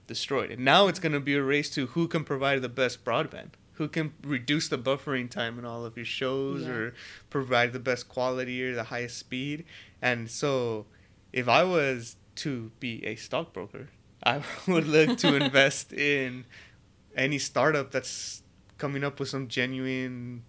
destroyed. 0.08 0.50
And 0.50 0.64
now 0.64 0.88
it's 0.88 0.98
going 0.98 1.12
to 1.12 1.20
be 1.20 1.34
a 1.34 1.42
race 1.42 1.70
to 1.70 1.86
who 1.88 2.08
can 2.08 2.24
provide 2.24 2.62
the 2.62 2.68
best 2.68 3.04
broadband, 3.04 3.50
who 3.74 3.86
can 3.88 4.12
reduce 4.24 4.68
the 4.68 4.78
buffering 4.78 5.30
time 5.30 5.58
in 5.58 5.64
all 5.64 5.84
of 5.84 5.96
your 5.96 6.04
shows 6.06 6.62
Yeah. 6.62 6.70
or 6.72 6.94
provide 7.30 7.72
the 7.72 7.78
best 7.78 8.08
quality 8.08 8.62
or 8.64 8.74
the 8.74 8.84
highest 8.84 9.18
speed. 9.18 9.64
And 10.02 10.30
so 10.30 10.86
if 11.32 11.48
I 11.48 11.62
was 11.64 12.16
to 12.36 12.70
be 12.80 13.04
a 13.04 13.16
stockbroker, 13.16 13.88
I 14.24 14.42
would 14.68 14.86
look 14.86 15.18
to 15.18 15.36
invest 15.36 15.92
in 16.12 16.44
any 17.14 17.38
startup 17.38 17.90
that's 17.90 18.42
coming 18.78 19.02
up 19.04 19.18
with 19.18 19.28
some 19.30 19.48
genuine 19.48 20.42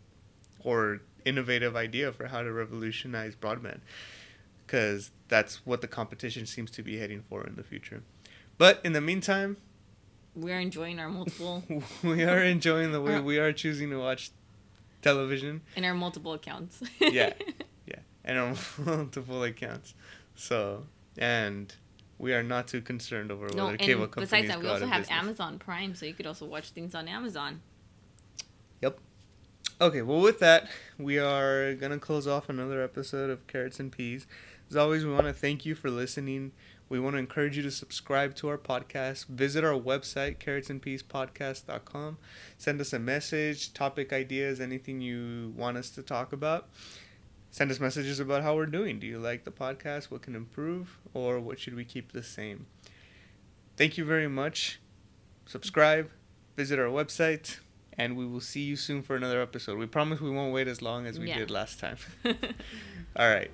or 0.63 1.01
innovative 1.27 1.75
idea 1.75 2.11
for 2.11 2.27
how 2.27 2.41
to 2.41 2.51
revolutionize 2.51 3.35
broadband 3.35 3.79
because 4.65 5.11
that's 5.29 5.65
what 5.65 5.81
the 5.81 5.87
competition 5.87 6.45
seems 6.45 6.69
to 6.71 6.83
be 6.83 6.97
heading 6.97 7.23
for 7.29 7.45
in 7.45 7.55
the 7.55 7.63
future. 7.63 8.03
But 8.57 8.81
in 8.83 8.93
the 8.93 9.01
meantime, 9.01 9.57
We're 10.35 10.59
enjoying 10.59 10.99
our 10.99 11.09
multiple 11.09 11.63
we 12.03 12.23
are 12.23 12.43
enjoying 12.43 12.91
the 12.91 13.01
way 13.01 13.15
uh, 13.15 13.21
we 13.21 13.37
are 13.39 13.53
choosing 13.53 13.89
to 13.91 13.97
watch 13.97 14.31
television. 15.01 15.61
in 15.75 15.85
our 15.85 15.93
multiple 15.93 16.33
accounts. 16.33 16.83
Yeah. 16.99 17.33
Yeah, 17.85 17.99
and 18.25 18.37
on 18.37 18.57
multiple 18.85 19.43
accounts. 19.43 19.93
So, 20.35 20.83
and 21.17 21.73
we 22.17 22.33
are 22.33 22.43
not 22.43 22.67
too 22.67 22.81
concerned 22.81 23.31
over 23.31 23.47
no, 23.55 23.67
whether 23.67 23.77
cable 23.77 24.03
and 24.03 24.11
companies 24.11 24.29
besides 24.29 24.47
that, 24.49 24.59
we 24.59 24.67
also 24.67 24.87
have 24.87 25.03
business. 25.03 25.17
Amazon 25.17 25.57
Prime, 25.57 25.95
so 25.95 26.05
you 26.05 26.13
could 26.13 26.27
also 26.27 26.45
watch 26.45 26.71
things 26.71 26.93
on 26.93 27.07
Amazon. 27.07 27.61
Okay, 29.79 30.01
well, 30.01 30.21
with 30.21 30.39
that, 30.39 30.67
we 30.97 31.19
are 31.19 31.75
going 31.75 31.91
to 31.91 31.99
close 31.99 32.25
off 32.25 32.49
another 32.49 32.81
episode 32.81 33.29
of 33.29 33.45
Carrots 33.45 33.79
and 33.79 33.91
Peas. 33.91 34.25
As 34.71 34.75
always, 34.75 35.05
we 35.05 35.13
want 35.13 35.27
to 35.27 35.33
thank 35.33 35.67
you 35.67 35.75
for 35.75 35.91
listening. 35.91 36.51
We 36.89 36.99
want 36.99 37.13
to 37.13 37.19
encourage 37.19 37.57
you 37.57 37.61
to 37.61 37.69
subscribe 37.69 38.33
to 38.37 38.49
our 38.49 38.57
podcast. 38.57 39.27
Visit 39.27 39.63
our 39.63 39.79
website, 39.79 40.39
carrotsandpeaspodcast.com. 40.39 42.17
Send 42.57 42.81
us 42.81 42.91
a 42.91 42.97
message, 42.97 43.71
topic 43.71 44.11
ideas, 44.11 44.59
anything 44.59 44.99
you 44.99 45.53
want 45.55 45.77
us 45.77 45.91
to 45.91 46.01
talk 46.01 46.33
about. 46.33 46.69
Send 47.51 47.69
us 47.69 47.79
messages 47.79 48.19
about 48.19 48.41
how 48.41 48.55
we're 48.55 48.65
doing. 48.65 48.97
Do 48.99 49.05
you 49.05 49.19
like 49.19 49.43
the 49.43 49.51
podcast? 49.51 50.05
What 50.05 50.23
can 50.23 50.35
improve? 50.35 50.97
Or 51.13 51.39
what 51.39 51.59
should 51.59 51.75
we 51.75 51.85
keep 51.85 52.13
the 52.13 52.23
same? 52.23 52.65
Thank 53.75 53.95
you 53.95 54.05
very 54.05 54.27
much. 54.27 54.79
Subscribe, 55.45 56.09
visit 56.55 56.79
our 56.79 56.89
website, 56.89 57.59
and 57.97 58.15
we 58.15 58.25
will 58.25 58.39
see 58.41 58.61
you 58.61 58.75
soon 58.75 59.01
for 59.01 59.15
another 59.15 59.41
episode. 59.41 59.77
We 59.77 59.85
promise 59.87 60.19
we 60.21 60.29
won't 60.29 60.53
wait 60.53 60.67
as 60.67 60.81
long 60.81 61.05
as 61.07 61.17
we 61.19 61.27
Yeah. 61.29 61.39
did 61.39 61.51
last 61.51 61.79
time. 61.79 61.97
All 63.15 63.29
right. 63.29 63.51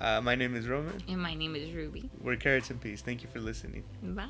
Uh, 0.00 0.20
my 0.20 0.34
name 0.34 0.56
is 0.56 0.66
Roman. 0.66 1.00
and 1.08 1.20
my 1.20 1.34
name 1.34 1.54
is 1.54 1.70
Ruby. 1.72 2.10
We're 2.20 2.36
Carrots 2.36 2.70
and 2.70 2.80
Peas. 2.80 3.00
Thank 3.02 3.22
you 3.22 3.28
for 3.32 3.38
listening. 3.40 3.84
Bye. 4.02 4.28